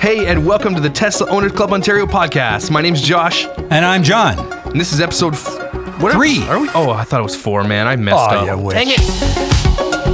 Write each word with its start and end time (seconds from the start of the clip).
Hey, 0.00 0.26
and 0.26 0.46
welcome 0.46 0.74
to 0.74 0.80
the 0.80 0.90
Tesla 0.90 1.28
Owners 1.28 1.52
Club 1.52 1.72
Ontario 1.72 2.06
podcast. 2.06 2.70
My 2.70 2.80
name's 2.82 3.00
Josh, 3.00 3.46
And 3.70 3.84
I'm 3.84 4.02
John. 4.02 4.38
and 4.66 4.80
this 4.80 4.92
is 4.92 5.00
episode 5.00 5.34
f- 5.34 6.00
what 6.00 6.12
Three. 6.12 6.42
Are 6.46 6.58
we? 6.60 6.68
Oh, 6.70 6.90
I 6.90 7.04
thought 7.04 7.20
it 7.20 7.24
was 7.24 7.36
four. 7.36 7.64
Man, 7.64 7.86
I 7.86 7.96
messed 7.96 8.16
Oh, 8.16 8.36
up. 8.36 8.46
you 8.58 8.64
wish. 8.64 8.74
Dang 8.74 8.88
it! 8.90 10.12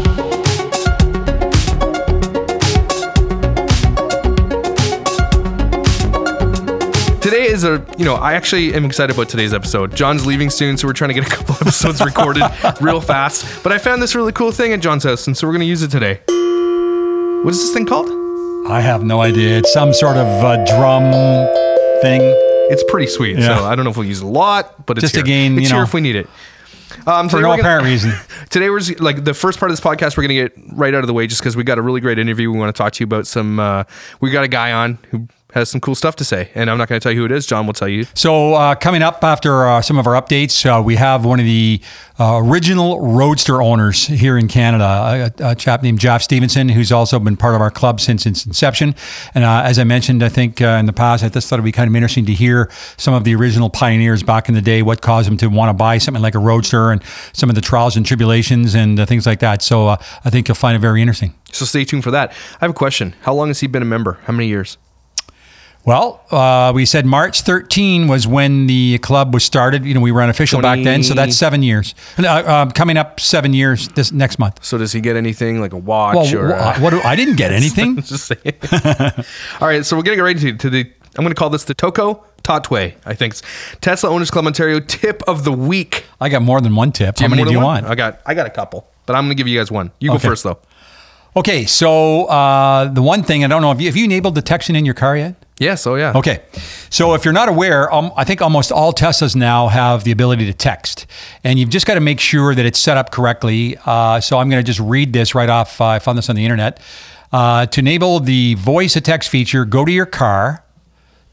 Today 7.21 7.47
is 7.49 7.65
a, 7.65 7.85
you 7.99 8.05
know, 8.07 8.15
I 8.15 8.33
actually 8.35 8.73
am 8.75 8.85
excited 8.87 9.15
about 9.15 9.29
today's 9.29 9.53
episode. 9.53 9.95
John's 9.95 10.25
leaving 10.25 10.49
soon, 10.49 10.79
so 10.79 10.87
we're 10.89 10.95
trying 10.95 11.09
to 11.09 11.15
get 11.15 11.27
a 11.27 11.31
couple 11.31 11.55
episodes 11.61 12.01
recorded 12.03 12.43
real 12.81 13.01
fast. 13.03 13.63
But 13.63 13.73
I 13.73 13.79
found 13.79 14.01
this 14.01 14.15
really 14.15 14.33
cool 14.33 14.51
thing 14.51 14.73
at 14.73 14.81
John's 14.81 15.05
house, 15.05 15.27
and 15.27 15.37
so 15.37 15.47
we're 15.47 15.53
going 15.53 15.61
to 15.61 15.67
use 15.67 15.83
it 15.83 15.91
today. 15.91 16.21
What 17.43 17.51
is 17.51 17.61
this 17.61 17.73
thing 17.75 17.85
called? 17.87 18.09
I 18.71 18.81
have 18.81 19.03
no 19.03 19.21
idea. 19.23 19.59
It's 19.59 19.73
some 19.73 19.93
sort 19.95 20.17
of 20.17 20.27
uh, 20.45 20.57
drum 20.67 21.03
thing. 22.03 22.21
It's 22.71 22.85
pretty 22.89 23.07
sweet. 23.07 23.39
Yeah. 23.39 23.59
So 23.59 23.65
I 23.65 23.75
don't 23.75 23.85
know 23.85 23.91
if 23.91 23.97
we'll 23.97 24.07
use 24.07 24.21
it 24.21 24.25
a 24.27 24.29
lot, 24.29 24.85
but 24.87 24.99
it's 24.99 25.03
Just 25.05 25.15
here. 25.17 25.25
again, 25.25 25.53
it's 25.55 25.63
you 25.63 25.69
here 25.69 25.77
know, 25.79 25.83
if 25.85 25.95
we 25.95 26.01
need 26.03 26.17
it. 26.17 26.29
Um, 27.07 27.29
For 27.31 27.37
no 27.41 27.49
gonna- 27.49 27.63
apparent 27.63 27.85
reason. 27.87 28.13
Today 28.51 28.69
we're 28.69 28.81
just, 28.81 29.01
like 29.01 29.25
the 29.25 29.33
first 29.35 29.59
part 29.59 29.71
of 29.71 29.77
this 29.77 29.85
podcast. 29.85 30.17
We're 30.17 30.25
gonna 30.25 30.35
get 30.35 30.53
right 30.73 30.93
out 30.95 31.01
of 31.03 31.07
the 31.07 31.15
way 31.15 31.27
just 31.27 31.41
because 31.41 31.57
we 31.57 31.65
got 31.65 31.79
a 31.79 31.83
really 31.83 32.01
great 32.01 32.19
interview. 32.19 32.51
We 32.53 32.59
want 32.59 32.75
to 32.75 32.79
talk 32.83 32.93
to 32.95 33.01
you 33.01 33.05
about 33.07 33.27
some. 33.27 33.59
Uh, 33.59 33.85
we 34.21 34.31
got 34.31 34.45
a 34.45 34.49
guy 34.49 34.73
on 34.73 34.99
who 35.11 35.27
has 35.55 35.71
some 35.71 35.81
cool 35.81 35.95
stuff 35.95 36.17
to 36.17 36.25
say, 36.25 36.51
and 36.55 36.71
I'm 36.71 36.77
not 36.77 36.89
going 36.89 37.01
to 37.01 37.03
tell 37.03 37.13
you 37.13 37.21
who 37.21 37.25
it 37.25 37.33
is. 37.33 37.47
John 37.47 37.67
will 37.67 37.73
tell 37.73 37.89
you. 37.89 38.05
So, 38.15 38.55
uh, 38.55 38.75
coming 38.75 39.03
up 39.03 39.25
after 39.25 39.67
uh, 39.67 39.81
some 39.81 39.99
of 39.99 40.07
our 40.07 40.21
updates, 40.21 40.67
uh, 40.67 40.83
we 40.83 40.97
have 40.97 41.25
one 41.25 41.41
of 41.41 41.47
the 41.47 41.81
uh, 42.21 42.41
original 42.43 43.01
Roadster 43.01 43.63
owners 43.63 44.07
here 44.07 44.37
in 44.37 44.49
Canada, 44.49 45.33
a, 45.39 45.51
a 45.51 45.55
chap 45.55 45.83
named 45.83 46.01
Jeff 46.01 46.23
Stevenson, 46.23 46.69
who's 46.69 46.93
also 46.93 47.19
been 47.19 47.37
part 47.37 47.55
of 47.55 47.63
our 47.63 47.71
club 47.71 48.01
since 48.01 48.27
its 48.27 48.45
inception. 48.45 48.95
And 49.35 49.45
uh, 49.45 49.63
as 49.65 49.79
I 49.79 49.85
mentioned, 49.85 50.23
I 50.23 50.29
think 50.29 50.61
uh, 50.61 50.77
in 50.81 50.87
the 50.87 50.93
past, 50.93 51.25
I 51.25 51.31
just 51.31 51.49
thought 51.49 51.57
it'd 51.57 51.65
be 51.65 51.73
kind 51.73 51.89
of 51.89 51.97
interesting 51.97 52.27
to 52.27 52.35
hear 52.35 52.71
some 52.99 53.15
of 53.15 53.25
the 53.25 53.35
original 53.35 53.71
pioneers 53.71 54.23
back 54.23 54.49
in 54.49 54.55
the 54.55 54.63
day, 54.63 54.83
what 54.83 55.01
caused 55.01 55.29
them 55.29 55.39
to 55.39 55.47
want 55.49 55.71
to 55.71 55.75
buy 55.75 55.97
something 55.99 56.23
like 56.23 56.35
a 56.35 56.39
Roadster 56.39 56.91
and 56.91 57.03
some 57.33 57.49
of 57.49 57.55
the 57.55 57.63
trials 57.63 57.97
and 57.97 58.05
tribulations 58.05 58.75
and 58.75 59.01
uh, 59.01 59.07
things 59.07 59.27
like 59.27 59.41
that. 59.41 59.63
So, 59.63 59.89
uh, 59.89 59.97
I 60.25 60.31
think 60.31 60.49
you'll 60.49 60.57
find 60.57 60.77
it 60.77 60.81
very 60.81 61.01
interesting. 61.01 61.35
So 61.53 61.65
stay 61.65 61.85
tuned 61.85 62.05
for 62.05 62.11
that. 62.11 62.31
I 62.31 62.67
have 62.67 62.71
a 62.71 62.75
question. 62.75 63.15
How 63.23 63.33
long 63.33 63.49
has 63.49 63.61
he 63.61 63.67
been 63.67 63.83
a 63.83 63.87
member? 63.87 64.19
How 64.25 64.33
many 64.35 64.49
years? 64.49 64.77
Well, 65.89 66.21
uh, 66.31 66.73
we 66.75 66.85
said 66.85 67.07
March 67.07 67.41
13 67.41 68.09
was 68.09 68.27
when 68.27 68.67
the 68.67 68.99
club 68.99 69.33
was 69.33 69.43
started. 69.43 69.87
You 69.87 69.95
know, 69.95 70.01
we 70.01 70.13
were 70.13 70.21
unofficial 70.21 70.61
back 70.61 70.85
then, 70.85 71.03
so 71.03 71.15
that's 71.15 71.35
seven 71.35 71.63
years. 71.63 71.95
Uh, 72.19 72.27
uh, 72.27 72.71
coming 72.73 72.99
up 72.99 73.21
seven 73.21 73.55
years 73.55 73.89
this 73.89 74.13
next 74.13 74.39
month. 74.39 74.63
So 74.63 74.77
does 74.77 74.93
he 74.93 75.01
get 75.01 75.17
anything 75.17 75.63
like 75.63 75.73
a 75.73 75.79
watch 75.79 76.15
Well, 76.15 76.37
or? 76.37 76.49
wh- 76.49 76.61
uh, 76.61 76.81
what 76.81 76.91
do, 76.91 77.01
I 77.01 77.17
didn't 77.17 77.37
get 77.37 77.53
anything. 77.63 77.97
All 79.63 79.67
right, 79.69 79.83
so 79.87 79.97
we're 79.97 80.03
getting 80.03 80.21
right 80.21 80.37
to, 80.39 80.57
to 80.59 80.69
the. 80.69 80.81
I'm 81.17 81.25
going 81.25 81.35
to 81.35 81.39
call 81.39 81.49
this 81.49 81.65
the 81.65 81.73
Toko 81.73 82.23
Totway. 82.43 82.95
I 83.07 83.15
think 83.15 83.33
it's 83.33 83.43
Tesla 83.81 84.11
Owners 84.11 84.31
Club 84.31 84.45
Ontario 84.45 84.81
tip 84.81 85.23
of 85.27 85.45
the 85.45 85.53
week. 85.53 86.05
I 86.21 86.29
got 86.29 86.43
more 86.43 86.61
than 86.61 86.77
one 86.77 86.93
tip. 86.93 87.19
How 87.19 87.29
many 87.29 87.45
do 87.45 87.51
you 87.51 87.57
one? 87.57 87.65
want? 87.65 87.87
I 87.87 87.95
got 87.95 88.21
I 88.27 88.35
got 88.35 88.47
a 88.47 88.51
couple, 88.51 88.87
but 89.07 89.17
I'm 89.17 89.25
going 89.25 89.31
to 89.31 89.41
give 89.41 89.49
you 89.49 89.59
guys 89.59 89.71
one. 89.71 89.91
You 90.01 90.11
go 90.11 90.19
first 90.19 90.45
though. 90.45 90.59
Okay, 91.35 91.65
so 91.65 92.25
uh, 92.27 92.93
the 92.93 93.03
one 93.03 93.23
thing 93.23 93.43
I 93.43 93.47
don't 93.47 93.63
know 93.63 93.71
if 93.73 93.81
you, 93.81 93.87
have 93.87 93.97
you 93.97 94.05
enabled 94.05 94.35
detection 94.35 94.77
in 94.77 94.85
your 94.85 94.95
car 94.95 95.17
yet? 95.17 95.38
Yes. 95.59 95.87
Oh 95.87 95.97
yeah. 95.97 96.13
Okay. 96.15 96.43
So 96.91 97.15
if 97.15 97.25
you're 97.25 97.35
not 97.35 97.49
aware, 97.49 97.93
um, 97.93 98.13
I 98.17 98.25
think 98.25 98.41
almost 98.41 98.71
all 98.71 98.93
Teslas 98.93 99.35
now 99.35 99.69
have 99.69 100.05
the 100.05 100.13
ability 100.13 100.47
to 100.47 100.53
text. 100.53 101.07
And 101.45 101.59
you've 101.59 101.69
just 101.69 101.87
got 101.87 101.95
to 101.95 102.01
make 102.01 102.21
sure 102.21 102.55
that 102.55 102.65
it's 102.65 102.79
set 102.79 102.97
up 102.97 103.11
correctly. 103.11 103.77
Uh, 103.85 104.21
so 104.21 104.39
I'm 104.39 104.49
going 104.49 104.63
to 104.63 104.67
just 104.67 104.81
read 104.81 105.13
this 105.13 105.35
right 105.35 105.49
off. 105.49 105.81
Uh, 105.81 105.87
I 105.87 105.99
found 105.99 106.17
this 106.17 106.31
on 106.31 106.37
the 106.37 106.45
internet. 106.45 106.81
Uh, 107.33 107.67
to 107.67 107.81
enable 107.81 108.21
the 108.21 108.55
voice 108.55 108.95
to 108.95 109.01
text 109.01 109.29
feature, 109.29 109.65
go 109.65 109.85
to 109.85 109.93
your 109.93 110.07
car, 110.07 110.65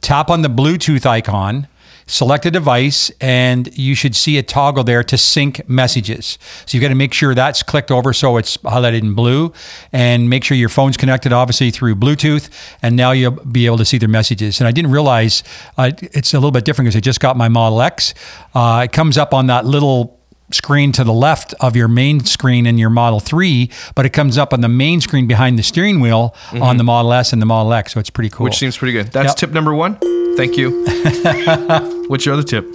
tap 0.02 0.30
on 0.30 0.42
the 0.42 0.50
Bluetooth 0.50 1.06
icon, 1.06 1.68
select 2.08 2.46
a 2.46 2.52
device, 2.52 3.12
and 3.20 3.76
you 3.78 3.96
should 3.96 4.16
see 4.16 4.38
a 4.38 4.44
toggle 4.44 4.84
there 4.84 5.04
to 5.04 5.18
sync 5.18 5.68
messages. 5.68 6.38
So 6.66 6.76
you've 6.76 6.82
got 6.82 6.90
to 6.90 6.96
make 6.96 7.14
sure 7.14 7.34
that's 7.34 7.64
clicked 7.64 7.92
over 7.92 8.14
so 8.14 8.38
it's 8.38 8.58
highlighted 8.58 9.02
in 9.02 9.14
blue, 9.14 9.54
and 9.92 10.30
make 10.30 10.44
sure 10.44 10.56
your 10.56 10.70
phone's 10.70 10.98
connected 10.98 11.34
obviously 11.34 11.72
through 11.72 11.96
Bluetooth, 11.96 12.50
and 12.82 12.96
now 12.96 13.12
you'll 13.12 13.32
be 13.32 13.66
able 13.66 13.78
to 13.78 13.86
see 13.86 13.98
their 13.98 14.10
messages. 14.10 14.60
And 14.60 14.68
I 14.68 14.72
didn't 14.72 14.92
realize 14.92 15.44
uh, 15.78 15.92
it's 16.02 16.34
a 16.34 16.38
little 16.38 16.52
bit 16.52 16.66
different 16.66 16.88
because 16.88 16.96
I 16.96 17.00
just 17.02 17.20
got 17.20 17.38
my 17.38 17.50
Model 17.50 17.82
X. 17.82 18.14
Uh, 18.54 18.82
it 18.86 18.92
comes 18.92 19.18
up 19.18 19.34
on 19.34 19.48
that 19.48 19.66
little 19.66 20.15
screen 20.52 20.92
to 20.94 21.04
the 21.04 21.14
left 21.14 21.54
of 21.60 21.76
your 21.76 21.88
main 21.88 22.24
screen 22.24 22.66
in 22.66 22.78
your 22.78 22.90
Model 22.90 23.20
3, 23.20 23.70
but 23.96 24.06
it 24.06 24.12
comes 24.12 24.38
up 24.38 24.54
on 24.54 24.62
the 24.62 24.70
main 24.70 25.02
screen 25.02 25.28
behind 25.28 25.58
the 25.58 25.64
steering 25.64 26.00
wheel 26.00 26.36
on 26.52 26.60
mm-hmm. 26.60 26.78
the 26.78 26.84
Model 26.84 27.14
S 27.14 27.34
and 27.34 27.42
the 27.42 27.46
Model 27.46 27.74
X. 27.74 27.94
So 27.94 28.00
it's 28.00 28.10
pretty 28.10 28.30
cool. 28.30 28.44
Which 28.44 28.58
seems 28.58 28.78
pretty 28.78 28.94
good. 28.94 29.08
That's 29.08 29.30
Yep. 29.30 29.36
tip 29.38 29.52
number 29.52 29.74
one. 29.74 29.98
Thank 30.38 30.58
you. 30.58 30.86
What's 32.08 32.26
your 32.26 32.34
other 32.34 32.44
tip? 32.44 32.66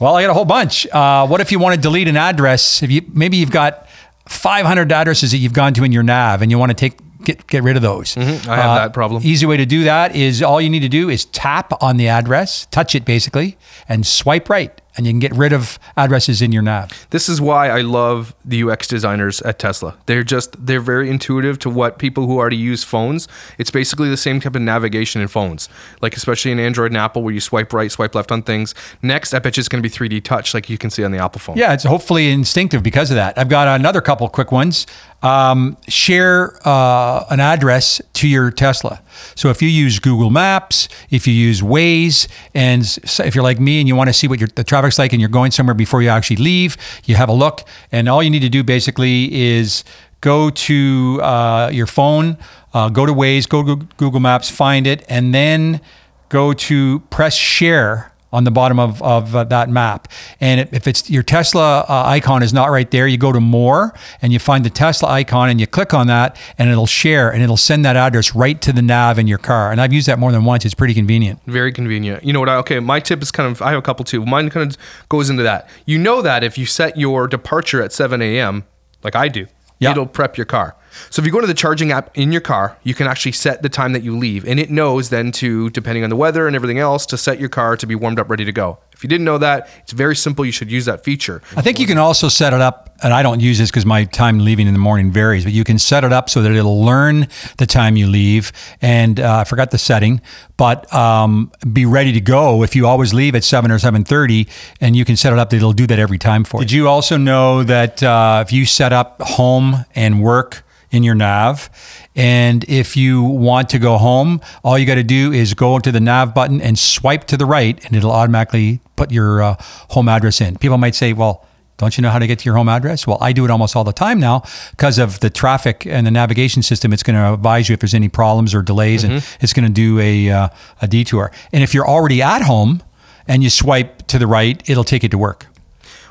Well, 0.00 0.16
I 0.16 0.22
got 0.22 0.30
a 0.30 0.34
whole 0.34 0.44
bunch. 0.44 0.86
Uh, 0.88 1.26
what 1.26 1.40
if 1.40 1.52
you 1.52 1.58
want 1.58 1.76
to 1.76 1.80
delete 1.80 2.08
an 2.08 2.16
address? 2.16 2.82
If 2.82 2.90
you 2.90 3.02
maybe 3.12 3.36
you've 3.36 3.52
got 3.52 3.88
500 4.28 4.90
addresses 4.90 5.30
that 5.30 5.38
you've 5.38 5.52
gone 5.52 5.74
to 5.74 5.84
in 5.84 5.92
your 5.92 6.02
nav, 6.02 6.42
and 6.42 6.50
you 6.50 6.58
want 6.58 6.70
to 6.70 6.74
take 6.74 6.98
get 7.24 7.46
get 7.46 7.62
rid 7.62 7.76
of 7.76 7.82
those. 7.82 8.14
Mm-hmm. 8.14 8.50
I 8.50 8.56
have 8.56 8.70
uh, 8.70 8.74
that 8.74 8.92
problem. 8.92 9.22
Easy 9.24 9.46
way 9.46 9.56
to 9.56 9.66
do 9.66 9.84
that 9.84 10.14
is 10.14 10.42
all 10.42 10.60
you 10.60 10.70
need 10.70 10.80
to 10.80 10.88
do 10.88 11.08
is 11.08 11.24
tap 11.26 11.72
on 11.82 11.96
the 11.96 12.08
address, 12.08 12.66
touch 12.66 12.94
it 12.94 13.04
basically, 13.04 13.56
and 13.88 14.06
swipe 14.06 14.48
right, 14.48 14.80
and 14.96 15.06
you 15.06 15.12
can 15.12 15.18
get 15.18 15.34
rid 15.34 15.52
of 15.52 15.78
addresses 15.96 16.40
in 16.40 16.52
your 16.52 16.62
nav. 16.62 17.06
This 17.10 17.28
is 17.28 17.40
why 17.40 17.68
I 17.68 17.80
love 17.80 18.34
the 18.44 18.62
UX 18.62 18.86
designers 18.86 19.40
at 19.42 19.58
Tesla. 19.58 19.96
They're 20.06 20.22
just 20.22 20.66
they're 20.66 20.80
very 20.80 21.10
intuitive 21.10 21.58
to 21.60 21.70
what 21.70 21.98
people 21.98 22.26
who 22.26 22.38
already 22.38 22.56
use 22.56 22.84
phones. 22.84 23.28
It's 23.58 23.70
basically 23.70 24.08
the 24.08 24.16
same 24.16 24.40
type 24.40 24.54
of 24.54 24.62
navigation 24.62 25.20
in 25.20 25.28
phones, 25.28 25.68
like 26.00 26.16
especially 26.16 26.52
in 26.52 26.60
Android 26.60 26.90
and 26.90 26.98
Apple, 26.98 27.22
where 27.22 27.34
you 27.34 27.40
swipe 27.40 27.72
right, 27.72 27.90
swipe 27.90 28.14
left 28.14 28.30
on 28.30 28.42
things. 28.42 28.74
Next, 29.02 29.34
I 29.34 29.38
bet 29.38 29.56
you 29.56 29.60
it's 29.60 29.68
going 29.68 29.82
to 29.82 29.88
be 29.88 29.94
3D 29.94 30.22
touch, 30.24 30.54
like 30.54 30.68
you 30.70 30.78
can 30.78 30.90
see 30.90 31.04
on 31.04 31.10
the 31.10 31.18
Apple 31.18 31.40
phone. 31.40 31.56
Yeah, 31.56 31.72
it's 31.72 31.84
hopefully 31.84 32.30
instinctive 32.30 32.82
because 32.82 33.10
of 33.10 33.16
that. 33.16 33.36
I've 33.38 33.48
got 33.48 33.68
another 33.68 34.00
couple 34.00 34.28
quick 34.28 34.52
ones. 34.52 34.86
Um, 35.24 35.78
share 35.88 36.56
uh, 36.68 37.24
an 37.30 37.40
address 37.40 38.02
to 38.12 38.28
your 38.28 38.50
Tesla. 38.50 39.00
So 39.34 39.48
if 39.48 39.62
you 39.62 39.68
use 39.68 39.98
Google 39.98 40.28
Maps, 40.28 40.86
if 41.08 41.26
you 41.26 41.32
use 41.32 41.62
Waze, 41.62 42.28
and 42.54 42.82
if 43.26 43.34
you're 43.34 43.42
like 43.42 43.58
me 43.58 43.80
and 43.80 43.88
you 43.88 43.96
want 43.96 44.08
to 44.10 44.12
see 44.12 44.28
what 44.28 44.38
your, 44.38 44.50
the 44.54 44.64
traffic's 44.64 44.98
like 44.98 45.14
and 45.14 45.20
you're 45.20 45.30
going 45.30 45.50
somewhere 45.50 45.74
before 45.74 46.02
you 46.02 46.10
actually 46.10 46.36
leave, 46.36 46.76
you 47.06 47.16
have 47.16 47.30
a 47.30 47.32
look. 47.32 47.62
And 47.90 48.06
all 48.06 48.22
you 48.22 48.28
need 48.28 48.42
to 48.42 48.50
do 48.50 48.62
basically 48.62 49.34
is 49.34 49.82
go 50.20 50.50
to 50.50 51.20
uh, 51.22 51.70
your 51.72 51.86
phone, 51.86 52.36
uh, 52.74 52.90
go 52.90 53.06
to 53.06 53.12
Waze, 53.12 53.48
go 53.48 53.62
to 53.64 53.76
Google 53.96 54.20
Maps, 54.20 54.50
find 54.50 54.86
it, 54.86 55.04
and 55.08 55.34
then 55.34 55.80
go 56.28 56.52
to 56.52 57.00
press 57.10 57.34
share 57.34 58.12
on 58.34 58.44
the 58.44 58.50
bottom 58.50 58.78
of, 58.78 59.00
of 59.02 59.34
uh, 59.34 59.44
that 59.44 59.70
map. 59.70 60.08
And 60.40 60.60
it- 60.60 60.68
if 60.72 60.86
it's 60.88 61.08
your 61.08 61.22
Tesla 61.22 61.80
uh, 61.88 62.02
icon 62.06 62.42
is 62.42 62.52
not 62.52 62.70
right 62.70 62.90
there, 62.90 63.06
you 63.06 63.16
go 63.16 63.32
to 63.32 63.40
more 63.40 63.94
and 64.20 64.32
you 64.32 64.38
find 64.38 64.64
the 64.64 64.70
Tesla 64.70 65.08
icon 65.08 65.48
and 65.48 65.60
you 65.60 65.66
click 65.66 65.94
on 65.94 66.06
that 66.08 66.36
and 66.58 66.68
it'll 66.68 66.86
share 66.86 67.32
and 67.32 67.42
it'll 67.42 67.56
send 67.56 67.84
that 67.84 67.96
address 67.96 68.34
right 68.34 68.60
to 68.60 68.72
the 68.72 68.82
nav 68.82 69.18
in 69.18 69.26
your 69.26 69.38
car. 69.38 69.70
And 69.70 69.80
I've 69.80 69.92
used 69.92 70.08
that 70.08 70.18
more 70.18 70.32
than 70.32 70.44
once. 70.44 70.64
It's 70.64 70.74
pretty 70.74 70.94
convenient. 70.94 71.40
Very 71.46 71.72
convenient. 71.72 72.24
You 72.24 72.32
know 72.32 72.40
what? 72.40 72.48
I, 72.48 72.56
okay, 72.56 72.80
my 72.80 73.00
tip 73.00 73.22
is 73.22 73.30
kind 73.30 73.50
of, 73.50 73.62
I 73.62 73.70
have 73.70 73.78
a 73.78 73.82
couple 73.82 74.04
too. 74.04 74.26
Mine 74.26 74.50
kind 74.50 74.70
of 74.70 74.76
goes 75.08 75.30
into 75.30 75.44
that. 75.44 75.68
You 75.86 75.98
know 75.98 76.20
that 76.22 76.42
if 76.42 76.58
you 76.58 76.66
set 76.66 76.96
your 76.98 77.28
departure 77.28 77.80
at 77.82 77.92
7 77.92 78.20
a.m., 78.20 78.64
like 79.04 79.14
I 79.14 79.28
do, 79.28 79.46
Yeah. 79.78 79.92
it'll 79.92 80.06
prep 80.06 80.36
your 80.36 80.46
car. 80.46 80.74
So 81.10 81.20
if 81.20 81.26
you 81.26 81.32
go 81.32 81.40
to 81.40 81.46
the 81.46 81.54
charging 81.54 81.92
app 81.92 82.10
in 82.16 82.32
your 82.32 82.40
car, 82.40 82.76
you 82.82 82.94
can 82.94 83.06
actually 83.06 83.32
set 83.32 83.62
the 83.62 83.68
time 83.68 83.92
that 83.92 84.02
you 84.02 84.16
leave. 84.16 84.46
And 84.46 84.60
it 84.60 84.70
knows 84.70 85.10
then 85.10 85.32
to, 85.32 85.70
depending 85.70 86.04
on 86.04 86.10
the 86.10 86.16
weather 86.16 86.46
and 86.46 86.54
everything 86.56 86.78
else, 86.78 87.06
to 87.06 87.16
set 87.16 87.40
your 87.40 87.48
car 87.48 87.76
to 87.76 87.86
be 87.86 87.94
warmed 87.94 88.18
up, 88.18 88.28
ready 88.28 88.44
to 88.44 88.52
go. 88.52 88.78
If 88.92 89.02
you 89.02 89.08
didn't 89.08 89.24
know 89.24 89.38
that, 89.38 89.68
it's 89.82 89.92
very 89.92 90.14
simple. 90.14 90.44
You 90.44 90.52
should 90.52 90.70
use 90.70 90.84
that 90.84 91.02
feature. 91.02 91.42
I 91.56 91.62
think 91.62 91.80
you 91.80 91.86
can 91.86 91.98
also 91.98 92.28
set 92.28 92.52
it 92.52 92.60
up, 92.60 92.96
and 93.02 93.12
I 93.12 93.24
don't 93.24 93.40
use 93.40 93.58
this 93.58 93.68
because 93.68 93.84
my 93.84 94.04
time 94.04 94.38
leaving 94.38 94.68
in 94.68 94.72
the 94.72 94.78
morning 94.78 95.10
varies, 95.10 95.42
but 95.42 95.52
you 95.52 95.64
can 95.64 95.80
set 95.80 96.04
it 96.04 96.12
up 96.12 96.30
so 96.30 96.42
that 96.42 96.52
it'll 96.52 96.84
learn 96.84 97.26
the 97.58 97.66
time 97.66 97.96
you 97.96 98.06
leave. 98.06 98.52
And 98.80 99.18
uh, 99.18 99.38
I 99.38 99.44
forgot 99.44 99.72
the 99.72 99.78
setting, 99.78 100.20
but 100.56 100.92
um, 100.94 101.50
be 101.72 101.86
ready 101.86 102.12
to 102.12 102.20
go 102.20 102.62
if 102.62 102.76
you 102.76 102.86
always 102.86 103.12
leave 103.12 103.34
at 103.34 103.42
seven 103.42 103.72
or 103.72 103.80
seven 103.80 104.04
thirty, 104.04 104.46
and 104.80 104.94
you 104.94 105.04
can 105.04 105.16
set 105.16 105.32
it 105.32 105.40
up 105.40 105.50
that 105.50 105.56
it'll 105.56 105.72
do 105.72 105.88
that 105.88 105.98
every 105.98 106.18
time 106.18 106.44
for 106.44 106.60
you. 106.60 106.66
Did 106.66 106.72
you 106.72 106.88
also 106.88 107.16
know 107.16 107.64
that 107.64 108.00
uh, 108.00 108.44
if 108.46 108.52
you 108.52 108.64
set 108.64 108.92
up 108.92 109.20
home 109.22 109.84
and 109.96 110.22
work 110.22 110.62
in 110.94 111.02
your 111.02 111.14
nav. 111.14 111.68
And 112.14 112.64
if 112.68 112.96
you 112.96 113.22
want 113.22 113.68
to 113.70 113.78
go 113.78 113.98
home, 113.98 114.40
all 114.62 114.78
you 114.78 114.86
got 114.86 114.94
to 114.94 115.02
do 115.02 115.32
is 115.32 115.52
go 115.54 115.78
to 115.78 115.90
the 115.90 116.00
nav 116.00 116.34
button 116.34 116.60
and 116.60 116.78
swipe 116.78 117.24
to 117.24 117.36
the 117.36 117.46
right, 117.46 117.84
and 117.84 117.96
it'll 117.96 118.12
automatically 118.12 118.80
put 118.96 119.10
your 119.10 119.42
uh, 119.42 119.56
home 119.90 120.08
address 120.08 120.40
in. 120.40 120.56
People 120.56 120.78
might 120.78 120.94
say, 120.94 121.12
well, 121.12 121.44
don't 121.76 121.98
you 121.98 122.02
know 122.02 122.10
how 122.10 122.20
to 122.20 122.26
get 122.28 122.38
to 122.38 122.44
your 122.44 122.54
home 122.54 122.68
address? 122.68 123.04
Well, 123.04 123.18
I 123.20 123.32
do 123.32 123.44
it 123.44 123.50
almost 123.50 123.74
all 123.74 123.82
the 123.82 123.92
time 123.92 124.20
now 124.20 124.44
because 124.70 124.98
of 124.98 125.18
the 125.18 125.28
traffic 125.28 125.84
and 125.86 126.06
the 126.06 126.10
navigation 126.12 126.62
system. 126.62 126.92
It's 126.92 127.02
going 127.02 127.16
to 127.16 127.34
advise 127.34 127.68
you 127.68 127.74
if 127.74 127.80
there's 127.80 127.94
any 127.94 128.08
problems 128.08 128.54
or 128.54 128.62
delays, 128.62 129.02
and 129.02 129.24
it's 129.40 129.52
going 129.52 129.66
to 129.66 129.72
do 129.72 129.98
a, 129.98 130.30
uh, 130.30 130.48
a 130.80 130.86
detour. 130.86 131.32
And 131.52 131.64
if 131.64 131.74
you're 131.74 131.86
already 131.86 132.22
at 132.22 132.42
home 132.42 132.80
and 133.26 133.42
you 133.42 133.50
swipe 133.50 134.06
to 134.06 134.20
the 134.20 134.28
right, 134.28 134.62
it'll 134.70 134.84
take 134.84 135.02
you 135.02 135.08
to 135.08 135.18
work. 135.18 135.46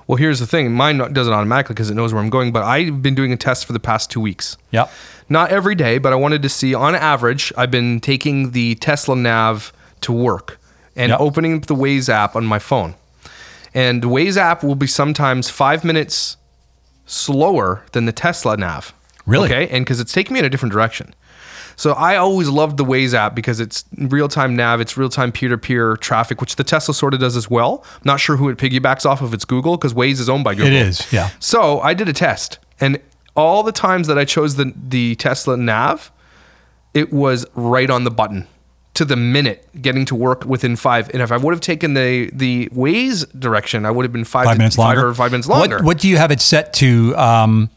Well, 0.08 0.18
here's 0.18 0.40
the 0.40 0.48
thing. 0.48 0.72
Mine 0.74 0.98
does 1.14 1.28
it 1.28 1.32
automatically 1.34 1.74
because 1.76 1.90
it 1.90 1.96
knows 1.96 2.14
where 2.14 2.22
I'm 2.22 2.30
going. 2.30 2.52
But 2.52 2.64
I've 2.64 3.02
been 3.02 3.16
doing 3.16 3.32
a 3.32 3.38
test 3.38 3.66
for 3.66 3.74
the 3.74 3.80
past 3.80 4.12
two 4.12 4.20
weeks. 4.20 4.58
Yep. 4.72 4.92
Not 5.30 5.52
every 5.52 5.76
day, 5.76 5.98
but 5.98 6.12
I 6.12 6.16
wanted 6.18 6.42
to 6.44 6.50
see. 6.50 6.74
On 6.74 6.94
average, 6.96 7.54
I've 7.58 7.72
been 7.72 8.00
taking 8.00 8.52
the 8.52 8.76
Tesla 8.76 9.16
Nav 9.16 9.72
to 10.02 10.12
work 10.12 10.60
and 10.96 11.10
Yep. 11.12 11.20
opening 11.20 11.60
the 11.62 11.76
Waze 11.76 12.10
app 12.10 12.36
on 12.36 12.46
my 12.46 12.60
phone. 12.60 12.96
And 13.74 14.02
the 14.04 14.08
Waze 14.10 14.38
app 14.38 14.64
will 14.64 14.76
be 14.76 14.88
sometimes 14.88 15.50
five 15.50 15.84
minutes 15.84 16.38
slower 17.06 17.84
than 17.94 18.06
the 18.06 18.12
Tesla 18.12 18.58
Nav. 18.58 18.94
Really? 19.26 19.48
Okay. 19.50 19.68
And 19.70 19.86
because 19.86 20.00
it's 20.00 20.12
taking 20.14 20.34
me 20.34 20.40
in 20.40 20.46
a 20.46 20.50
different 20.50 20.74
direction. 20.74 21.14
So 21.76 21.94
I 21.94 22.18
always 22.18 22.50
loved 22.50 22.78
the 22.78 22.86
Waze 22.86 23.14
app 23.16 23.34
because 23.34 23.60
it's 23.60 23.84
real 23.98 24.28
time 24.28 24.56
nav, 24.56 24.80
it's 24.80 24.96
real 24.96 25.10
time 25.10 25.32
peer 25.32 25.50
to 25.50 25.58
peer 25.58 25.98
traffic, 25.98 26.40
which 26.40 26.56
the 26.56 26.64
Tesla 26.64 26.94
sort 26.94 27.14
of 27.16 27.20
does 27.20 27.36
as 27.36 27.50
well. 27.50 27.84
Not 28.04 28.20
sure 28.20 28.36
who 28.38 28.48
it 28.50 28.58
piggybacks 28.60 29.06
off 29.08 29.22
of. 29.22 29.34
It's 29.34 29.46
Google 29.46 29.76
because 29.78 29.94
Waze 29.94 30.20
is 30.20 30.30
owned 30.30 30.44
by 30.44 30.54
Google. 30.54 30.68
It 30.68 30.74
is, 30.74 31.12
yeah. 31.12 31.32
So 31.40 31.80
I 31.80 31.96
did 31.96 32.08
a 32.08 32.14
test, 32.14 32.60
and 32.80 33.00
all 33.36 33.64
the 33.64 33.72
times 33.72 34.06
that 34.08 34.20
I 34.20 34.26
chose 34.26 34.56
the 34.56 34.72
the 34.76 35.16
Tesla 35.16 35.58
Nav, 35.58 36.12
it 36.94 37.12
was 37.12 37.46
right 37.56 37.90
on 37.90 38.04
the 38.04 38.12
button 38.12 38.48
to 38.94 39.04
the 39.06 39.16
minute, 39.16 39.68
getting 39.82 40.06
to 40.06 40.14
work 40.16 40.46
within 40.46 40.76
five. 40.76 41.10
And 41.12 41.24
if 41.24 41.32
I 41.32 41.38
would 41.38 41.52
have 41.56 41.62
taken 41.62 41.96
the 41.96 42.30
the 42.32 42.70
Waze 42.70 43.26
direction, 43.40 43.84
I 43.88 43.90
would 43.90 44.04
have 44.06 44.14
been 44.14 44.26
five, 44.26 44.46
Five 44.46 44.58
minutes 44.60 44.76
five 44.76 44.96
longer. 44.98 45.08
or 45.08 45.14
five 45.16 45.32
minutes 45.32 45.48
What- 45.48 45.72
longer. 45.72 45.84
What, 45.84 45.98
do 45.98 46.08
you 46.08 46.18
have 46.18 46.30
it 46.30 46.40
set 46.42 46.74
to 46.76 47.16
um, 47.18 47.72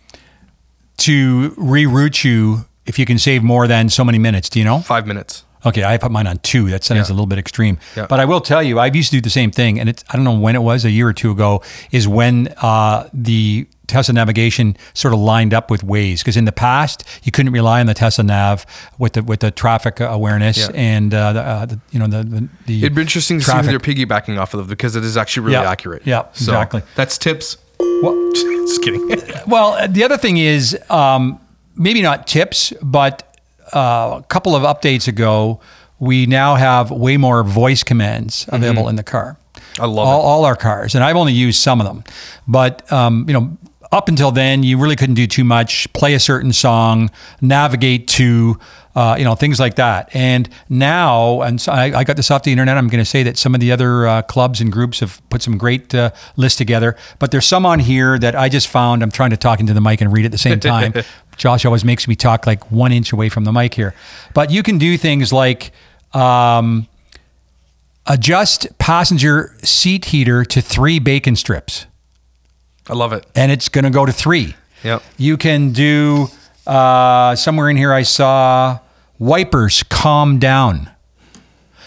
to 0.99 1.51
reroute 1.59 2.25
you 2.25 2.65
if 2.87 2.99
you 2.99 3.05
can 3.07 3.19
save 3.19 3.43
more 3.43 3.67
than 3.67 3.89
so 3.89 4.05
many 4.05 4.19
minutes? 4.19 4.49
Do 4.49 4.59
you 4.59 4.65
know? 4.65 4.81
Five 4.81 5.07
minutes. 5.07 5.45
Okay, 5.65 5.83
I 5.83 5.97
put 5.97 6.13
mine 6.13 6.29
on 6.29 6.39
two. 6.39 6.71
That 6.71 6.85
sounds 6.85 7.09
Yeah. 7.09 7.13
a 7.13 7.15
little 7.15 7.27
bit 7.27 7.39
extreme. 7.41 7.79
Yeah. 7.97 8.07
But 8.09 8.21
I 8.21 8.25
will 8.25 8.41
tell 8.41 8.63
you, 8.63 8.79
I've 8.79 8.95
used 8.95 9.11
to 9.11 9.17
do 9.17 9.21
the 9.21 9.31
same 9.31 9.51
thing, 9.51 9.81
and 9.81 9.89
it's 9.89 10.05
I 10.09 10.15
don't 10.17 10.25
know 10.25 10.39
when 10.39 10.55
it 10.55 10.63
was, 10.63 10.85
a 10.85 10.91
year 10.91 11.09
or 11.09 11.13
two 11.13 11.33
ago, 11.33 11.61
is 11.91 12.07
when 12.07 12.55
uh, 12.63 13.09
the 13.13 13.67
Tesla 13.89 14.15
navigation 14.15 14.77
sort 14.95 15.13
of 15.13 15.19
lined 15.21 15.53
up 15.53 15.69
with 15.71 15.83
Waze. 15.85 16.19
Because 16.21 16.37
in 16.37 16.45
the 16.45 16.53
past, 16.53 17.03
you 17.25 17.33
couldn't 17.33 17.53
rely 17.53 17.81
on 17.81 17.87
the 17.87 17.95
Tesla 17.95 18.23
nav 18.23 18.65
with 18.99 19.15
the 19.15 19.25
with 19.25 19.41
the 19.41 19.51
traffic 19.51 19.99
awareness 19.99 20.57
Yeah. 20.59 20.69
and 20.75 21.13
uh, 21.13 21.33
the, 21.33 21.41
uh, 21.43 21.67
the 21.67 21.81
you 21.91 21.99
know 21.99 22.07
the 22.07 22.23
the, 22.23 22.49
the 22.67 22.79
It'd 22.83 22.95
be 22.95 23.03
interesting 23.03 23.41
to 23.41 23.45
see 23.45 23.57
if 23.59 23.67
they're 23.67 23.81
piggybacking 23.81 24.39
off 24.39 24.55
of 24.55 24.69
because 24.69 24.95
it 24.95 25.03
is 25.05 25.17
actually 25.17 25.47
really 25.47 25.63
Yeah. 25.65 25.71
accurate. 25.71 26.03
Yeah, 26.05 26.27
So, 26.33 26.53
exactly. 26.53 26.83
That's 26.95 27.19
tips. 27.19 27.57
Well, 27.81 28.33
Just 28.67 28.83
kidding. 28.83 29.09
Well, 29.47 29.73
uh, 29.73 29.87
the 29.87 30.03
other 30.05 30.19
thing 30.19 30.39
is 30.39 30.77
um, 30.91 31.41
maybe 31.77 32.03
not 32.03 32.27
tips, 32.27 32.73
but 32.83 33.37
uh, 33.75 34.21
a 34.21 34.25
couple 34.29 34.57
of 34.57 34.65
updates 34.65 35.07
ago, 35.07 35.61
we 35.99 36.27
now 36.27 36.57
have 36.57 36.91
way 36.91 37.17
more 37.17 37.43
voice 37.45 37.83
commands 37.83 38.47
available 38.49 38.89
in 38.89 38.97
the 38.97 39.03
car. 39.03 39.39
Mm-hmm. 39.55 39.83
I 39.83 39.87
love 39.87 40.09
all, 40.09 40.21
it. 40.21 40.25
all 40.25 40.45
our 40.45 40.57
cars, 40.57 40.95
and 40.95 41.05
I've 41.05 41.17
only 41.17 41.33
used 41.33 41.61
some 41.63 41.81
of 41.81 41.87
them. 41.87 42.03
But 42.49 42.91
um, 42.93 43.25
you 43.29 43.35
know, 43.35 43.57
up 43.93 44.09
until 44.09 44.31
then, 44.31 44.63
you 44.63 44.79
really 44.79 44.97
couldn't 44.97 45.15
do 45.15 45.27
too 45.27 45.45
much. 45.45 45.93
Play 45.93 46.15
a 46.15 46.21
certain 46.21 46.53
song, 46.53 47.11
navigate 47.41 48.09
to. 48.09 48.59
Uh, 48.95 49.15
you 49.19 49.25
know 49.25 49.35
things 49.35 49.61
like 49.61 49.75
that, 49.75 50.09
and 50.17 50.49
now, 50.71 51.43
and 51.43 51.61
so 51.61 51.71
I, 51.71 51.99
I 51.99 52.03
got 52.03 52.17
this 52.17 52.31
off 52.31 52.45
the 52.45 52.51
internet. 52.51 52.79
I'm 52.79 52.89
going 52.89 53.05
to 53.05 53.05
say 53.05 53.23
that 53.25 53.37
some 53.37 53.55
of 53.55 53.61
the 53.61 53.71
other 53.71 54.07
uh, 54.07 54.23
clubs 54.23 54.59
and 54.63 54.73
groups 54.73 55.01
have 55.01 55.21
put 55.29 55.43
some 55.43 55.59
great 55.59 55.95
uh, 55.95 56.13
lists 56.37 56.57
together, 56.57 56.97
but 57.19 57.31
there's 57.31 57.45
some 57.45 57.67
on 57.67 57.79
here 57.79 58.19
that 58.19 58.35
I 58.35 58.49
just 58.49 58.69
found. 58.69 59.03
I'm 59.03 59.11
trying 59.11 59.29
to 59.33 59.37
talk 59.37 59.61
into 59.61 59.75
the 59.75 59.83
mic 59.83 60.01
and 60.01 60.11
read 60.11 60.25
at 60.25 60.33
the 60.33 60.39
same 60.39 60.61
time. 60.61 60.95
Josh 61.37 61.67
always 61.67 61.85
makes 61.85 62.09
me 62.09 62.17
talk 62.17 62.47
like 62.47 62.73
one 62.73 62.91
inch 62.91 63.13
away 63.13 63.29
from 63.29 63.45
the 63.45 63.53
mic 63.53 63.75
here, 63.75 63.95
but 64.33 64.51
you 64.51 64.63
can 64.63 64.79
do 64.79 64.97
things 64.97 65.31
like. 65.31 65.73
Um, 66.15 66.89
adjust 68.07 68.67
passenger 68.79 69.55
seat 69.63 70.07
heater 70.07 70.45
to 70.45 70.61
three 70.61 70.99
bacon 70.99 71.37
strips, 71.37 71.87
I 72.89 72.95
love 72.95 73.13
it. 73.13 73.27
and 73.35 73.51
it's 73.53 73.69
going 73.69 73.85
to 73.85 73.91
go 73.91 74.07
to 74.07 74.13
three. 74.13 74.55
Yep. 74.85 75.03
You 75.17 75.37
can 75.37 75.73
do 75.73 76.29
uh, 76.67 77.35
somewhere 77.35 77.69
in 77.71 77.77
here. 77.77 77.93
I 77.93 78.03
saw 78.03 78.79
wipers 79.19 79.83
calm 79.85 80.39
down. 80.39 80.91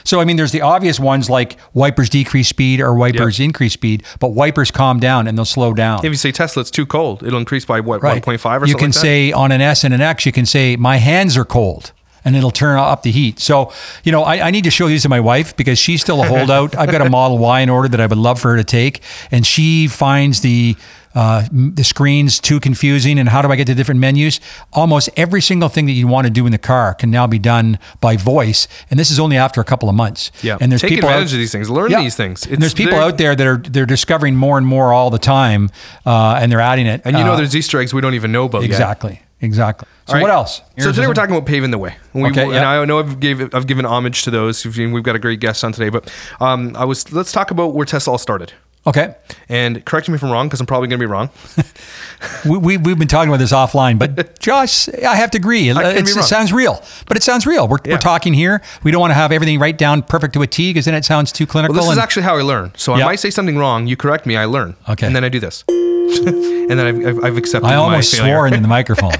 So 0.04 0.20
I 0.20 0.26
mean, 0.26 0.38
there's 0.38 0.52
the 0.52 0.62
obvious 0.62 1.00
ones 1.00 1.30
like 1.30 1.58
wipers 1.74 2.10
decrease 2.10 2.48
speed 2.48 2.80
or 2.82 2.96
wipers 2.96 3.40
increase 3.40 3.74
speed, 3.74 4.04
but 4.20 4.30
wipers 4.30 4.72
calm 4.72 5.00
down 5.00 5.28
and 5.28 5.38
they'll 5.38 5.46
slow 5.46 5.74
down. 5.74 6.00
If 6.00 6.06
you 6.12 6.16
say 6.16 6.32
Tesla, 6.32 6.62
it's 6.62 6.72
too 6.72 6.86
cold. 6.88 7.22
It'll 7.22 7.38
increase 7.40 7.66
by 7.66 7.80
what, 7.82 8.02
Right. 8.02 8.24
1.5 8.24 8.62
or 8.62 8.66
You 8.66 8.72
something 8.72 8.78
can 8.80 8.86
like 8.88 8.94
that? 8.96 9.00
say 9.00 9.32
on 9.34 9.52
an 9.52 9.62
S 9.62 9.84
and 9.84 9.94
an 9.94 10.02
X, 10.02 10.26
you 10.26 10.32
can 10.32 10.46
say 10.48 10.76
my 10.78 10.98
hands 10.98 11.38
are 11.38 11.46
cold. 11.46 11.92
And 12.30 12.36
it'll 12.38 12.52
turn 12.52 12.78
up 12.78 13.02
the 13.02 13.10
heat. 13.10 13.40
So, 13.40 13.72
you 14.04 14.12
know, 14.12 14.22
I, 14.22 14.48
I 14.48 14.52
need 14.52 14.66
to 14.66 14.70
show 14.70 14.88
these 14.88 15.02
to 15.02 15.10
my 15.10 15.20
wife 15.20 15.58
because 15.58 15.80
she's 15.80 16.00
still 16.00 16.22
a 16.22 16.28
holdout. 16.28 16.76
I've 16.78 16.92
got 16.92 17.02
a 17.02 17.10
Model 17.10 17.40
Y 17.40 17.62
in 17.62 17.70
order 17.70 17.88
that 17.88 18.00
I 18.00 18.06
would 18.06 18.20
love 18.20 18.40
for 18.40 18.52
her 18.52 18.58
to 18.58 18.64
take, 18.64 19.02
and 19.32 19.48
she 19.48 19.88
finds 19.88 20.42
the 20.42 20.76
uh, 21.16 21.44
the 21.52 21.84
screens 21.84 22.40
too 22.40 22.60
confusing. 22.60 23.18
And 23.18 23.28
how 23.30 23.42
do 23.42 23.50
I 23.52 23.56
get 23.56 23.66
to 23.66 23.74
different 23.74 24.00
menus? 24.00 24.40
Almost 24.74 25.10
every 25.18 25.42
single 25.42 25.68
thing 25.70 25.88
that 25.88 25.94
you 25.94 26.08
want 26.08 26.28
to 26.28 26.32
do 26.32 26.46
in 26.46 26.52
the 26.52 26.60
car 26.60 26.94
can 26.94 27.10
now 27.10 27.26
be 27.26 27.40
done 27.40 27.80
by 28.00 28.16
voice, 28.16 28.68
and 28.92 29.00
this 29.00 29.10
is 29.10 29.20
only 29.20 29.36
after 29.36 29.60
a 29.60 29.64
couple 29.66 29.90
of 29.90 29.96
months. 29.96 30.32
Yeah. 30.44 30.58
and 30.62 30.72
there's 30.72 30.82
Take 30.82 30.92
people 30.92 31.10
advantage 31.10 31.30
out, 31.30 31.34
of 31.34 31.40
these 31.40 31.52
things. 31.52 31.68
Learn 31.68 31.90
Yeah. 31.90 32.02
these 32.04 32.16
things. 32.16 32.46
and 32.46 32.62
there's 32.62 32.76
people 32.76 33.00
out 33.00 33.18
there 33.18 33.36
that 33.36 33.48
are 33.48 33.58
they're 33.58 33.88
discovering 33.88 34.36
more 34.36 34.60
and 34.60 34.68
more 34.68 34.94
all 34.94 35.10
the 35.10 35.18
time, 35.18 35.72
uh, 36.06 36.38
and 36.40 36.52
they're 36.52 36.62
adding 36.62 36.86
it. 36.86 37.02
And 37.06 37.18
you 37.18 37.24
know 37.24 37.34
Uh, 37.34 37.38
there's 37.38 37.56
Easter 37.56 37.80
eggs 37.82 37.92
we 37.92 38.02
don't 38.02 38.14
even 38.14 38.32
know 38.32 38.46
about 38.46 38.62
yet. 38.70 39.29
Exactly. 39.42 39.88
So 40.08 40.14
right. 40.16 40.22
what 40.22 40.32
else? 40.32 40.62
So 40.78 40.92
today 40.92 41.08
we're 41.08 41.14
talking 41.14 41.36
about 41.36 41.48
paving 41.48 41.72
the 41.72 41.78
way. 41.78 41.96
We, 42.14 42.30
Okay, 42.30 42.44
and. 42.44 42.58
I 42.58 42.84
know 42.86 43.00
I've 43.00 43.20
gave 43.20 43.54
I've 43.56 43.68
given 43.68 43.86
homage 43.86 44.24
to 44.24 44.32
those. 44.32 44.66
We've 44.66 45.04
got 45.04 45.16
a 45.16 45.20
great 45.20 45.40
guest 45.40 45.64
on 45.64 45.72
today, 45.72 45.90
but 45.90 46.14
um, 46.42 46.76
I 46.76 46.86
was 46.86 47.12
let's 47.14 47.32
talk 47.32 47.52
about 47.52 47.74
where 47.74 47.86
Tesla 47.86 48.12
all 48.14 48.18
started. 48.18 48.54
Okay. 48.88 49.14
And 49.50 49.86
correct 49.86 50.08
me 50.08 50.16
if 50.16 50.24
I'm 50.24 50.32
wrong 50.32 50.48
because 50.48 50.62
I'm 50.62 50.66
probably 50.66 50.88
going 50.88 51.00
to 51.00 51.06
be 51.06 51.12
wrong. 51.12 51.30
We, 52.46 52.58
we, 52.58 52.78
we've 52.78 53.00
been 53.00 53.08
talking 53.08 53.30
about 53.30 53.40
this 53.40 53.54
offline, 53.54 53.98
but 53.98 54.40
Josh, 54.42 54.90
I 54.90 55.16
have 55.16 55.32
to 55.32 55.38
agree. 55.38 55.70
It, 55.70 55.78
I 55.78 55.84
can 55.84 56.04
be 56.04 56.12
it's- 56.12 56.18
it 56.18 56.28
sounds 56.28 56.52
real, 56.52 56.84
but 57.08 57.16
it 57.16 57.24
sounds 57.24 57.48
real. 57.48 57.66
We're, 57.66 57.78
Yeah. 57.86 57.94
we're 57.94 58.00
talking 58.00 58.34
here. 58.34 58.62
We 58.84 58.92
don't 58.92 59.00
want 59.00 59.12
to 59.12 59.16
have 59.16 59.32
everything 59.32 59.58
right 59.58 59.78
down 59.78 60.02
perfect 60.04 60.34
to 60.34 60.42
a 60.42 60.48
T 60.48 60.72
because 60.72 60.84
then 60.84 60.96
it 60.96 61.06
sounds 61.06 61.32
too 61.32 61.46
clinical. 61.46 61.74
Well, 61.76 61.86
this 61.86 61.94
is 61.94 61.98
actually 61.98 62.24
how 62.24 62.36
I 62.38 62.42
learn. 62.42 62.74
So 62.76 62.96
Yeah. 62.98 63.06
I 63.06 63.08
might 63.08 63.20
say 63.22 63.30
something 63.30 63.58
wrong. 63.58 63.88
You 63.88 63.96
correct 63.96 64.26
me. 64.26 64.36
I 64.36 64.46
learn. 64.46 64.76
Okay. 64.90 65.08
And 65.08 65.16
then 65.16 65.24
I 65.24 65.30
do 65.30 65.40
this. 65.40 65.64
and 66.28 66.72
then 66.72 66.80
I've, 66.80 67.06
I've, 67.08 67.24
I've 67.26 67.38
accepted. 67.38 67.68
I 67.68 67.76
almost 67.76 68.16
swore 68.16 68.48
into 68.48 68.60
the 68.60 68.68
microphone. 68.80 69.14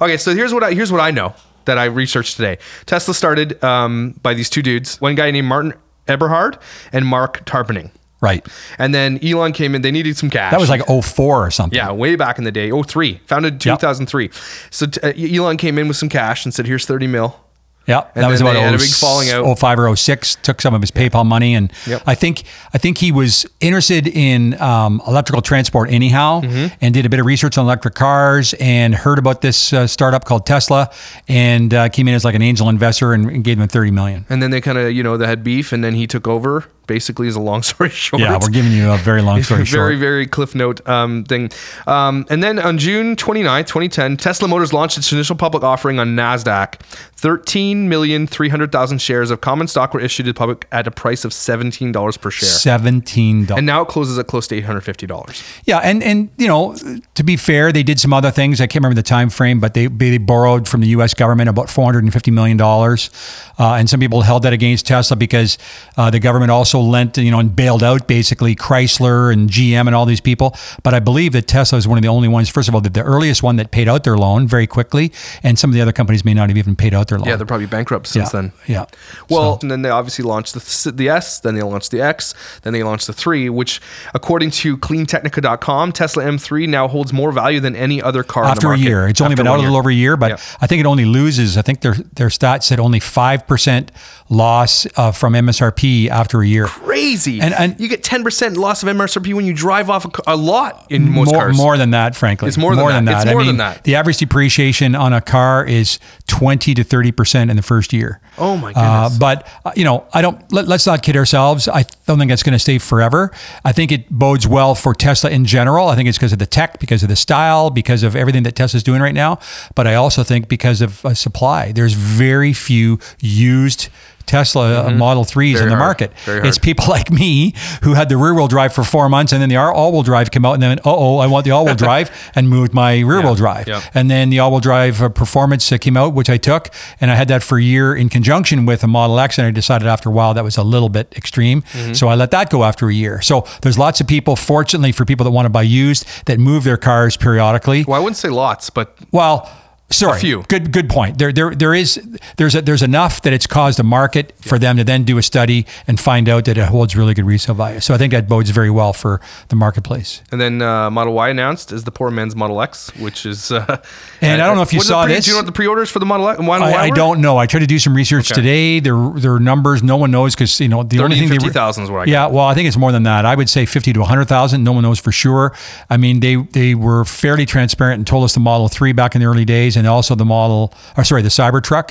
Okay, 0.00 0.16
so 0.16 0.34
here's 0.34 0.52
what 0.52 0.62
I 0.64 0.72
here's 0.72 0.90
what 0.92 1.00
I 1.00 1.10
know 1.10 1.34
that 1.64 1.78
I 1.78 1.84
researched 1.86 2.36
today. 2.36 2.58
Tesla 2.86 3.14
started 3.14 3.62
um, 3.64 4.14
by 4.22 4.34
these 4.34 4.50
two 4.50 4.62
dudes. 4.62 5.00
One 5.00 5.14
guy 5.14 5.30
named 5.30 5.48
Martin 5.48 5.74
Eberhard 6.08 6.58
and 6.92 7.06
Marc 7.06 7.44
Tarpenning. 7.46 7.90
right. 8.20 8.46
And 8.78 8.94
then 8.94 9.18
Elon 9.24 9.52
came 9.52 9.74
in. 9.74 9.80
They 9.82 9.90
needed 9.90 10.16
some 10.16 10.28
cash. 10.30 10.50
That 10.52 10.60
was 10.60 10.68
like 10.70 10.86
04 10.86 11.46
or 11.46 11.50
something. 11.50 11.76
yeah, 11.76 11.90
way 11.92 12.16
back 12.16 12.36
in 12.38 12.44
the 12.44 12.52
day. 12.52 12.70
Oh, 12.70 12.82
three 12.82 13.20
founded 13.26 13.54
Yep. 13.64 13.78
2003. 13.80 14.30
So 14.70 14.86
t- 14.86 15.00
uh, 15.02 15.12
Elon 15.42 15.56
came 15.56 15.78
in 15.78 15.88
with 15.88 15.96
some 15.96 16.08
cash 16.10 16.44
and 16.44 16.52
said, 16.52 16.66
"Here's 16.66 16.84
30 16.86 17.06
mil." 17.06 17.40
Yeah, 17.86 18.04
And 18.14 18.24
that 18.24 18.28
was 18.30 18.40
about 18.40 18.56
a 18.56 18.70
big 18.78 18.88
falling 18.88 19.28
out. 19.30 19.58
05 19.58 19.78
or 19.78 19.94
06. 19.96 20.36
Took 20.36 20.62
some 20.62 20.72
of 20.74 20.80
his 20.80 20.90
PayPal 20.90 21.26
money, 21.26 21.54
and 21.54 21.70
Yep. 21.86 22.02
I 22.06 22.14
think 22.14 22.44
I 22.72 22.78
think 22.78 22.98
he 22.98 23.12
was 23.12 23.44
interested 23.60 24.06
in 24.08 24.58
um, 24.60 25.02
electrical 25.06 25.42
transport 25.42 25.90
anyhow, 25.90 26.40
Mm-hmm. 26.40 26.74
and 26.80 26.94
did 26.94 27.04
a 27.04 27.08
bit 27.08 27.20
of 27.20 27.26
research 27.26 27.58
on 27.58 27.64
electric 27.66 27.94
cars, 27.94 28.54
and 28.60 28.94
heard 28.94 29.18
about 29.18 29.40
this 29.42 29.72
uh, 29.72 29.86
startup 29.86 30.24
called 30.24 30.46
Tesla, 30.46 30.90
and 31.28 31.72
uh, 31.74 31.88
came 31.90 32.08
in 32.08 32.14
as 32.14 32.24
like 32.24 32.34
an 32.34 32.42
angel 32.42 32.68
investor 32.68 33.12
and, 33.12 33.28
and 33.30 33.44
gave 33.44 33.58
them 33.58 33.68
30 33.68 33.90
million. 33.90 34.24
And 34.30 34.42
then 34.42 34.50
they 34.50 34.60
kind 34.60 34.78
of, 34.78 34.92
you 34.92 35.02
know, 35.02 35.16
they 35.16 35.26
had 35.26 35.44
beef, 35.44 35.72
and 35.72 35.84
then 35.84 35.94
he 35.94 36.06
took 36.06 36.26
over. 36.26 36.64
Basically, 36.86 37.26
is 37.28 37.36
a 37.36 37.40
long 37.40 37.62
story 37.70 37.90
short. 37.90 38.20
Yeah, 38.20 38.38
we're 38.40 38.48
giving 38.48 38.72
you 38.72 38.90
a 38.90 38.98
very 38.98 39.22
long 39.22 39.42
story 39.42 39.64
short. 39.64 39.80
very, 39.80 39.96
very 39.96 40.26
cliff 40.26 40.54
note 40.54 40.86
um, 40.88 41.24
thing. 41.24 41.50
Um, 41.86 42.26
and 42.30 42.42
then 42.42 42.58
on 42.58 42.78
June 42.78 43.16
29th, 43.16 43.66
2010, 43.66 44.16
Tesla 44.16 44.48
Motors 44.48 44.72
launched 44.72 44.98
its 44.98 45.12
initial 45.12 45.36
public 45.36 45.62
offering 45.62 45.98
on 45.98 46.14
NASDAQ. 46.16 46.78
13,300,000 47.24 49.00
shares 49.00 49.30
of 49.30 49.40
common 49.40 49.66
stock 49.66 49.94
were 49.94 50.00
issued 50.00 50.26
to 50.26 50.32
the 50.32 50.36
public 50.36 50.66
at 50.70 50.86
a 50.86 50.90
price 50.90 51.24
of 51.24 51.32
$17 51.32 52.20
per 52.20 52.30
share. 52.30 52.48
Seventeen 52.48 53.46
dollars. 53.46 53.58
And 53.58 53.66
now 53.66 53.82
it 53.82 53.88
closes 53.88 54.18
at 54.18 54.26
close 54.26 54.46
to 54.48 54.60
$850. 54.60 55.60
Yeah, 55.64 55.78
and 55.78 56.02
and 56.02 56.28
you 56.36 56.46
know, 56.46 56.76
to 57.14 57.22
be 57.22 57.36
fair, 57.36 57.72
they 57.72 57.82
did 57.82 57.98
some 57.98 58.12
other 58.12 58.30
things. 58.30 58.60
I 58.60 58.66
can't 58.66 58.82
remember 58.82 58.96
the 58.96 59.02
time 59.02 59.30
frame, 59.30 59.58
but 59.60 59.72
they 59.74 59.86
they 59.86 60.18
borrowed 60.18 60.68
from 60.68 60.80
the 60.82 60.88
U.S. 60.88 61.14
government 61.14 61.48
about 61.48 61.70
four 61.70 61.84
hundred 61.86 62.04
and 62.04 62.12
fifty 62.12 62.30
million 62.30 62.56
dollars, 62.56 63.10
uh, 63.58 63.74
and 63.74 63.88
some 63.88 64.00
people 64.00 64.22
held 64.22 64.42
that 64.42 64.52
against 64.52 64.86
Tesla 64.86 65.16
because 65.16 65.56
uh, 65.96 66.10
the 66.10 66.20
government 66.20 66.50
also 66.50 66.73
lent, 66.80 67.16
you 67.18 67.30
know, 67.30 67.38
and 67.38 67.54
bailed 67.54 67.82
out 67.82 68.06
basically 68.08 68.54
Chrysler 68.56 69.32
and 69.32 69.48
GM 69.50 69.86
and 69.86 69.94
all 69.94 70.06
these 70.06 70.20
people. 70.20 70.54
But 70.82 70.94
I 70.94 71.00
believe 71.00 71.32
that 71.32 71.46
Tesla 71.46 71.78
is 71.78 71.86
one 71.88 71.98
of 71.98 72.02
the 72.02 72.08
only 72.08 72.28
ones. 72.28 72.48
First 72.48 72.68
of 72.68 72.74
all, 72.74 72.80
that 72.82 72.94
the 72.94 73.02
earliest 73.02 73.42
one 73.42 73.56
that 73.56 73.70
paid 73.70 73.88
out 73.88 74.04
their 74.04 74.16
loan 74.16 74.46
very 74.46 74.66
quickly, 74.66 75.12
and 75.42 75.58
some 75.58 75.70
of 75.70 75.74
the 75.74 75.80
other 75.80 75.92
companies 75.92 76.24
may 76.24 76.34
not 76.34 76.48
have 76.48 76.58
even 76.58 76.76
paid 76.76 76.94
out 76.94 77.08
their 77.08 77.18
loan. 77.18 77.28
Yeah, 77.28 77.36
they're 77.36 77.46
probably 77.46 77.66
bankrupt 77.66 78.06
since 78.06 78.32
yeah. 78.32 78.40
then. 78.40 78.52
Yeah. 78.66 78.84
Well, 79.28 79.58
and 79.62 79.70
then 79.70 79.82
they 79.82 79.90
obviously 79.90 80.24
launched 80.24 80.54
the, 80.54 80.60
s- 80.60 80.84
the 80.84 81.08
S, 81.08 81.40
then 81.40 81.54
they 81.54 81.62
launched 81.62 81.90
the 81.90 82.00
X, 82.00 82.34
then 82.62 82.72
they 82.72 82.82
launched 82.82 83.06
the 83.06 83.12
3, 83.12 83.48
which, 83.50 83.80
according 84.14 84.50
to 84.52 84.76
cleantechnica.com, 84.78 85.92
Tesla 85.92 86.24
M3 86.24 86.68
now 86.68 86.88
holds 86.88 87.12
more 87.12 87.32
value 87.32 87.60
than 87.60 87.74
any 87.76 88.02
other 88.02 88.22
car 88.22 88.44
after 88.44 88.68
in 88.72 88.74
a 88.74 88.76
the 88.76 88.78
market. 88.78 88.82
year. 88.88 89.08
It's 89.08 89.20
only 89.20 89.32
After 89.32 89.42
been 89.44 89.48
out 89.52 89.58
a 89.58 89.62
little 89.62 89.76
over 89.76 89.90
a 89.90 89.94
year, 89.94 90.16
but 90.16 90.30
Yeah. 90.32 90.36
I 90.60 90.66
think 90.66 90.80
it 90.80 90.86
only 90.86 91.04
loses. 91.04 91.56
I 91.56 91.62
think 91.62 91.80
their 91.80 91.94
their 92.14 92.28
stats 92.28 92.64
said 92.64 92.80
only 92.80 93.00
five 93.00 93.46
percent 93.46 93.90
loss 94.28 94.86
uh, 94.96 95.12
from 95.12 95.34
MSRP 95.34 96.08
after 96.08 96.40
a 96.42 96.46
year. 96.46 96.63
Year. 96.64 96.72
crazy. 96.84 97.40
And- 97.40 97.54
and- 97.54 97.80
you 97.80 97.88
get 97.88 98.02
10% 98.02 98.56
loss 98.56 98.82
of 98.82 98.88
MSRP 98.88 99.34
when 99.34 99.44
you 99.46 99.52
drive 99.52 99.90
off 99.90 100.04
a, 100.04 100.34
a 100.34 100.36
lot 100.36 100.86
in 100.90 101.10
most 101.10 101.32
more, 101.32 101.40
cars. 101.42 101.56
more 101.56 101.76
than 101.76 101.90
that, 101.90 102.14
frankly. 102.16 102.48
It's 102.48 102.56
more 102.56 102.74
than 102.76 103.04
that. 103.04 103.22
It's 103.26 103.32
more 103.32 103.42
I 103.42 103.46
than 103.46 103.56
that. 103.58 103.84
The 103.84 103.94
average 103.96 104.18
depreciation 104.18 104.94
on 104.94 105.12
a 105.12 105.20
car 105.20 105.64
is 105.64 105.98
20 106.26 106.74
to 106.74 106.84
30% 106.84 107.50
in 107.50 107.56
the 107.56 107.62
first 107.62 107.92
year. 107.92 108.20
Oh, 108.38 108.56
my 108.56 108.72
Uh, 108.72 109.10
but, 109.18 109.46
uh, 109.64 109.72
you 109.76 109.84
know, 109.84 110.06
I 110.12 110.22
don't, 110.22 110.40
let, 110.52 110.66
let's 110.66 110.86
not 110.86 111.02
kid 111.02 111.16
ourselves. 111.16 111.68
I 111.68 111.84
don't 112.06 112.18
think 112.18 112.30
that's 112.30 112.42
going 112.42 112.54
to 112.54 112.58
stay 112.58 112.78
forever. 112.78 113.30
I 113.64 113.72
think 113.72 113.92
it 113.92 114.10
bodes 114.10 114.46
well 114.46 114.74
for 114.74 114.94
Tesla 114.94 115.30
in 115.30 115.44
general. 115.44 115.88
I 115.88 115.96
think 115.96 116.08
it's 116.08 116.18
because 116.18 116.32
of 116.32 116.38
the 116.38 116.46
tech, 116.46 116.80
because 116.80 117.02
of 117.02 117.08
the 117.08 117.16
style, 117.16 117.70
because 117.70 118.02
of 118.02 118.16
everything 118.16 118.42
that 118.44 118.56
Tesla's 118.56 118.82
doing 118.82 119.00
right 119.00 119.14
now. 119.14 119.38
But 119.74 119.86
I 119.86 119.94
also 119.94 120.22
think 120.24 120.48
because 120.48 120.80
of 120.80 121.04
uh, 121.04 121.14
supply. 121.14 121.72
There's 121.72 121.92
very 121.94 122.52
few 122.52 122.98
used 123.20 123.88
Tesla 124.26 124.86
uh, 124.86 124.90
Model 124.90 125.24
3s 125.24 125.34
Mm-hmm. 125.34 125.52
Very 125.54 125.64
in 125.64 125.68
the 125.70 125.76
market. 125.76 126.12
It's 126.26 126.58
people 126.58 126.86
like 126.88 127.10
me 127.10 127.54
who 127.82 127.94
had 127.94 128.08
the 128.08 128.16
rear 128.16 128.34
wheel 128.34 128.48
drive 128.48 128.72
for 128.74 128.84
four 128.84 129.08
months 129.08 129.32
and 129.32 129.40
then 129.42 129.48
the 129.48 129.56
all 129.56 129.92
wheel 129.92 130.02
drive 130.02 130.30
came 130.30 130.44
out 130.44 130.54
and 130.54 130.62
then, 130.62 130.78
uh 130.78 130.82
oh, 130.84 131.18
I 131.18 131.26
want 131.26 131.44
the 131.44 131.50
all 131.50 131.64
wheel 131.64 131.74
drive 131.86 132.10
and 132.34 132.48
moved 132.48 132.72
my 132.74 133.00
rear 133.00 133.20
wheel 133.20 133.34
drive. 133.34 133.68
yeah. 133.68 133.82
And 133.94 134.10
then 134.10 134.30
the 134.30 134.38
all 134.38 134.50
wheel 134.50 134.60
drive 134.60 135.02
uh, 135.02 135.08
performance 135.08 135.68
came 135.78 135.96
out, 135.96 136.14
which 136.14 136.30
I 136.30 136.36
took, 136.38 136.70
and 137.00 137.10
I 137.10 137.14
had 137.14 137.28
that 137.28 137.42
for 137.42 137.58
a 137.58 137.62
year 137.62 137.94
in 137.94 138.08
conjunction 138.08 138.66
with 138.66 138.82
a 138.84 138.88
Model 138.88 139.18
X. 139.20 139.38
And 139.38 139.46
I 139.46 139.50
decided 139.50 139.86
after 139.88 140.08
a 140.08 140.12
while 140.12 140.34
that 140.34 140.44
was 140.44 140.56
a 140.56 140.62
little 140.64 140.88
bit 140.88 141.12
extreme. 141.16 141.62
Mm-hmm. 141.62 141.92
So 141.94 142.08
I 142.08 142.14
let 142.14 142.30
that 142.30 142.50
go 142.50 142.64
after 142.64 142.88
a 142.88 142.94
year. 142.94 143.20
So 143.22 143.46
there's 143.62 143.78
lots 143.78 144.00
of 144.00 144.06
people, 144.06 144.36
fortunately 144.36 144.92
for 144.92 145.04
people 145.04 145.24
that 145.24 145.30
want 145.30 145.46
to 145.46 145.50
buy 145.50 145.62
used, 145.62 146.06
that 146.26 146.38
move 146.38 146.64
their 146.64 146.76
cars 146.76 147.16
periodically. 147.16 147.84
well, 147.84 148.00
I 148.00 148.02
wouldn't 148.02 148.16
say 148.16 148.28
lots, 148.30 148.70
but 148.70 148.96
Well, 149.12 149.50
sorry. 149.90 150.18
few. 150.20 150.42
Good 150.48 150.72
good 150.72 150.88
point. 150.88 151.18
There 151.18 151.32
there 151.32 151.54
there 151.54 151.74
is 151.74 152.00
there's 152.36 152.54
a, 152.54 152.62
there's 152.62 152.82
enough 152.82 153.22
that 153.22 153.32
it's 153.32 153.46
caused 153.46 153.78
a 153.78 153.82
market 153.82 154.32
for 154.40 154.58
them 154.58 154.76
to 154.76 154.84
then 154.84 155.04
do 155.04 155.18
a 155.18 155.22
study 155.22 155.66
and 155.86 155.98
find 156.00 156.28
out 156.28 156.44
that 156.46 156.58
it 156.58 156.64
holds 156.66 156.96
really 156.96 157.14
good 157.14 157.24
resale 157.26 157.54
value. 157.54 157.80
So 157.80 157.94
I 157.94 157.98
think 157.98 158.12
that 158.12 158.28
bodes 158.28 158.50
very 158.50 158.70
well 158.70 158.92
for 158.92 159.20
the 159.48 159.56
marketplace. 159.56 160.22
And 160.32 160.40
then 160.40 160.62
uh, 160.62 160.90
Model 160.90 161.12
Y 161.12 161.28
announced 161.28 161.70
is 161.72 161.84
the 161.84 161.90
poor 161.92 162.10
man's 162.10 162.34
Model 162.34 162.60
X, 162.60 162.94
which 162.96 163.24
is. 163.26 163.50
Uh, 163.52 163.80
And 164.20 164.40
I 164.40 164.46
don't 164.46 164.56
know 164.56 164.62
if 164.62 164.72
you 164.72 164.78
what 164.78 164.86
are 164.86 164.88
the 164.88 164.92
saw 164.94 165.04
pre- 165.04 165.14
this. 165.14 165.24
Do 165.26 165.30
you 165.30 165.34
know 165.34 165.38
what 165.40 165.46
the 165.46 165.52
pre-orders 165.52 165.90
for 165.90 165.98
the 165.98 166.06
Model 166.06 166.28
X? 166.28 166.40
Model 166.40 166.66
I, 166.66 166.70
y 166.72 166.78
I 166.84 166.90
don't 166.90 167.20
know. 167.20 167.36
I 167.36 167.46
tried 167.46 167.60
to 167.60 167.66
do 167.66 167.78
some 167.78 167.94
research 167.94 168.32
Okay. 168.32 168.40
today. 168.40 168.80
Their 168.80 168.96
their 169.16 169.38
numbers, 169.38 169.82
no 169.82 169.96
one 169.98 170.10
knows 170.10 170.34
because 170.34 170.58
you 170.60 170.68
know 170.68 170.82
the 170.82 170.98
only 171.00 171.16
30, 171.16 171.20
thing 171.20 171.28
they 171.28 171.34
were- 171.44 171.52
50,000 171.52 171.84
is 171.84 171.90
what 171.90 172.08
I 172.08 172.10
Yeah, 172.10 172.26
well, 172.28 172.46
I 172.46 172.54
think 172.54 172.66
it's 172.68 172.76
more 172.78 172.90
than 172.90 173.02
that. 173.02 173.26
I 173.26 173.34
would 173.34 173.50
say 173.50 173.66
fifty 173.66 173.92
to 173.92 174.02
hundred 174.04 174.24
thousand. 174.28 174.64
No 174.64 174.72
one 174.72 174.82
knows 174.82 174.98
for 174.98 175.12
sure. 175.12 175.52
I 175.90 175.98
mean, 175.98 176.20
they 176.20 176.36
they 176.36 176.74
were 176.74 177.04
fairly 177.04 177.44
transparent 177.46 177.98
and 177.98 178.06
told 178.06 178.24
us 178.24 178.32
the 178.34 178.40
Model 178.40 178.68
Three 178.68 178.92
back 178.92 179.14
in 179.14 179.20
the 179.20 179.26
early 179.26 179.44
days, 179.44 179.73
and 179.76 179.86
also 179.86 180.14
the 180.14 180.24
Model, 180.24 180.72
or 180.96 181.04
sorry, 181.04 181.22
the 181.22 181.28
Cybertruck. 181.28 181.90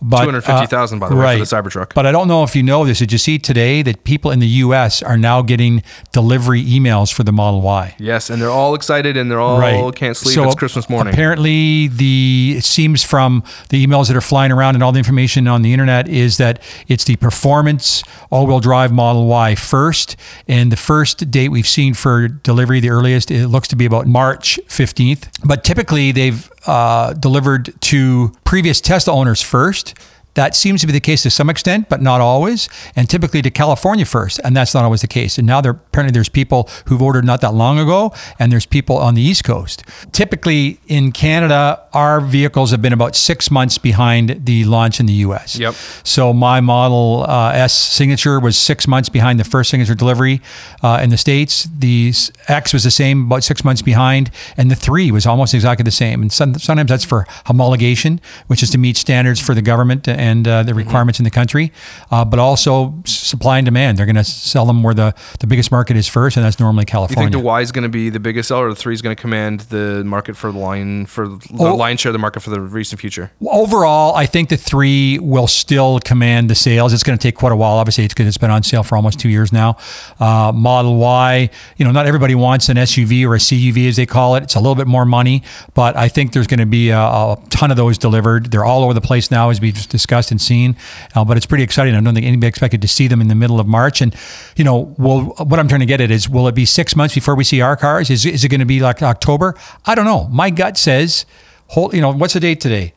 But 0.00 0.22
uh, 0.22 0.24
250,000, 0.24 0.98
by 0.98 1.08
the 1.08 1.16
way, 1.16 1.38
for 1.38 1.44
the 1.44 1.56
Cybertruck. 1.56 1.94
But 1.94 2.06
I 2.06 2.12
don't 2.12 2.28
know 2.28 2.42
if 2.42 2.54
you 2.56 2.62
know 2.62 2.84
this. 2.84 2.98
Did 2.98 3.12
you 3.12 3.18
see 3.18 3.38
today 3.38 3.82
that 3.82 4.04
people 4.04 4.30
in 4.30 4.40
the 4.40 4.48
U.S. 4.48 5.02
are 5.02 5.16
now 5.16 5.42
getting 5.42 5.82
delivery 6.12 6.62
emails 6.62 7.12
for 7.12 7.24
the 7.24 7.32
Model 7.32 7.62
Y? 7.62 7.94
Yes, 7.98 8.30
and 8.30 8.40
they're 8.40 8.50
all 8.50 8.74
excited 8.74 9.16
and 9.16 9.30
they're 9.30 9.40
all 9.40 9.92
can't 9.92 10.16
sleep. 10.16 10.34
So 10.34 10.44
it's 10.44 10.54
Christmas 10.54 10.88
morning. 10.88 11.14
Apparently, 11.14 11.88
the 11.88 12.54
it 12.58 12.64
seems 12.64 13.02
from 13.02 13.42
the 13.68 13.84
emails 13.84 14.08
that 14.08 14.16
are 14.16 14.20
flying 14.22 14.52
around 14.52 14.74
and 14.74 14.82
all 14.82 14.92
the 14.92 14.98
information 14.98 15.46
on 15.48 15.62
the 15.62 15.72
internet 15.72 16.08
is 16.08 16.36
that 16.38 16.62
it's 16.88 17.04
the 17.04 17.16
performance 17.16 18.02
all-wheel 18.30 18.60
drive 18.60 18.92
Model 18.92 19.26
Y 19.26 19.54
first, 19.54 20.16
and 20.48 20.72
the 20.72 20.76
first 20.76 21.30
date 21.30 21.48
we've 21.48 21.68
seen 21.68 21.94
for 21.94 22.28
delivery, 22.28 22.80
the 22.80 22.90
earliest, 22.90 23.30
it 23.30 23.48
looks 23.48 23.68
to 23.68 23.76
be 23.76 23.84
about 23.84 24.06
March 24.06 24.58
fifteenth. 24.66 25.28
But 25.44 25.64
typically, 25.64 26.12
they've 26.12 26.50
uh, 26.66 27.12
delivered 27.14 27.72
to 27.82 28.32
previous 28.44 28.80
Tesla 28.80 29.12
owners 29.14 29.42
first. 29.42 29.94
That 30.34 30.56
seems 30.56 30.80
to 30.80 30.86
be 30.86 30.92
the 30.92 31.00
case 31.00 31.22
to 31.24 31.30
some 31.30 31.50
extent, 31.50 31.88
but 31.88 32.00
not 32.00 32.20
always, 32.20 32.68
and 32.96 33.08
typically 33.08 33.42
to 33.42 33.50
California 33.50 34.06
first, 34.06 34.40
and 34.44 34.56
that's 34.56 34.72
not 34.74 34.84
always 34.84 35.02
the 35.02 35.06
case. 35.06 35.36
And 35.36 35.46
now 35.46 35.60
there 35.60 35.72
apparently 35.72 36.12
there's 36.12 36.30
people 36.30 36.70
who've 36.86 37.02
ordered 37.02 37.24
not 37.24 37.42
that 37.42 37.52
long 37.52 37.78
ago, 37.78 38.14
and 38.38 38.50
there's 38.50 38.64
people 38.64 38.96
on 38.96 39.14
the 39.14 39.20
East 39.20 39.44
Coast. 39.44 39.84
Typically 40.12 40.80
in 40.86 41.12
Canada, 41.12 41.84
our 41.92 42.20
vehicles 42.20 42.70
have 42.70 42.80
been 42.80 42.94
about 42.94 43.14
six 43.14 43.50
months 43.50 43.76
behind 43.76 44.46
the 44.46 44.64
launch 44.64 45.00
in 45.00 45.06
the 45.06 45.12
U.S. 45.26 45.56
Yep. 45.56 45.74
So 46.04 46.32
my 46.32 46.60
Model 46.60 47.24
uh, 47.28 47.52
S 47.52 47.74
signature 47.74 48.40
was 48.40 48.56
six 48.56 48.88
months 48.88 49.08
behind 49.10 49.38
the 49.38 49.44
first 49.44 49.68
signature 49.70 49.94
delivery 49.94 50.40
uh, 50.82 51.00
in 51.02 51.10
the 51.10 51.18
states. 51.18 51.68
The 51.76 52.12
X 52.48 52.72
was 52.72 52.84
the 52.84 52.90
same, 52.90 53.26
about 53.26 53.44
six 53.44 53.64
months 53.64 53.82
behind, 53.82 54.30
and 54.56 54.70
the 54.70 54.76
three 54.76 55.10
was 55.10 55.26
almost 55.26 55.52
exactly 55.52 55.84
the 55.84 55.90
same. 55.90 56.22
And 56.22 56.32
some, 56.32 56.54
sometimes 56.54 56.88
that's 56.88 57.04
for 57.04 57.26
homologation, 57.46 58.20
which 58.46 58.62
is 58.62 58.70
to 58.70 58.78
meet 58.78 58.96
standards 58.96 59.40
for 59.40 59.54
the 59.54 59.62
government 59.62 60.08
and 60.08 60.21
uh, 60.22 60.52
Mm-hmm. 60.52 60.66
the 60.66 60.74
requirements 60.74 61.18
in 61.20 61.24
the 61.24 61.30
country, 61.30 61.72
uh, 62.10 62.24
but 62.24 62.38
also 62.38 62.94
supply 63.04 63.58
and 63.58 63.64
demand. 63.64 63.96
They're 63.98 64.06
going 64.06 64.16
to 64.16 64.24
sell 64.24 64.66
them 64.66 64.82
where 64.82 64.94
the, 64.94 65.14
the 65.40 65.46
biggest 65.46 65.70
market 65.72 65.96
is 65.96 66.06
first, 66.08 66.36
and 66.36 66.44
that's 66.44 66.60
normally 66.60 66.84
California. 66.84 67.22
you 67.24 67.32
think 67.32 67.42
the 67.42 67.46
Y 67.46 67.60
is 67.60 67.72
going 67.72 67.82
to 67.82 67.88
be 67.88 68.10
the 68.10 68.20
biggest 68.20 68.48
seller, 68.48 68.66
or 68.66 68.70
the 68.70 68.76
three 68.76 68.94
is 68.94 69.02
going 69.02 69.14
to 69.16 69.20
command 69.20 69.60
the 69.70 70.02
market 70.04 70.36
for 70.36 70.52
the 70.52 70.58
line 70.58 71.06
for 71.06 71.28
the 71.28 71.38
Oh. 71.58 71.74
lion 71.76 71.96
share 71.96 72.10
of 72.10 72.14
the 72.14 72.18
market 72.18 72.40
for 72.40 72.50
the 72.50 72.60
recent 72.60 73.00
future? 73.00 73.30
Overall, 73.46 74.14
I 74.14 74.26
think 74.26 74.48
the 74.48 74.56
three 74.56 75.18
will 75.18 75.46
still 75.48 75.98
command 76.00 76.48
the 76.50 76.54
sales. 76.54 76.92
It's 76.92 77.02
going 77.02 77.18
to 77.18 77.22
take 77.22 77.34
quite 77.36 77.52
a 77.52 77.56
while. 77.56 77.72
Obviously, 77.78 78.04
it's 78.04 78.14
because 78.14 78.26
it's 78.28 78.38
been 78.38 78.50
on 78.50 78.62
sale 78.62 78.82
for 78.82 78.96
almost 78.96 79.18
two 79.18 79.28
years 79.28 79.52
now. 79.52 79.76
Uh, 80.20 80.52
Model 80.54 80.96
Y, 80.96 81.50
you 81.76 81.84
know, 81.84 81.90
not 81.92 82.06
everybody 82.06 82.34
wants 82.34 82.68
an 82.68 82.76
SUV 82.76 83.24
or 83.26 83.34
a 83.34 83.38
CUV 83.38 83.88
as 83.88 83.96
they 83.96 84.06
call 84.06 84.36
it. 84.36 84.42
It's 84.44 84.54
a 84.54 84.60
little 84.60 84.74
bit 84.76 84.86
more 84.86 85.04
money, 85.04 85.42
but 85.74 85.96
I 85.96 86.08
think 86.08 86.32
there's 86.32 86.46
going 86.46 86.60
to 86.60 86.66
be 86.66 86.90
a, 86.90 86.98
a 86.98 87.38
ton 87.50 87.70
of 87.70 87.76
those 87.76 87.98
delivered. 87.98 88.50
They're 88.50 88.64
all 88.64 88.84
over 88.84 88.94
the 88.94 89.00
place 89.00 89.30
now, 89.30 89.50
as 89.50 89.60
we've 89.60 89.74
discussed 89.88 90.11
and 90.12 90.40
seen. 90.40 90.76
Uh, 91.14 91.24
but 91.24 91.36
it's 91.36 91.46
pretty 91.46 91.64
exciting. 91.64 91.94
I 91.94 92.00
don't 92.00 92.14
think 92.14 92.26
anybody 92.26 92.48
expected 92.48 92.82
to 92.82 92.88
see 92.88 93.08
them 93.08 93.20
in 93.20 93.28
the 93.28 93.34
middle 93.34 93.60
of 93.60 93.66
March. 93.66 94.00
And 94.00 94.14
you 94.56 94.64
know, 94.64 94.94
will 94.98 95.34
what 95.38 95.58
I'm 95.58 95.68
trying 95.68 95.80
to 95.80 95.86
get 95.86 96.00
at 96.00 96.10
is, 96.10 96.28
will 96.28 96.46
it 96.48 96.54
be 96.54 96.64
six 96.64 96.94
months 96.94 97.14
before 97.14 97.34
we 97.34 97.44
see 97.44 97.60
our 97.60 97.76
cars? 97.76 98.10
Is 98.10 98.26
is 98.26 98.44
it 98.44 98.48
going 98.48 98.60
to 98.60 98.66
be 98.66 98.80
like 98.80 99.02
October? 99.02 99.54
I 99.86 99.94
don't 99.94 100.04
know. 100.04 100.28
My 100.28 100.50
gut 100.50 100.76
says, 100.76 101.26
hold. 101.68 101.94
You 101.94 102.00
know, 102.00 102.12
what's 102.12 102.34
the 102.34 102.40
date 102.40 102.60
today? 102.60 102.94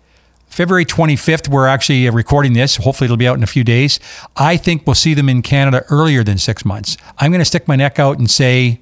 February 0.48 0.86
25th, 0.86 1.50
we're 1.50 1.67
actually 1.67 2.07
uh, 2.07 2.13
recording 2.13 2.53
this. 2.53 2.77
Hopefully, 2.77 3.05
it'll 3.05 3.17
be 3.17 3.27
out 3.27 3.36
in 3.36 3.43
a 3.43 3.48
few 3.48 3.63
days. 3.63 4.00
I 4.38 4.55
think 4.55 4.88
we'll 4.88 4.95
see 4.95 5.13
them 5.13 5.27
in 5.27 5.41
Canada 5.41 5.84
earlier 5.89 6.24
than 6.24 6.38
six 6.38 6.63
months. 6.63 6.95
I'm 7.17 7.31
going 7.31 7.41
to 7.41 7.45
stick 7.45 7.67
my 7.67 7.75
neck 7.75 8.00
out 8.00 8.19
and 8.19 8.31
say 8.31 8.79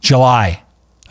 July. 0.00 0.62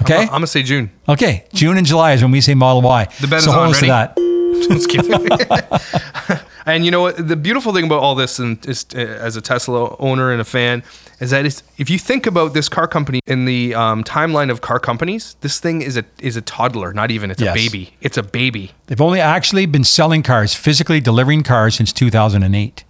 Okay. 0.02 0.22
I'm, 0.22 0.28
going 0.30 0.42
to 0.42 0.48
say 0.48 0.64
June. 0.64 0.92
okay. 1.10 1.46
June 1.52 1.78
and 1.78 1.86
July 1.86 2.14
is 2.14 2.22
when 2.22 2.32
we 2.32 2.40
say 2.40 2.54
Model 2.54 2.82
Y. 2.82 3.08
The 3.20 3.28
bet 3.28 3.42
so 3.42 3.50
is 3.50 3.54
hold 3.54 3.66
on. 3.66 3.72
us 3.72 3.80
to 3.82 3.86
that. 3.88 4.29
Just 4.70 4.90
kidding. 4.90 5.14
and 6.66 6.86
you 6.86 6.92
know 6.92 7.02
what? 7.02 7.28
The 7.28 7.36
beautiful 7.36 7.74
thing 7.74 7.86
about 7.86 8.00
all 8.00 8.16
this, 8.16 8.40
and 8.40 8.64
is, 8.66 8.86
uh, 8.96 8.98
as 9.00 9.36
a 9.36 9.42
Tesla 9.42 9.96
owner 10.00 10.32
and 10.32 10.42
a 10.42 10.46
fan, 10.46 10.84
is 11.20 11.32
that 11.32 11.46
it's, 11.46 11.64
if 11.78 11.90
you 11.90 11.98
think 12.00 12.26
about 12.26 12.54
this 12.54 12.70
car 12.70 12.88
company 12.88 13.20
in 13.26 13.46
the 13.46 13.74
um, 13.76 14.04
timeline 14.04 14.50
of 14.52 14.62
car 14.62 14.80
companies, 14.80 15.36
this 15.42 15.60
thing 15.60 15.82
is 15.82 15.98
a 15.98 16.06
is 16.22 16.36
a 16.36 16.42
toddler. 16.42 16.94
Not 16.94 17.12
even. 17.12 17.32
It's 17.32 17.42
Yes. 17.42 17.52
a 17.56 17.60
baby. 17.60 17.94
It's 18.02 18.18
a 18.18 18.24
baby. 18.24 18.72
They've 18.88 19.02
only 19.02 19.20
actually 19.22 19.66
been 19.66 19.84
selling 19.84 20.24
cars, 20.24 20.54
physically 20.54 21.00
delivering 21.00 21.44
cars 21.44 21.76
since 21.76 21.92
2008. 21.94 22.84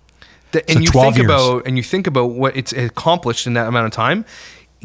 The- 0.51 0.67
and 0.69 0.77
So 0.77 0.79
you 0.79 0.87
12 0.87 1.13
think 1.15 1.27
years. 1.27 1.31
about 1.31 1.67
and 1.67 1.77
you 1.77 1.83
think 1.83 2.07
about 2.07 2.31
what 2.31 2.55
it's 2.57 2.73
accomplished 2.73 3.45
in 3.47 3.53
that 3.53 3.67
amount 3.67 3.85
of 3.85 3.91
time. 3.91 4.25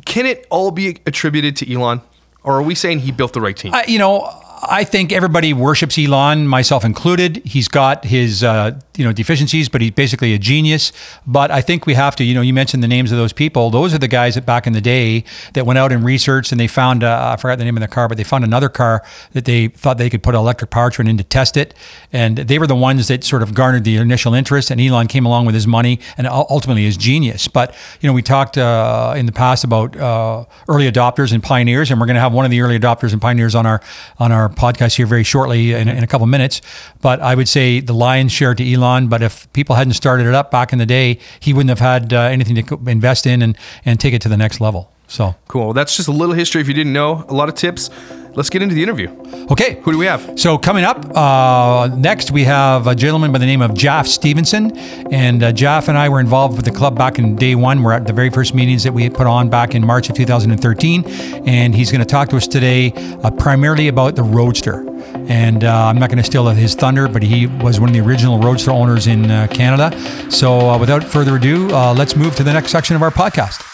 Can 0.04 0.26
it 0.26 0.46
all 0.50 0.70
be 0.72 0.98
attributed 1.06 1.54
to 1.56 1.72
Elon, 1.72 2.02
or 2.42 2.58
are 2.58 2.62
we 2.62 2.74
saying 2.74 2.98
he 3.00 3.12
built 3.12 3.32
the 3.32 3.40
right 3.40 3.56
team? 3.56 3.72
I, 3.72 3.84
you 3.86 3.98
know, 3.98 4.28
I 4.68 4.85
think 4.85 5.12
everybody 5.12 5.52
worships 5.52 5.99
Elon, 5.99 6.47
myself 6.47 6.85
included. 6.85 7.42
He's 7.44 7.68
got 7.68 8.04
his 8.04 8.42
uh, 8.42 8.78
you 8.97 9.04
know 9.04 9.12
deficiencies, 9.12 9.68
but 9.68 9.80
he's 9.80 9.90
basically 9.90 10.35
a 10.35 10.38
genius. 10.38 10.92
But 11.26 11.50
I 11.50 11.61
think 11.61 11.87
we 11.87 11.94
have 11.94 12.14
to, 12.16 12.25
you 12.25 12.35
know, 12.35 12.40
you 12.40 12.52
mentioned 12.54 12.83
the 12.83 12.88
names 12.88 13.11
of 13.12 13.18
those 13.18 13.33
people. 13.33 13.71
Those 13.71 13.94
are 13.94 13.99
the 13.99 14.09
guys 14.09 14.35
that 14.35 14.47
back 14.47 14.66
in 14.66 14.73
the 14.73 14.80
day 14.80 15.25
that 15.54 15.66
went 15.66 15.78
out 15.78 15.92
and 15.92 16.04
researched 16.04 16.52
and 16.52 16.61
they 16.61 16.66
found 16.66 17.02
uh, 17.02 17.33
I 17.33 17.40
forgot 17.40 17.59
the 17.59 17.64
name 17.64 17.76
of 17.76 17.80
the 17.80 17.88
car, 17.88 18.09
but 18.09 18.16
they 18.16 18.25
found 18.25 18.44
another 18.44 18.68
car 18.68 19.02
that 19.33 19.44
they 19.44 19.68
thought 19.68 19.99
they 19.99 20.11
could 20.11 20.23
put 20.23 20.35
an 20.35 20.40
electric 20.40 20.71
powertrain 20.71 21.09
in 21.09 21.18
to 21.18 21.25
test 21.25 21.56
it, 21.56 21.75
and 22.12 22.38
they 22.38 22.59
were 22.59 22.66
the 22.66 22.76
ones 22.76 23.09
that 23.09 23.25
sort 23.25 23.42
of 23.42 23.54
garnered 23.54 23.85
the 23.85 23.97
initial 23.97 24.35
interest. 24.35 24.71
And 24.71 24.80
Elon 24.80 25.09
came 25.09 25.26
along 25.26 25.47
with 25.47 25.54
his 25.54 25.66
money 25.66 26.00
and 26.16 26.26
ultimately 26.26 26.85
his 26.85 26.97
genius. 26.97 27.49
But 27.49 27.75
you 28.00 28.09
know, 28.09 28.12
we 28.12 28.23
talked 28.23 28.59
uh, 28.59 29.14
in 29.16 29.26
the 29.26 29.33
past 29.33 29.64
about 29.64 29.97
uh, 29.97 30.44
early 30.68 30.90
adopters 30.90 31.33
and 31.33 31.42
pioneers, 31.42 31.90
and 31.90 32.00
we're 32.00 32.06
going 32.06 32.14
to 32.14 32.21
have 32.21 32.33
one 32.33 32.44
of 32.44 32.50
the 32.50 32.61
early 32.61 32.78
adopters 32.78 33.12
and 33.12 33.21
pioneers 33.21 33.54
on 33.54 33.66
our 33.66 33.80
on 34.18 34.33
our 34.33 34.49
podcast 34.54 34.96
here 34.96 35.06
very 35.06 35.25
shortly 35.25 35.73
in, 35.73 35.88
in 35.88 36.02
a 36.04 36.06
couple 36.06 36.26
minutes. 36.26 36.61
But 37.00 37.20
I 37.20 37.34
would 37.34 37.49
say 37.49 37.80
the 37.80 37.94
lion's 37.94 38.32
share 38.32 38.54
to 38.54 38.73
Elon. 38.73 39.08
But 39.08 39.23
if 39.23 39.52
people 39.52 39.76
hadn't 39.76 39.94
started 39.94 40.26
it 40.26 40.34
up 40.34 40.50
back 40.50 40.73
in 40.73 40.78
the 40.78 40.87
day, 40.87 41.18
he 41.40 41.52
wouldn't 41.52 41.70
have 41.70 41.80
had 41.80 42.12
uh, 42.12 42.20
anything 42.23 42.64
to 42.64 42.80
invest 42.87 43.26
in 43.26 43.42
and 43.42 43.56
and 43.84 44.00
take 44.00 44.14
it 44.14 44.23
to 44.23 44.28
the 44.28 44.37
next 44.37 44.61
level. 44.61 44.93
So 45.06 45.34
cool. 45.49 45.73
That's 45.73 45.96
just 45.96 46.08
a 46.08 46.12
little 46.12 46.34
history. 46.34 46.61
If 46.61 46.68
you 46.68 46.75
didn't 46.75 46.92
know, 46.92 47.25
a 47.28 47.34
lot 47.34 47.49
of 47.49 47.54
tips. 47.54 47.90
Let's 48.37 48.50
get 48.50 48.62
into 48.62 48.75
the 48.75 48.82
interview. 48.82 49.11
okay, 49.52 49.80
Who 49.82 49.92
do 49.92 49.99
we 49.99 50.06
have? 50.06 50.40
So 50.40 50.58
coming 50.58 50.82
up 50.82 51.16
uh, 51.16 51.87
next, 51.94 52.32
we 52.32 52.42
have 52.42 52.88
a 52.88 52.94
gentleman 52.96 53.30
by 53.30 53.38
the 53.38 53.46
name 53.46 53.62
of 53.62 53.75
Jeff 53.75 54.08
Stevenson, 54.08 54.76
and 55.12 55.40
uh, 55.40 55.52
Jeff 55.52 55.87
and 55.87 55.96
I 55.96 56.08
were 56.08 56.18
involved 56.18 56.56
with 56.56 56.64
the 56.64 56.73
club 56.73 56.99
back 56.99 57.20
in 57.20 57.37
day 57.37 57.54
one. 57.54 57.84
We're 57.84 57.92
at 57.92 58.08
the 58.08 58.12
very 58.12 58.30
first 58.30 58.52
meetings 58.52 58.82
that 58.82 58.92
we 58.92 59.08
put 59.08 59.28
on 59.28 59.50
back 59.50 59.76
in 59.76 59.87
March 59.87 60.11
of 60.11 60.16
2013, 60.16 61.04
and 61.46 61.76
he's 61.76 61.92
going 61.92 62.00
to 62.00 62.04
talk 62.04 62.28
to 62.30 62.37
us 62.37 62.49
today 62.49 62.92
uh, 63.23 63.30
primarily 63.30 63.87
about 63.87 64.16
the 64.16 64.25
Roadster. 64.25 64.84
And 65.28 65.62
uh, 65.62 65.87
I'm 65.87 66.00
not 66.00 66.08
going 66.11 66.18
to 66.18 66.25
steal 66.25 66.49
his 66.49 66.75
thunder, 66.75 67.06
but 67.06 67.23
he 67.23 67.46
was 67.46 67.78
one 67.78 67.88
of 67.88 67.94
the 67.94 68.00
original 68.00 68.40
Roadster 68.40 68.73
owners 68.73 69.06
in 69.06 69.30
uh, 69.30 69.46
Canada. 69.49 69.96
So 70.28 70.70
uh, 70.70 70.78
without 70.78 71.04
further 71.04 71.37
ado, 71.37 71.73
uh, 71.73 71.94
let's 71.94 72.16
move 72.16 72.34
to 72.34 72.42
the 72.42 72.52
next 72.52 72.73
section 72.73 72.96
of 72.96 73.02
our 73.02 73.12
podcast. 73.12 73.74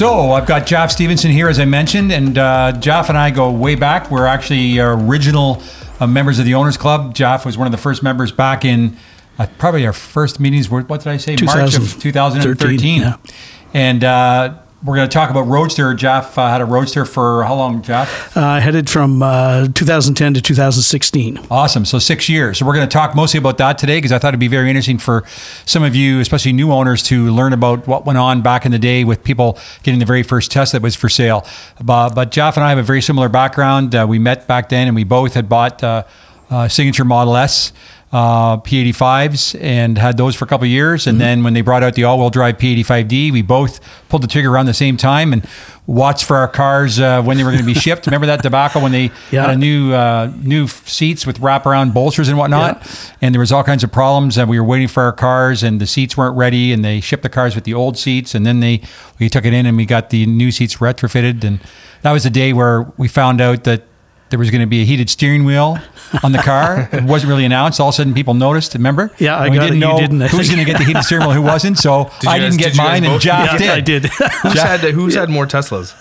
So 0.00 0.32
I've 0.32 0.46
got 0.46 0.66
Jeff 0.66 0.90
Stevenson 0.90 1.30
here, 1.30 1.46
as 1.46 1.60
I 1.60 1.66
mentioned, 1.66 2.10
and 2.10 2.38
uh, 2.38 2.72
Jeff 2.72 3.10
and 3.10 3.18
I 3.18 3.30
go 3.30 3.50
way 3.52 3.74
back. 3.74 4.10
We're 4.10 4.24
actually 4.24 4.78
original 4.78 5.62
uh, 6.00 6.06
members 6.06 6.38
of 6.38 6.46
the 6.46 6.54
Owners 6.54 6.78
Club. 6.78 7.14
Jeff 7.14 7.44
was 7.44 7.58
one 7.58 7.66
of 7.66 7.70
the 7.70 7.76
first 7.76 8.02
members 8.02 8.32
back 8.32 8.64
in 8.64 8.96
uh, 9.38 9.46
probably 9.58 9.84
our 9.84 9.92
first 9.92 10.40
meetings 10.40 10.70
were 10.70 10.80
what 10.84 11.02
did 11.02 11.10
I 11.10 11.18
say? 11.18 11.36
March 11.42 11.76
of 11.76 12.00
2013. 12.00 13.02
Yeah. 13.02 13.16
And 13.74 14.02
uh, 14.02 14.60
we're 14.82 14.96
going 14.96 15.08
to 15.08 15.12
talk 15.12 15.30
about 15.30 15.42
Roadster. 15.42 15.92
Jeff 15.92 16.38
uh, 16.38 16.48
had 16.48 16.62
a 16.62 16.64
Roadster 16.64 17.04
for 17.04 17.44
how 17.44 17.54
long, 17.54 17.82
Jeff? 17.82 18.34
Uh, 18.34 18.58
headed 18.60 18.88
from 18.88 19.22
uh, 19.22 19.68
2010 19.74 20.34
to 20.34 20.40
2016. 20.40 21.38
Awesome. 21.50 21.84
So 21.84 21.98
six 21.98 22.30
years. 22.30 22.58
So 22.58 22.66
we're 22.66 22.74
going 22.74 22.88
to 22.88 22.92
talk 22.92 23.14
mostly 23.14 23.38
about 23.38 23.58
that 23.58 23.76
today 23.76 23.98
because 23.98 24.10
I 24.12 24.18
thought 24.18 24.28
it'd 24.28 24.40
be 24.40 24.48
very 24.48 24.70
interesting 24.70 24.96
for 24.96 25.24
some 25.66 25.82
of 25.82 25.94
you, 25.94 26.20
especially 26.20 26.52
new 26.54 26.72
owners, 26.72 27.02
to 27.04 27.30
learn 27.30 27.52
about 27.52 27.86
what 27.86 28.06
went 28.06 28.18
on 28.18 28.40
back 28.40 28.64
in 28.64 28.72
the 28.72 28.78
day 28.78 29.04
with 29.04 29.22
people 29.22 29.58
getting 29.82 30.00
the 30.00 30.06
very 30.06 30.22
first 30.22 30.50
test 30.50 30.72
that 30.72 30.80
was 30.80 30.96
for 30.96 31.10
sale. 31.10 31.46
But, 31.82 32.14
but 32.14 32.30
Jeff 32.30 32.56
and 32.56 32.64
I 32.64 32.70
have 32.70 32.78
a 32.78 32.82
very 32.82 33.02
similar 33.02 33.28
background. 33.28 33.94
Uh, 33.94 34.06
we 34.08 34.18
met 34.18 34.46
back 34.46 34.70
then, 34.70 34.86
and 34.86 34.96
we 34.96 35.04
both 35.04 35.34
had 35.34 35.46
bought 35.46 35.84
uh, 35.84 36.04
uh, 36.48 36.68
Signature 36.68 37.04
Model 37.04 37.36
S 37.36 37.72
uh, 38.12 38.56
P85s 38.58 39.60
and 39.60 39.96
had 39.96 40.16
those 40.16 40.34
for 40.34 40.44
a 40.44 40.48
couple 40.48 40.66
years. 40.66 41.06
And 41.06 41.14
mm-hmm. 41.14 41.20
then 41.20 41.44
when 41.44 41.54
they 41.54 41.60
brought 41.60 41.82
out 41.82 41.94
the 41.94 42.04
all-wheel 42.04 42.30
drive 42.30 42.58
P85D, 42.58 43.30
we 43.32 43.42
both 43.42 43.80
pulled 44.08 44.22
the 44.22 44.26
trigger 44.26 44.52
around 44.52 44.66
the 44.66 44.74
same 44.74 44.96
time 44.96 45.32
and 45.32 45.46
watched 45.86 46.24
for 46.24 46.36
our 46.36 46.48
cars 46.48 46.98
uh, 46.98 47.22
when 47.22 47.36
they 47.36 47.44
were 47.44 47.50
going 47.50 47.62
to 47.62 47.66
be 47.66 47.74
shipped. 47.80 48.06
Remember 48.06 48.26
that 48.26 48.42
debacle 48.42 48.82
when 48.82 48.92
they 48.92 49.10
yeah. 49.30 49.42
had 49.42 49.50
a 49.50 49.56
new 49.56 49.92
uh, 49.92 50.32
new 50.42 50.66
seats 50.66 51.24
with 51.24 51.40
wraparound 51.40 51.94
bolsters 51.94 52.28
and 52.28 52.36
whatnot, 52.36 52.82
yeah. 52.84 53.16
and 53.22 53.34
there 53.34 53.40
was 53.40 53.52
all 53.52 53.62
kinds 53.62 53.84
of 53.84 53.92
problems. 53.92 54.38
And 54.38 54.48
we 54.48 54.58
were 54.58 54.66
waiting 54.66 54.88
for 54.88 55.04
our 55.04 55.12
cars, 55.12 55.62
and 55.62 55.80
the 55.80 55.86
seats 55.86 56.16
weren't 56.16 56.36
ready, 56.36 56.72
and 56.72 56.84
they 56.84 57.00
shipped 57.00 57.22
the 57.22 57.28
cars 57.28 57.54
with 57.54 57.64
the 57.64 57.74
old 57.74 57.96
seats, 57.96 58.34
and 58.34 58.44
then 58.44 58.60
they 58.60 58.82
we 59.18 59.28
took 59.28 59.44
it 59.44 59.52
in 59.52 59.66
and 59.66 59.76
we 59.76 59.84
got 59.86 60.10
the 60.10 60.26
new 60.26 60.50
seats 60.50 60.76
retrofitted, 60.76 61.44
and 61.44 61.60
that 62.02 62.12
was 62.12 62.24
the 62.24 62.30
day 62.30 62.52
where 62.52 62.92
we 62.96 63.06
found 63.06 63.40
out 63.40 63.64
that 63.64 63.84
there 64.30 64.38
was 64.38 64.50
going 64.50 64.60
to 64.62 64.66
be 64.66 64.82
a 64.82 64.84
heated 64.84 65.10
steering 65.10 65.44
wheel 65.44 65.78
on 66.22 66.32
the 66.32 66.38
car. 66.38 66.88
it 66.92 67.04
wasn't 67.04 67.28
really 67.28 67.44
announced. 67.44 67.80
All 67.80 67.88
of 67.88 67.94
a 67.94 67.96
sudden, 67.96 68.14
people 68.14 68.34
noticed. 68.34 68.74
Remember? 68.74 69.10
Yeah, 69.18 69.36
I 69.36 69.48
we 69.48 69.56
got 69.56 69.62
didn't 69.62 69.76
it. 69.76 69.80
know 69.80 69.94
You 69.96 70.00
didn't, 70.00 70.22
I 70.22 70.28
who 70.28 70.38
was 70.38 70.48
going 70.48 70.58
to 70.64 70.64
get 70.64 70.78
the 70.78 70.84
heated 70.84 71.02
steering 71.02 71.26
wheel, 71.26 71.34
who 71.34 71.42
wasn't. 71.42 71.78
So 71.78 72.04
Did 72.20 72.28
I 72.28 72.38
guys- 72.38 72.50
didn't 72.56 72.58
get 72.60 72.68
did 72.72 72.76
mine, 72.78 73.04
and 73.04 73.12
both- 73.14 73.22
Jeff 73.22 73.52
Yeah, 73.52 73.58
did. 73.58 73.70
I 73.70 73.80
did. 73.80 74.04
Who's 74.42 74.60
had 74.60 74.80
who's 74.80 75.14
had 75.14 75.28
more 75.30 75.46
Teslas? 75.46 75.94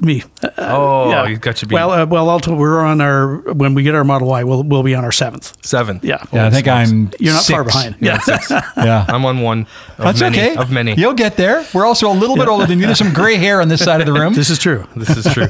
Me. 0.00 0.24
Oh, 0.58 1.10
yeah. 1.10 1.26
you 1.28 1.36
got 1.36 1.62
you 1.62 1.68
beat. 1.68 1.74
Well, 1.76 1.90
uh, 1.92 2.06
well, 2.06 2.28
I'll 2.28 2.40
we're 2.56 2.80
on 2.80 3.00
our 3.00 3.36
when 3.52 3.74
we 3.74 3.84
get 3.84 3.94
our 3.94 4.02
Model 4.02 4.26
Y, 4.28 4.42
we'll 4.42 4.64
we'll 4.64 4.82
be 4.82 4.94
on 4.96 5.04
our 5.04 5.12
seventh. 5.12 5.54
Seven. 5.64 6.00
Yeah. 6.02 6.24
Yeah, 6.32 6.46
I 6.46 6.50
think 6.50 6.66
I'm. 6.66 7.10
You're 7.20 7.34
not 7.34 7.44
far 7.44 7.62
behind. 7.62 7.96
Yeah, 8.00 8.18
Yeah. 8.26 8.62
Yeah. 8.78 9.04
I'm 9.08 9.24
on 9.24 9.42
one. 9.42 9.60
Of 9.98 10.04
That's 10.04 10.20
many, 10.20 10.38
okay. 10.40 10.56
Of 10.56 10.72
many. 10.72 10.94
You'll 10.94 11.12
get 11.14 11.36
there. 11.36 11.64
We're 11.72 11.86
also 11.86 12.10
a 12.10 12.14
little 12.14 12.34
bit 12.36 12.48
older 12.48 12.66
than 12.66 12.80
you. 12.80 12.86
There's 12.86 12.98
some 12.98 13.12
gray 13.12 13.36
hair 13.36 13.60
on 13.60 13.68
this 13.68 13.84
side 13.84 14.00
of 14.00 14.06
the 14.06 14.12
room. 14.14 14.34
This 14.34 14.50
is 14.50 14.58
true. 14.58 14.86
This 14.96 15.10
is 15.16 15.32
true. 15.32 15.46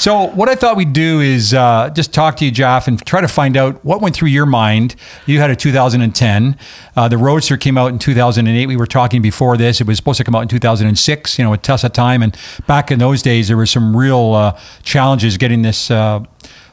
So, 0.00 0.28
what 0.28 0.48
I 0.48 0.54
thought 0.54 0.78
we'd 0.78 0.94
do 0.94 1.20
is 1.20 1.52
uh, 1.52 1.90
just 1.90 2.14
talk 2.14 2.38
to 2.38 2.46
you, 2.46 2.50
Jeff, 2.50 2.88
and 2.88 3.04
try 3.04 3.20
to 3.20 3.28
find 3.28 3.54
out 3.54 3.84
what 3.84 4.00
went 4.00 4.16
through 4.16 4.28
your 4.28 4.46
mind. 4.46 4.96
You 5.26 5.40
had 5.40 5.50
a 5.50 5.56
2010. 5.56 6.56
Uh, 6.96 7.08
the 7.08 7.18
Roadster 7.18 7.58
came 7.58 7.76
out 7.76 7.88
in 7.88 7.98
2008. 7.98 8.64
We 8.64 8.76
were 8.78 8.86
talking 8.86 9.20
before 9.20 9.58
this. 9.58 9.78
It 9.78 9.86
was 9.86 9.98
supposed 9.98 10.16
to 10.16 10.24
come 10.24 10.34
out 10.34 10.40
in 10.40 10.48
2006, 10.48 11.38
you 11.38 11.44
know, 11.44 11.52
at 11.52 11.62
Tesla 11.62 11.90
time. 11.90 12.22
And 12.22 12.34
back 12.66 12.90
in 12.90 12.98
those 12.98 13.20
days, 13.20 13.48
there 13.48 13.58
were 13.58 13.66
some 13.66 13.94
real 13.94 14.32
uh, 14.32 14.58
challenges 14.82 15.36
getting 15.36 15.60
this 15.60 15.90
uh, 15.90 16.24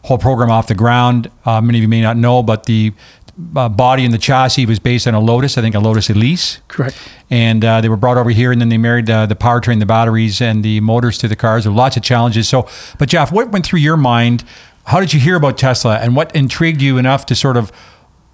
whole 0.06 0.18
program 0.18 0.50
off 0.50 0.68
the 0.68 0.76
ground. 0.76 1.30
Uh, 1.44 1.60
many 1.60 1.80
of 1.80 1.82
you 1.82 1.90
may 1.90 2.00
not 2.00 2.16
know, 2.16 2.42
but 2.42 2.64
the 2.64 2.94
uh, 3.56 3.70
body 3.70 4.04
and 4.04 4.14
the 4.14 4.18
chassis 4.18 4.66
was 4.66 4.80
based 4.80 5.08
on 5.08 5.14
a 5.14 5.20
Lotus, 5.20 5.58
I 5.58 5.62
think 5.62 5.76
a 5.76 5.80
Lotus 5.80 6.10
Elise 6.10 6.60
Correct. 6.68 6.98
and 7.30 7.64
uh, 7.64 7.82
they 7.82 7.90
were 7.90 7.98
brought 7.98 8.18
over 8.18 8.32
here, 8.32 8.52
and 8.52 8.60
then 8.60 8.70
they 8.70 8.78
married 8.78 9.10
uh, 9.10 9.26
the 9.28 9.36
powertrain, 9.36 9.80
the 9.80 9.86
batteries, 9.86 10.42
and 10.42 10.64
the 10.64 10.80
motors 10.82 11.18
to 11.20 11.28
the 11.28 11.36
cars. 11.36 11.64
There 11.64 11.72
were 11.72 11.78
lots 11.78 11.98
of 11.98 12.04
challenges. 12.04 12.50
So, 12.50 12.68
but 12.98 13.10
Jeff, 13.10 13.32
what 13.32 13.52
went 13.52 13.66
through 13.66 13.80
your 13.80 13.98
mind? 13.98 14.44
How 14.86 15.00
did 15.00 15.14
you 15.14 15.20
hear 15.20 15.36
about 15.36 15.58
Tesla, 15.58 15.98
and 15.98 16.16
what 16.16 16.36
intrigued 16.36 16.82
you 16.82 16.98
enough 16.98 17.28
to 17.28 17.36
sort 17.36 17.58
of 17.58 17.72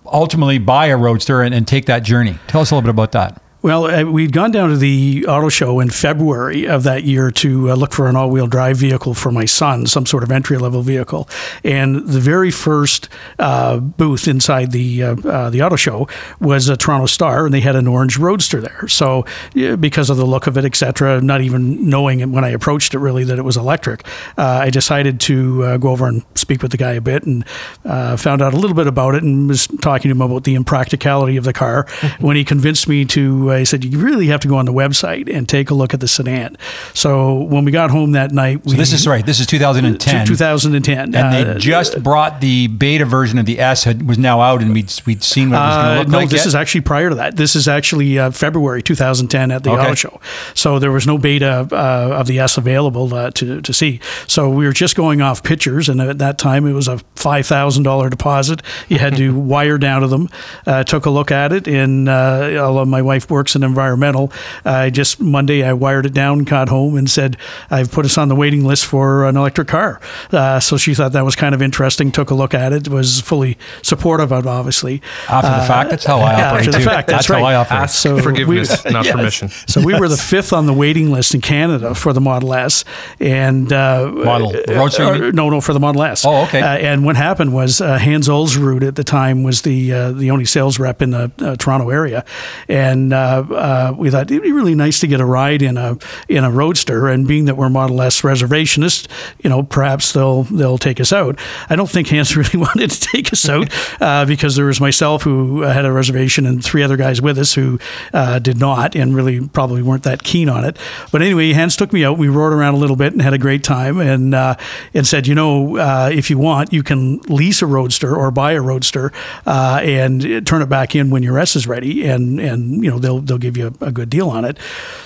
ultimately 0.06 0.58
buy 0.58 0.88
a 0.88 0.98
Roadster 0.98 1.42
and, 1.42 1.54
and 1.54 1.68
take 1.68 1.86
that 1.88 2.04
journey? 2.04 2.38
Tell 2.48 2.62
us 2.62 2.72
a 2.72 2.76
little 2.76 2.86
bit 2.86 2.92
about 2.92 3.12
that. 3.12 3.43
Well, 3.64 3.86
uh, 3.86 4.04
we'd 4.04 4.34
gone 4.34 4.52
down 4.52 4.72
to 4.72 4.76
the 4.76 5.26
auto 5.26 5.48
show 5.48 5.80
in 5.80 5.90
February 5.90 6.68
of 6.68 6.84
that 6.84 7.06
year 7.06 7.32
to 7.32 7.72
uh, 7.72 7.76
look 7.76 7.94
for 7.94 8.10
an 8.10 8.18
all-wheel 8.18 8.48
drive 8.48 8.76
vehicle 8.76 9.14
for 9.14 9.32
my 9.32 9.46
son, 9.46 9.86
some 9.86 10.06
sort 10.06 10.22
of 10.22 10.34
entry-level 10.34 10.82
vehicle. 10.82 11.30
And 11.64 12.06
the 12.06 12.20
very 12.20 12.52
first 12.52 13.08
uh, 13.40 13.78
booth 13.78 14.28
inside 14.28 14.74
the 14.74 15.04
uh, 15.04 15.16
uh, 15.16 15.50
the 15.50 15.62
auto 15.62 15.78
show 15.78 16.10
was 16.42 16.68
a 16.68 16.76
Toronto 16.76 17.06
Star, 17.06 17.46
and 17.46 17.54
they 17.54 17.62
had 17.62 17.78
an 17.78 17.88
orange 17.88 18.18
Roadster 18.18 18.60
there. 18.60 18.86
So, 18.90 19.26
because 19.54 20.10
of 20.10 20.18
the 20.18 20.26
look 20.26 20.46
of 20.46 20.58
it, 20.58 20.66
etc., 20.66 21.22
not 21.22 21.40
even 21.40 21.88
knowing 21.90 22.34
when 22.34 22.44
I 22.44 22.50
approached 22.50 22.94
it 22.94 23.00
really 23.00 23.24
that 23.24 23.40
it 23.40 23.44
was 23.44 23.56
electric, 23.56 24.06
uh, 24.38 24.60
I 24.64 24.72
decided 24.72 25.22
to 25.22 25.64
uh, 25.64 25.78
go 25.78 25.92
over 25.92 26.06
and 26.06 26.26
speak 26.36 26.62
with 26.64 26.72
the 26.72 26.78
guy 26.78 26.92
a 26.92 27.02
bit, 27.02 27.24
and 27.24 27.46
uh, 27.86 28.18
found 28.18 28.42
out 28.42 28.54
a 28.54 28.58
little 28.58 28.76
bit 28.76 28.88
about 28.88 29.16
it, 29.16 29.24
and 29.24 29.48
was 29.48 29.68
talking 29.68 30.10
to 30.10 30.12
him 30.12 30.22
about 30.22 30.44
the 30.44 30.56
impracticality 30.56 31.38
of 31.38 31.46
the 31.46 31.54
car. 31.54 31.88
when 32.20 32.36
he 32.36 32.44
convinced 32.44 32.90
me 32.90 33.06
to, 33.06 33.53
I 33.54 33.64
said, 33.64 33.84
"You 33.86 34.00
really 34.00 34.28
have 34.28 34.40
to 34.42 34.48
go 34.48 34.58
on 34.58 34.66
the 34.66 34.74
website 34.74 35.34
and 35.34 35.48
take 35.48 35.70
a 35.70 35.74
look 35.74 35.94
at 35.94 36.00
the 36.00 36.08
sedan." 36.08 36.58
So 36.94 37.42
when 37.44 37.66
we 37.66 37.72
got 37.72 37.92
home 37.92 38.12
that 38.14 38.32
night, 38.32 38.64
we, 38.66 38.72
So 38.72 38.78
this 38.78 38.94
is 38.94 39.08
right. 39.08 39.26
This 39.26 39.40
is 39.40 39.48
2010. 39.48 40.26
2010, 40.28 41.00
and 41.00 41.16
uh, 41.16 41.54
they 41.54 41.60
just 41.60 42.02
brought 42.04 42.42
the 42.42 42.68
beta 42.68 43.06
version 43.06 43.38
of 43.40 43.46
the 43.46 43.60
S 43.60 43.84
had, 43.84 44.08
was 44.08 44.18
now 44.18 44.42
out, 44.42 44.62
and 44.62 44.74
we'd 44.74 44.92
we'd 45.06 45.24
seen 45.24 45.50
what 45.50 45.58
it 45.58 45.60
was 45.60 45.76
going 45.76 45.86
to 45.86 45.92
Uh, 45.92 46.00
look 46.00 46.08
no, 46.10 46.18
like. 46.20 46.30
this 46.30 46.42
yet. 46.42 46.48
is 46.48 46.56
actually 46.56 46.82
prior 46.82 47.10
to 47.10 47.16
that. 47.16 47.36
This 47.36 47.56
is 47.56 47.68
actually 47.68 48.20
uh, 48.20 48.32
February 48.32 48.82
2010 48.82 49.52
at 49.52 49.64
the 49.64 49.72
Okay. 49.72 49.82
auto 49.82 49.96
show. 49.96 50.20
So 50.54 50.80
there 50.80 50.92
was 50.92 51.06
no 51.08 51.18
beta 51.18 51.68
uh, 51.72 52.20
of 52.20 52.28
the 52.28 52.40
S 52.40 52.58
available 52.58 53.14
uh, 53.14 53.32
to, 53.32 53.62
to 53.62 53.74
see. 53.74 54.00
So 54.28 54.50
we 54.50 54.66
were 54.66 54.74
just 54.74 54.96
going 54.96 55.22
off 55.22 55.44
pictures, 55.44 55.90
and 55.90 56.02
at 56.02 56.18
that 56.20 56.38
time 56.38 56.66
it 56.68 56.74
was 56.74 56.88
a 56.88 57.00
five 57.16 57.46
thousand 57.46 57.84
dollar 57.84 58.10
deposit. 58.10 58.62
You 58.90 59.00
had 59.00 59.16
to 59.18 59.34
wire 59.54 59.78
down 59.78 60.02
to 60.02 60.08
them. 60.08 60.30
Uh, 60.66 60.84
took 60.84 61.06
a 61.06 61.10
look 61.10 61.32
at 61.32 61.52
it, 61.52 61.68
and 61.68 62.08
uh, 62.10 62.86
my 62.86 63.02
wife 63.02 63.30
works 63.44 63.56
in 63.58 63.64
environmental, 63.64 64.32
I 64.64 64.90
just 64.90 65.20
Monday 65.20 65.64
I 65.64 65.74
wired 65.74 66.06
it 66.06 66.14
down, 66.14 66.46
got 66.46 66.70
home, 66.70 66.96
and 66.96 67.10
said 67.10 67.36
I've 67.70 67.92
put 67.92 68.06
us 68.06 68.18
on 68.18 68.30
the 68.30 68.36
waiting 68.36 68.64
list 68.64 68.86
for 68.86 69.26
an 69.28 69.36
electric 69.36 69.68
car. 69.68 70.00
Uh, 70.32 70.62
so 70.62 70.78
she 70.78 70.94
thought 70.94 71.12
that 71.12 71.26
was 71.26 71.36
kind 71.36 71.54
of 71.54 71.62
interesting. 71.62 72.10
Took 72.14 72.30
a 72.30 72.36
look 72.36 72.54
at 72.54 72.72
it. 72.72 72.88
Was 72.88 73.20
fully 73.20 73.58
supportive 73.82 74.32
of 74.32 74.46
it, 74.46 74.50
obviously. 74.50 75.02
after 75.30 75.50
the 75.50 75.68
fact. 75.68 75.90
That's 75.90 76.06
how 76.06 76.20
I 76.20 76.34
operate 76.36 76.60
after 76.68 76.72
the 76.72 76.78
too. 76.78 76.84
fact, 76.86 77.08
that's 77.10 77.28
how 77.28 77.34
right. 77.36 77.44
I 77.44 77.56
operate. 77.56 77.82
Ask 77.82 77.96
So 78.02 78.16
we- 78.16 78.22
forgiveness, 78.22 78.86
not 78.86 79.04
Yes. 79.06 79.14
permission. 79.16 79.50
So 79.68 79.82
we 79.84 79.94
were 80.00 80.08
the 80.08 80.16
fifth 80.16 80.54
on 80.54 80.66
the 80.68 80.74
waiting 80.74 81.12
list 81.12 81.36
in 81.36 81.42
Canada 81.42 81.94
for 81.96 82.14
the 82.14 82.22
Model 82.22 82.54
S, 82.54 82.86
and 83.20 83.74
uh, 83.74 84.08
Model 84.10 84.56
uh, 84.56 84.74
Roadster, 84.74 85.16
you 85.18 85.26
uh, 85.26 85.32
no, 85.32 85.50
no, 85.50 85.60
for 85.60 85.74
the 85.74 85.80
Model 85.82 86.04
S. 86.04 86.24
Oh, 86.26 86.44
okay. 86.44 86.62
Uh, 86.62 86.78
and 86.78 87.04
what 87.06 87.18
happened 87.18 87.54
was 87.54 87.82
uh, 87.82 87.98
Hans 87.98 88.30
Ulsrud 88.30 88.88
at 88.88 88.96
the 88.96 89.04
time 89.04 89.44
was 89.44 89.64
the 89.64 89.92
uh, 89.92 90.12
the 90.14 90.32
only 90.32 90.46
sales 90.46 90.80
rep 90.80 91.02
in 91.02 91.10
the 91.12 91.30
uh, 91.40 91.56
Toronto 91.58 91.90
area, 91.90 92.24
and 92.70 93.12
uh, 93.34 93.54
uh, 93.54 93.94
we 93.98 94.10
thought 94.10 94.30
it'd 94.32 94.44
be 94.44 94.52
really 94.52 94.76
nice 94.76 95.00
to 95.00 95.08
get 95.08 95.20
a 95.20 95.26
ride 95.26 95.62
in 95.62 95.78
a 95.78 95.98
in 96.28 96.44
a 96.44 96.52
Roadster. 96.52 97.08
And 97.08 97.28
being 97.28 97.46
that 97.46 97.58
we're 97.58 97.70
Model 97.70 98.02
S 98.02 98.22
reservationists, 98.22 99.08
you 99.44 99.50
know, 99.50 99.64
perhaps 99.64 100.14
they'll 100.14 100.44
they'll 100.44 100.78
take 100.78 101.00
us 101.00 101.12
out. 101.12 101.40
I 101.70 101.76
don't 101.76 101.90
think 101.90 102.10
Hans 102.10 102.36
really 102.38 102.58
wanted 102.58 102.92
to 102.92 103.00
take 103.00 103.34
us 103.34 103.48
out 103.48 103.70
uh, 104.02 104.26
because 104.26 104.56
there 104.56 104.66
was 104.66 104.80
myself 104.80 105.24
who 105.24 105.62
had 105.62 105.86
a 105.86 105.92
reservation 105.92 106.46
and 106.46 106.64
three 106.64 106.84
other 106.84 106.98
guys 106.98 107.22
with 107.22 107.38
us 107.38 107.54
who 107.54 107.80
uh, 108.14 108.40
did 108.40 108.60
not 108.60 108.96
and 108.96 109.16
really 109.16 109.48
probably 109.48 109.82
weren't 109.82 110.04
that 110.04 110.24
keen 110.24 110.50
on 110.50 110.64
it. 110.64 110.78
But 111.12 111.22
anyway, 111.22 111.52
Hans 111.54 111.76
took 111.76 111.94
me 111.94 112.06
out. 112.06 112.18
We 112.18 112.28
rode 112.28 112.54
around 112.54 112.76
a 112.76 112.78
little 112.78 112.96
bit 112.96 113.14
and 113.14 113.22
had 113.22 113.34
a 113.34 113.38
great 113.38 113.64
time 113.64 114.00
and 114.00 114.34
uh, 114.34 114.56
and 114.94 115.06
said, 115.06 115.28
you 115.28 115.36
know, 115.36 115.78
uh, 115.78 116.10
if 116.12 116.30
you 116.30 116.38
want, 116.38 116.74
you 116.74 116.84
can 116.84 117.18
lease 117.30 117.62
a 117.62 117.66
Roadster 117.66 118.16
or 118.16 118.32
buy 118.32 118.54
a 118.54 118.62
Roadster 118.62 119.12
uh, 119.46 119.80
and 119.84 120.46
turn 120.46 120.62
it 120.62 120.70
back 120.70 120.96
in 120.96 121.10
when 121.10 121.24
your 121.24 121.40
S 121.40 121.56
is 121.56 121.68
ready, 121.68 122.06
and 122.06 122.40
and 122.40 122.84
you 122.84 122.90
know 122.90 123.00
they'll 123.00 123.20
they'll 123.26 123.38
give 123.38 123.58
you 123.58 123.76
a, 123.82 123.86
a 123.86 123.92
good 123.92 124.10
deal 124.10 124.30
on 124.30 124.46
it. 124.46 124.58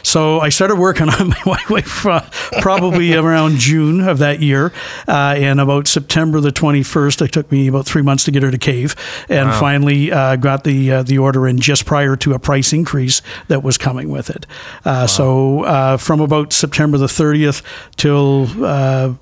So 0.04 0.40
I 0.40 0.50
started 0.50 0.76
working 0.78 1.10
on 1.20 1.30
my 1.30 1.42
white 1.44 1.70
wife 1.70 2.06
uh, 2.06 2.22
probably 2.62 3.14
around 3.16 3.58
June 3.58 4.02
of 4.02 4.18
that 4.20 4.42
year, 4.42 4.72
uh, 5.08 5.36
and 5.38 5.60
about 5.60 5.88
September 5.88 6.40
the 6.40 6.52
twenty 6.52 6.84
first, 6.84 7.22
it 7.22 7.32
took 7.32 7.52
me 7.52 7.68
about 7.68 7.86
three 7.86 8.02
months 8.02 8.24
to 8.26 8.32
get 8.32 8.44
her 8.44 8.52
to 8.52 8.58
cave, 8.58 8.96
and 9.30 9.54
finally 9.54 10.12
uh, 10.12 10.36
got 10.36 10.64
the 10.64 10.92
uh, 10.92 11.04
the 11.04 11.18
order 11.18 11.48
in 11.48 11.60
just 11.60 11.86
prior 11.86 12.16
to 12.16 12.34
a 12.34 12.40
price 12.40 12.74
increase 12.74 13.22
that 13.48 13.64
was 13.64 13.78
coming 13.78 14.10
with 14.10 14.30
it. 14.30 14.46
Uh, 14.86 15.06
So 15.08 15.64
uh, 15.64 15.98
from 15.98 16.22
about 16.22 16.54
September 16.54 16.98
the 16.98 17.08
thirtieth 17.08 17.62
till 17.96 18.48
uh, 18.64 19.14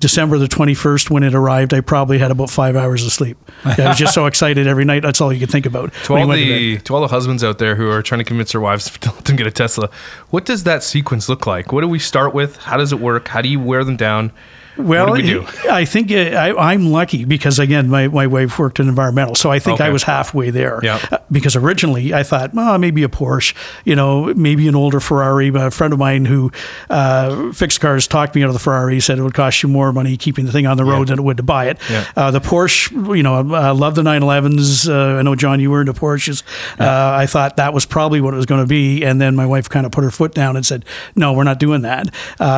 December 0.00 0.38
the 0.38 0.46
21st, 0.46 1.10
when 1.10 1.22
it 1.22 1.34
arrived, 1.34 1.74
I 1.74 1.80
probably 1.80 2.18
had 2.18 2.30
about 2.30 2.48
five 2.48 2.74
hours 2.74 3.04
of 3.04 3.12
sleep. 3.12 3.36
I 3.64 3.88
was 3.88 3.98
just 3.98 4.14
so 4.14 4.24
excited 4.30 4.66
every 4.66 4.86
night. 4.86 5.02
That's 5.02 5.20
all 5.20 5.30
you 5.32 5.38
could 5.38 5.50
think 5.50 5.66
about. 5.66 5.92
To 6.04 6.16
all 6.16 6.26
the 6.26 6.78
to 6.78 6.94
all 6.94 7.02
the 7.02 7.08
husbands 7.08 7.44
out 7.44 7.58
there 7.58 7.76
who 7.76 7.90
are 7.90 8.02
trying 8.02 8.20
to 8.20 8.24
convince 8.24 8.52
their 8.52 8.62
wives 8.62 8.90
to 9.00 9.12
let 9.12 9.26
them 9.26 9.36
get 9.36 9.46
a 9.46 9.50
Tesla, 9.50 9.90
what 10.30 10.46
does 10.46 10.64
that 10.64 10.82
sequence 10.82 11.28
look 11.28 11.46
like? 11.46 11.70
What 11.70 11.82
do 11.82 11.88
we 11.88 11.98
start 11.98 12.34
with? 12.34 12.56
How 12.56 12.78
does 12.78 12.92
it 12.92 12.98
work? 12.98 13.28
How 13.28 13.42
do 13.42 13.48
you 13.48 13.60
wear 13.60 13.84
them 13.84 13.96
down? 13.96 14.32
Well, 14.80 15.12
we 15.12 15.22
do? 15.22 15.46
I 15.68 15.84
think 15.84 16.10
uh, 16.10 16.14
I, 16.14 16.74
am 16.74 16.90
lucky 16.90 17.24
because 17.24 17.58
again, 17.58 17.88
my, 17.88 18.08
my 18.08 18.26
wife 18.26 18.58
worked 18.58 18.80
in 18.80 18.88
environmental, 18.88 19.34
so 19.34 19.50
I 19.50 19.58
think 19.58 19.80
okay. 19.80 19.86
I 19.86 19.90
was 19.90 20.02
halfway 20.02 20.50
there. 20.50 20.80
Yeah. 20.82 21.00
Uh, 21.10 21.18
because 21.30 21.56
originally 21.56 22.12
I 22.12 22.22
thought, 22.22 22.54
well, 22.54 22.78
maybe 22.78 23.02
a 23.02 23.08
Porsche, 23.08 23.54
you 23.84 23.94
know, 23.94 24.32
maybe 24.34 24.68
an 24.68 24.74
older 24.74 25.00
Ferrari. 25.00 25.50
But 25.50 25.66
a 25.66 25.70
friend 25.70 25.92
of 25.92 25.98
mine 25.98 26.24
who 26.24 26.50
uh, 26.88 27.52
fixed 27.52 27.80
cars 27.80 28.06
talked 28.06 28.34
me 28.34 28.42
out 28.42 28.48
of 28.48 28.54
the 28.54 28.60
Ferrari. 28.60 28.94
He 28.94 29.00
Said 29.00 29.18
it 29.18 29.22
would 29.22 29.34
cost 29.34 29.62
you 29.62 29.68
more 29.68 29.92
money 29.92 30.16
keeping 30.16 30.44
the 30.44 30.52
thing 30.52 30.66
on 30.66 30.76
the 30.76 30.84
road 30.84 31.08
yeah. 31.08 31.12
than 31.14 31.18
it 31.20 31.22
would 31.22 31.36
to 31.38 31.42
buy 31.42 31.66
it. 31.66 31.78
Yeah. 31.90 32.06
Uh, 32.16 32.30
the 32.30 32.40
Porsche, 32.40 33.16
you 33.16 33.22
know, 33.22 33.54
I 33.54 33.70
love 33.70 33.94
the 33.94 34.02
911s. 34.02 34.88
Uh, 34.88 35.18
I 35.18 35.22
know 35.22 35.34
John, 35.34 35.60
you 35.60 35.70
were 35.70 35.80
into 35.80 35.92
Porsches. 35.92 36.42
I 36.78 37.26
thought 37.26 37.56
that 37.56 37.72
was 37.72 37.86
probably 37.86 38.20
what 38.20 38.34
it 38.34 38.36
was 38.36 38.46
going 38.46 38.62
to 38.62 38.68
be, 38.68 39.04
and 39.04 39.20
then 39.20 39.36
my 39.36 39.46
wife 39.46 39.68
kind 39.68 39.86
of 39.86 39.92
put 39.92 40.04
her 40.04 40.10
foot 40.10 40.34
down 40.34 40.56
and 40.56 40.64
said, 40.64 40.84
no, 41.14 41.32
we're 41.32 41.44
not 41.44 41.58
doing 41.58 41.82
that. 41.82 42.14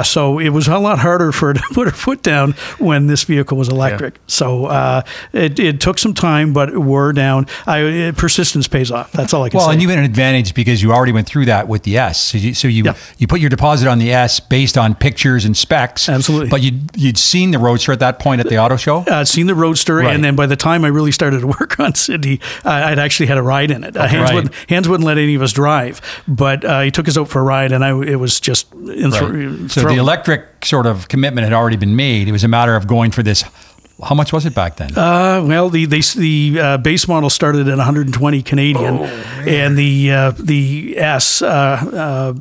so 0.06 0.38
it 0.38 0.50
was 0.50 0.68
a 0.68 0.78
lot 0.78 0.98
harder 0.98 1.32
for 1.32 1.48
her 1.48 1.54
to 1.54 1.62
put 1.72 1.88
her 1.88 1.94
foot 1.94 2.11
down 2.20 2.52
when 2.78 3.06
this 3.06 3.24
vehicle 3.24 3.56
was 3.56 3.68
electric. 3.68 4.16
Yeah. 4.16 4.20
So 4.26 4.66
uh, 4.66 5.02
it, 5.32 5.58
it 5.58 5.80
took 5.80 5.98
some 5.98 6.12
time, 6.12 6.52
but 6.52 6.68
it 6.68 6.78
wore 6.78 7.12
down. 7.14 7.46
I, 7.66 7.78
it, 7.80 8.16
persistence 8.16 8.68
pays 8.68 8.90
off. 8.90 9.12
That's 9.12 9.32
all 9.32 9.44
I 9.44 9.48
can 9.48 9.58
well, 9.58 9.68
say. 9.68 9.72
and 9.72 9.82
you 9.82 9.88
had 9.88 9.98
an 9.98 10.04
advantage 10.04 10.52
because 10.52 10.82
you 10.82 10.92
already 10.92 11.12
went 11.12 11.26
through 11.26 11.46
that 11.46 11.68
with 11.68 11.84
the 11.84 11.96
S. 11.96 12.20
So 12.20 12.38
you 12.38 12.52
so 12.54 12.68
you, 12.68 12.84
yeah. 12.84 12.96
you 13.18 13.26
put 13.26 13.40
your 13.40 13.50
deposit 13.50 13.88
on 13.88 13.98
the 13.98 14.12
S 14.12 14.40
based 14.40 14.76
on 14.76 14.94
pictures 14.94 15.44
and 15.44 15.56
specs. 15.56 16.08
Absolutely. 16.08 16.48
But 16.48 16.62
you'd, 16.62 16.90
you'd 16.96 17.18
seen 17.18 17.52
the 17.52 17.58
Roadster 17.58 17.92
at 17.92 18.00
that 18.00 18.18
point 18.18 18.40
at 18.40 18.48
the 18.48 18.58
auto 18.58 18.76
show? 18.76 18.98
Uh, 18.98 19.24
seen 19.24 19.46
the 19.46 19.54
Roadster. 19.54 19.96
Right. 19.96 20.14
And 20.14 20.24
then 20.24 20.36
by 20.36 20.46
the 20.46 20.56
time 20.56 20.84
I 20.84 20.88
really 20.88 21.12
started 21.12 21.40
to 21.40 21.46
work 21.60 21.78
on 21.78 21.94
Sydney, 21.94 22.40
uh, 22.64 22.70
I'd 22.70 22.98
actually 22.98 23.26
had 23.26 23.38
a 23.38 23.42
ride 23.42 23.70
in 23.70 23.84
it. 23.84 23.96
Uh, 23.96 24.06
Hans, 24.06 24.22
right. 24.22 24.34
wouldn't, 24.34 24.54
Hans 24.68 24.88
wouldn't 24.88 25.06
let 25.06 25.18
any 25.18 25.34
of 25.34 25.42
us 25.42 25.52
drive, 25.52 26.00
but 26.26 26.64
uh, 26.64 26.80
he 26.82 26.90
took 26.90 27.08
us 27.08 27.16
out 27.16 27.28
for 27.28 27.40
a 27.40 27.44
ride, 27.44 27.72
and 27.72 27.84
I, 27.84 27.90
it 28.02 28.16
was 28.16 28.40
just. 28.40 28.66
Right. 28.74 29.70
so 29.70 29.82
the 29.82 29.96
electric 29.98 30.46
sort 30.64 30.86
of 30.86 31.08
commitment 31.08 31.44
had 31.44 31.52
already 31.52 31.76
been 31.76 31.96
made. 31.96 32.28
It 32.28 32.32
was 32.32 32.44
a 32.44 32.48
matter 32.48 32.76
of 32.76 32.86
going 32.86 33.10
for 33.10 33.22
this 33.22 33.44
how 34.02 34.14
much 34.14 34.32
was 34.32 34.46
it 34.46 34.54
back 34.54 34.76
then? 34.76 34.96
Uh, 34.96 35.44
well, 35.46 35.68
the 35.68 35.86
the, 35.86 36.00
the 36.16 36.60
uh, 36.60 36.78
base 36.78 37.06
model 37.06 37.30
started 37.30 37.68
at 37.68 37.76
120 37.76 38.42
Canadian, 38.42 38.98
oh, 38.98 39.04
and 39.46 39.78
the 39.78 40.10
uh, 40.10 40.30
the 40.32 40.98
S 40.98 41.40
uh, 41.40 41.46
uh, 41.46 42.32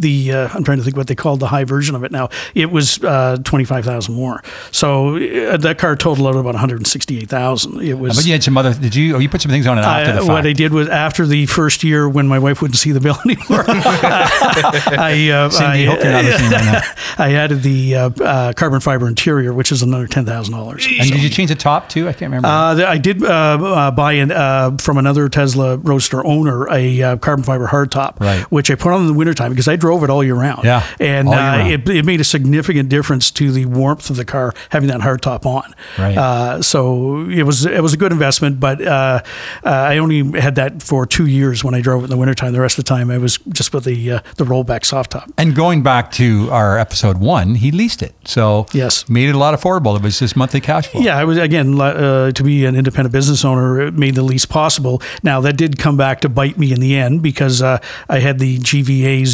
the 0.00 0.32
uh, 0.32 0.48
I'm 0.52 0.64
trying 0.64 0.78
to 0.78 0.84
think 0.84 0.96
what 0.96 1.06
they 1.06 1.14
called 1.14 1.40
the 1.40 1.48
high 1.48 1.64
version 1.64 1.94
of 1.94 2.04
it 2.04 2.12
now. 2.12 2.28
It 2.54 2.70
was 2.70 3.02
uh, 3.02 3.38
twenty 3.44 3.64
five 3.64 3.84
thousand 3.84 4.14
more. 4.14 4.42
So 4.70 5.16
uh, 5.16 5.56
that 5.58 5.78
car 5.78 5.96
totaled 5.96 6.26
out 6.26 6.34
about 6.34 6.44
one 6.44 6.54
hundred 6.56 6.86
sixty 6.86 7.18
eight 7.18 7.28
thousand. 7.28 7.82
It 7.82 7.94
was. 7.94 8.16
But 8.16 8.26
you 8.26 8.32
had 8.32 8.42
some 8.42 8.56
other. 8.56 8.74
Did 8.74 8.94
you? 8.94 9.16
Oh, 9.16 9.18
you 9.18 9.28
put 9.28 9.42
some 9.42 9.50
things 9.50 9.66
on 9.66 9.78
it 9.78 9.82
after 9.82 10.12
the 10.12 10.18
fact. 10.18 10.28
What 10.28 10.46
I 10.46 10.52
did 10.52 10.72
was 10.72 10.88
after 10.88 11.26
the 11.26 11.46
first 11.46 11.84
year 11.84 12.08
when 12.08 12.28
my 12.28 12.38
wife 12.38 12.62
wouldn't 12.62 12.78
see 12.78 12.92
the 12.92 13.00
bill 13.00 13.16
anymore. 13.24 13.64
I, 13.68 15.30
uh, 15.32 15.50
Cindy, 15.50 15.86
I, 15.86 15.90
hope 15.90 16.02
you're 16.02 16.12
not 16.12 16.24
listening 16.24 16.50
right 16.50 16.64
now. 16.64 16.80
I 17.18 17.34
added 17.34 17.62
the 17.62 17.94
uh, 17.94 18.10
uh, 18.22 18.52
carbon 18.52 18.80
fiber 18.80 19.08
interior, 19.08 19.52
which 19.52 19.72
is 19.72 19.82
another 19.82 20.06
ten 20.06 20.24
thousand 20.26 20.54
dollars. 20.54 20.86
And 20.86 21.08
so, 21.08 21.14
did 21.14 21.22
you 21.22 21.30
change 21.30 21.50
the 21.50 21.56
top 21.56 21.88
too? 21.88 22.08
I 22.08 22.12
can't 22.12 22.32
remember. 22.32 22.48
I 22.48 22.98
did 22.98 23.20
buy 23.20 24.12
an, 24.12 24.78
from 24.78 24.98
another 24.98 25.28
Tesla 25.28 25.76
Roadster 25.78 26.24
owner 26.24 26.68
a 26.70 27.18
carbon 27.18 27.44
fiber 27.44 27.66
hardtop, 27.66 28.20
right. 28.20 28.42
which 28.44 28.70
I 28.70 28.74
put 28.74 28.92
on 28.92 29.02
in 29.02 29.06
the 29.06 29.14
wintertime 29.14 29.50
because 29.50 29.68
I 29.68 29.76
drove 29.86 30.02
it 30.02 30.10
all 30.10 30.24
year 30.24 30.34
round. 30.34 30.64
Yeah, 30.64 30.84
and 30.98 31.28
uh, 31.28 31.64
it, 31.64 31.88
it 31.88 32.04
made 32.04 32.20
a 32.20 32.24
significant 32.24 32.88
difference 32.88 33.30
to 33.30 33.52
the 33.52 33.66
warmth 33.66 34.10
of 34.10 34.16
the 34.16 34.24
car 34.24 34.52
having 34.70 34.88
that 34.88 35.00
hard 35.00 35.22
top 35.22 35.46
on. 35.46 35.74
Right. 35.96 36.18
Uh, 36.18 36.60
so 36.60 37.28
it 37.30 37.44
was 37.44 37.64
it 37.64 37.82
was 37.82 37.94
a 37.94 37.96
good 37.96 38.10
investment, 38.10 38.58
but 38.58 38.82
uh, 38.82 39.22
uh, 39.64 39.70
I 39.70 39.98
only 39.98 40.40
had 40.40 40.56
that 40.56 40.82
for 40.82 41.06
two 41.06 41.26
years 41.26 41.62
when 41.62 41.72
I 41.72 41.80
drove 41.80 42.02
it 42.02 42.06
in 42.06 42.10
the 42.10 42.16
wintertime. 42.16 42.52
The 42.52 42.60
rest 42.60 42.78
of 42.78 42.84
the 42.84 42.88
time 42.88 43.12
I 43.12 43.18
was 43.18 43.38
just 43.50 43.72
with 43.72 43.84
the 43.84 44.10
uh, 44.10 44.20
the 44.36 44.44
rollback 44.44 44.84
soft 44.84 45.12
top. 45.12 45.30
And 45.38 45.54
going 45.54 45.84
back 45.84 46.10
to 46.12 46.48
our 46.50 46.78
episode 46.78 47.18
one, 47.18 47.54
he 47.54 47.70
leased 47.70 48.02
it, 48.02 48.14
so 48.24 48.66
yes, 48.72 49.08
made 49.08 49.28
it 49.28 49.36
a 49.36 49.38
lot 49.38 49.54
affordable. 49.58 49.96
It 49.96 50.02
was 50.02 50.18
just 50.18 50.36
monthly 50.36 50.60
cash 50.60 50.88
flow. 50.88 51.00
Yeah, 51.00 51.16
I 51.16 51.24
was 51.24 51.38
again 51.38 51.80
uh, 51.80 52.32
to 52.32 52.42
be 52.42 52.64
an 52.64 52.74
independent 52.74 53.12
business 53.12 53.44
owner. 53.44 53.86
It 53.86 53.94
made 53.94 54.16
the 54.16 54.24
lease 54.24 54.46
possible. 54.46 55.00
Now 55.22 55.40
that 55.42 55.56
did 55.56 55.78
come 55.78 55.96
back 55.96 56.22
to 56.22 56.28
bite 56.28 56.58
me 56.58 56.72
in 56.72 56.80
the 56.80 56.96
end 56.96 57.22
because 57.22 57.62
I 57.62 57.80
had 58.08 58.40
the 58.40 58.58
GVA 58.58 59.24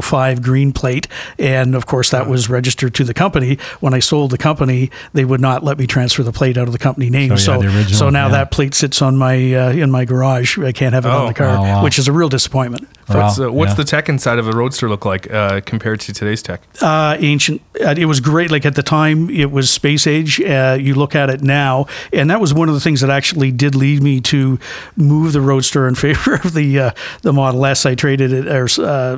005 0.00 0.42
green 0.42 0.72
plate. 0.72 1.08
And 1.38 1.74
of 1.74 1.86
course, 1.86 2.10
that 2.10 2.28
was 2.28 2.48
registered 2.48 2.94
to 2.94 3.04
the 3.04 3.14
company. 3.14 3.58
When 3.80 3.94
I 3.94 4.00
sold 4.00 4.30
the 4.30 4.38
company, 4.38 4.90
they 5.12 5.24
would 5.24 5.40
not 5.40 5.62
let 5.62 5.78
me 5.78 5.86
transfer 5.86 6.22
the 6.22 6.32
plate 6.32 6.56
out 6.56 6.66
of 6.66 6.72
the 6.72 6.78
company 6.78 7.10
name. 7.10 7.36
So, 7.36 7.54
yeah, 7.54 7.70
so, 7.70 7.76
original, 7.76 7.98
so, 7.98 8.10
now 8.10 8.26
yeah. 8.26 8.32
that 8.32 8.50
plate 8.50 8.74
sits 8.74 9.02
on 9.02 9.16
my 9.16 9.54
uh, 9.54 9.72
in 9.72 9.90
my 9.90 10.04
garage. 10.04 10.58
I 10.58 10.72
can't 10.72 10.94
have 10.94 11.06
it 11.06 11.10
oh, 11.10 11.22
on 11.22 11.26
the 11.28 11.34
car, 11.34 11.58
wow, 11.58 11.62
wow. 11.62 11.84
which 11.84 11.98
is 11.98 12.08
a 12.08 12.12
real 12.12 12.28
disappointment. 12.28 12.88
What's, 13.06 13.38
uh, 13.38 13.52
what's 13.52 13.70
yeah. 13.70 13.76
the 13.76 13.84
tech 13.84 14.08
inside 14.08 14.38
of 14.38 14.48
a 14.48 14.52
Roadster 14.52 14.88
look 14.88 15.04
like 15.04 15.32
uh, 15.32 15.60
compared 15.60 16.00
to 16.00 16.12
today's 16.12 16.42
tech? 16.42 16.62
Uh, 16.80 17.16
ancient. 17.20 17.62
Uh, 17.80 17.94
it 17.96 18.06
was 18.06 18.18
great. 18.18 18.50
Like 18.50 18.66
at 18.66 18.74
the 18.74 18.82
time, 18.82 19.30
it 19.30 19.52
was 19.52 19.70
space 19.70 20.08
age. 20.08 20.40
Uh, 20.40 20.76
you 20.80 20.94
look 20.94 21.14
at 21.14 21.30
it 21.30 21.40
now, 21.40 21.86
and 22.12 22.28
that 22.30 22.40
was 22.40 22.52
one 22.52 22.68
of 22.68 22.74
the 22.74 22.80
things 22.80 23.02
that 23.02 23.10
actually 23.10 23.52
did 23.52 23.76
lead 23.76 24.02
me 24.02 24.20
to 24.22 24.58
move 24.96 25.32
the 25.32 25.40
Roadster 25.40 25.86
in 25.86 25.94
favor 25.94 26.34
of 26.34 26.52
the 26.52 26.80
uh, 26.80 26.90
the 27.22 27.32
Model 27.32 27.64
S. 27.66 27.86
I 27.86 27.94
traded 27.94 28.32
it, 28.32 28.48
or 28.48 28.66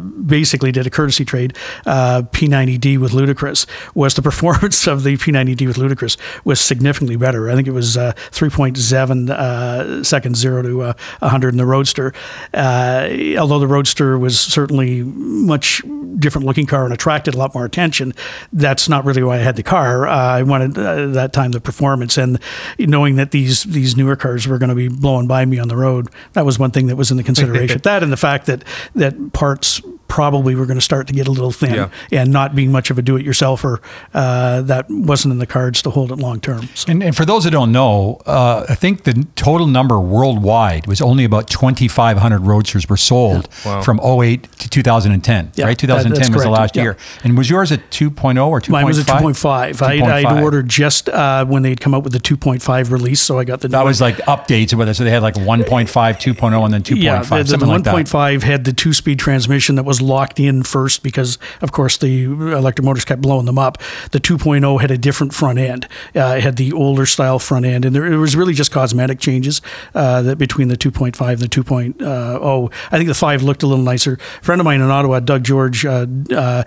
basically 0.00 0.70
did 0.70 0.86
a 0.86 0.90
courtesy 0.90 1.24
trade. 1.24 1.54
P90D 1.86 2.98
with 2.98 3.14
Ludicrous 3.14 3.66
was 3.94 4.14
the 4.14 4.22
performance 4.22 4.86
of 4.86 5.02
the 5.02 5.16
P90D 5.16 5.66
with 5.66 5.78
Ludicrous 5.78 6.18
was 6.44 6.60
significantly 6.60 7.16
better. 7.16 7.48
I 7.48 7.54
think 7.54 7.66
it 7.66 7.72
was 7.72 7.96
3.7 7.96 10.04
seconds 10.04 10.38
zero 10.38 10.62
to 10.62 10.78
100 10.78 11.48
in 11.48 11.56
the 11.56 11.64
Roadster. 11.64 12.12
although 12.52 13.58
the 13.58 13.66
Roadster 13.66 13.77
was 14.18 14.38
certainly 14.38 15.02
much 15.02 15.82
different 16.18 16.46
looking 16.46 16.66
car 16.66 16.84
and 16.84 16.92
attracted 16.92 17.34
a 17.34 17.38
lot 17.38 17.54
more 17.54 17.64
attention. 17.64 18.12
That's 18.52 18.88
not 18.88 19.04
really 19.04 19.22
why 19.22 19.36
I 19.36 19.38
had 19.38 19.56
the 19.56 19.62
car. 19.62 20.06
Uh, 20.06 20.14
I 20.14 20.42
wanted 20.42 20.76
uh, 20.76 21.06
that 21.08 21.32
time 21.32 21.52
the 21.52 21.60
performance 21.60 22.18
and 22.18 22.38
knowing 22.78 23.16
that 23.16 23.30
these 23.30 23.64
these 23.64 23.96
newer 23.96 24.16
cars 24.16 24.46
were 24.46 24.58
going 24.58 24.70
to 24.70 24.74
be 24.74 24.88
blowing 24.88 25.26
by 25.26 25.44
me 25.44 25.58
on 25.58 25.68
the 25.68 25.76
road. 25.76 26.08
That 26.32 26.44
was 26.44 26.58
one 26.58 26.70
thing 26.70 26.86
that 26.88 26.96
was 26.96 27.10
in 27.10 27.16
the 27.16 27.22
consideration. 27.22 27.80
that 27.84 28.02
and 28.02 28.12
the 28.12 28.16
fact 28.16 28.46
that 28.46 28.64
that 28.94 29.32
parts 29.32 29.80
probably 30.08 30.54
were 30.54 30.66
going 30.66 30.78
to 30.78 30.84
start 30.84 31.06
to 31.06 31.12
get 31.12 31.28
a 31.28 31.30
little 31.30 31.52
thin 31.52 31.74
yeah. 31.74 32.22
and 32.22 32.32
not 32.32 32.54
being 32.54 32.72
much 32.72 32.90
of 32.90 32.98
a 32.98 33.02
do-it-yourselfer 33.02 33.80
uh, 34.14 34.62
that 34.62 34.86
wasn't 34.88 35.30
in 35.30 35.38
the 35.38 35.46
cards 35.46 35.82
to 35.82 35.90
hold 35.90 36.10
it 36.10 36.16
long 36.16 36.40
term 36.40 36.66
so. 36.74 36.90
and, 36.90 37.02
and, 37.02 37.16
for 37.16 37.24
those 37.24 37.44
that 37.44 37.50
don't 37.50 37.70
know 37.70 38.20
uh, 38.26 38.64
i 38.68 38.74
think 38.74 39.04
the 39.04 39.26
total 39.36 39.66
number 39.66 40.00
worldwide 40.00 40.86
was 40.86 41.00
only 41.00 41.24
about 41.24 41.48
2500 41.48 42.40
roadsters 42.40 42.88
were 42.88 42.96
sold 42.96 43.48
yeah. 43.64 43.76
wow. 43.76 43.82
from 43.82 44.00
08 44.00 44.50
to 44.52 44.68
2010 44.68 45.52
yeah, 45.54 45.66
right 45.66 45.78
2010 45.78 46.30
that, 46.30 46.34
was 46.34 46.44
the 46.44 46.50
last 46.50 46.74
year 46.74 46.96
and 47.22 47.36
was 47.36 47.50
yours 47.50 47.70
a 47.70 47.78
2.0 47.78 48.46
or 48.46 48.60
2.5 48.60 48.70
mine 48.70 48.86
was 48.86 48.98
a 48.98 49.02
2.5 49.02 49.82
I'd, 49.82 50.02
I'd, 50.02 50.42
ordered 50.42 50.68
just 50.68 51.08
uh, 51.08 51.44
when 51.44 51.62
they'd 51.62 51.80
come 51.80 51.94
out 51.94 52.02
with 52.02 52.12
the 52.12 52.18
2.5 52.18 52.90
release 52.90 53.20
so 53.20 53.38
i 53.38 53.44
got 53.44 53.60
the 53.60 53.68
that 53.68 53.84
was 53.84 54.00
like 54.00 54.16
updates 54.18 54.72
of 54.72 54.78
whether 54.78 54.94
so 54.94 55.04
they 55.04 55.10
had 55.10 55.22
like 55.22 55.34
1.5 55.34 55.86
2.0 55.86 56.64
and 56.64 56.74
then 56.74 56.82
2.5 56.82 57.02
yeah 57.02 57.22
the, 57.22 57.42
the, 57.42 57.56
the 57.58 57.66
like 57.66 57.82
1.5 57.82 58.42
had 58.42 58.64
the 58.64 58.72
two-speed 58.72 59.18
transmission 59.18 59.74
that 59.74 59.84
was 59.84 59.97
locked 60.00 60.40
in 60.40 60.62
first 60.62 61.02
because, 61.02 61.38
of 61.60 61.72
course, 61.72 61.96
the 61.96 62.24
electric 62.24 62.84
motors 62.84 63.04
kept 63.04 63.22
blowing 63.22 63.46
them 63.46 63.58
up. 63.58 63.78
The 64.10 64.20
2.0 64.20 64.80
had 64.80 64.90
a 64.90 64.98
different 64.98 65.34
front 65.34 65.58
end. 65.58 65.86
Uh, 66.14 66.36
it 66.38 66.42
had 66.42 66.56
the 66.56 66.72
older 66.72 67.06
style 67.06 67.38
front 67.38 67.66
end, 67.66 67.84
and 67.84 67.94
there, 67.94 68.06
it 68.06 68.16
was 68.16 68.36
really 68.36 68.54
just 68.54 68.70
cosmetic 68.72 69.20
changes 69.20 69.60
uh, 69.94 70.22
that 70.22 70.36
between 70.36 70.68
the 70.68 70.76
2.5 70.76 71.30
and 71.30 71.38
the 71.40 71.48
2.0. 71.48 72.72
I 72.90 72.96
think 72.96 73.08
the 73.08 73.14
5 73.14 73.42
looked 73.42 73.62
a 73.62 73.66
little 73.66 73.84
nicer. 73.84 74.18
A 74.40 74.44
friend 74.44 74.60
of 74.60 74.64
mine 74.64 74.80
in 74.80 74.90
Ottawa, 74.90 75.20
Doug 75.20 75.44
George, 75.44 75.84
uh, 75.84 76.06
uh 76.34 76.64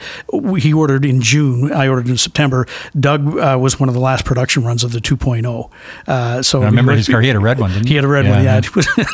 he 0.57 0.73
ordered 0.73 1.05
in 1.05 1.21
June. 1.21 1.71
I 1.71 1.87
ordered 1.87 2.09
in 2.09 2.17
September. 2.17 2.65
Doug 2.99 3.37
uh, 3.37 3.57
was 3.59 3.79
one 3.79 3.89
of 3.89 3.95
the 3.95 4.01
last 4.01 4.25
production 4.25 4.63
runs 4.63 4.83
of 4.83 4.91
the 4.91 4.99
2.0. 4.99 5.71
Uh, 6.07 6.41
so 6.41 6.61
I 6.61 6.65
remember 6.65 6.93
his 6.93 7.07
car. 7.07 7.21
He 7.21 7.27
had 7.27 7.35
a 7.35 7.39
red 7.39 7.59
one, 7.59 7.71
didn't 7.71 7.85
he? 7.85 7.89
He 7.89 7.95
had 7.95 8.05
a 8.05 8.07
red 8.07 8.25
yeah, 8.25 8.35
one. 8.35 8.43
Yeah, 8.43 8.61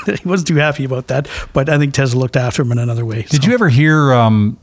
yeah. 0.07 0.15
he 0.21 0.27
wasn't 0.27 0.47
too 0.47 0.55
happy 0.55 0.83
about 0.83 1.07
that, 1.07 1.27
but 1.53 1.69
I 1.69 1.77
think 1.77 1.93
Tesla 1.93 2.19
looked 2.19 2.35
after 2.35 2.61
him 2.61 2.71
in 2.71 2.79
another 2.79 3.05
way. 3.05 3.23
Did 3.23 3.43
so. 3.43 3.49
you 3.49 3.53
ever 3.53 3.69
hear? 3.69 4.06
Um, 4.13 4.57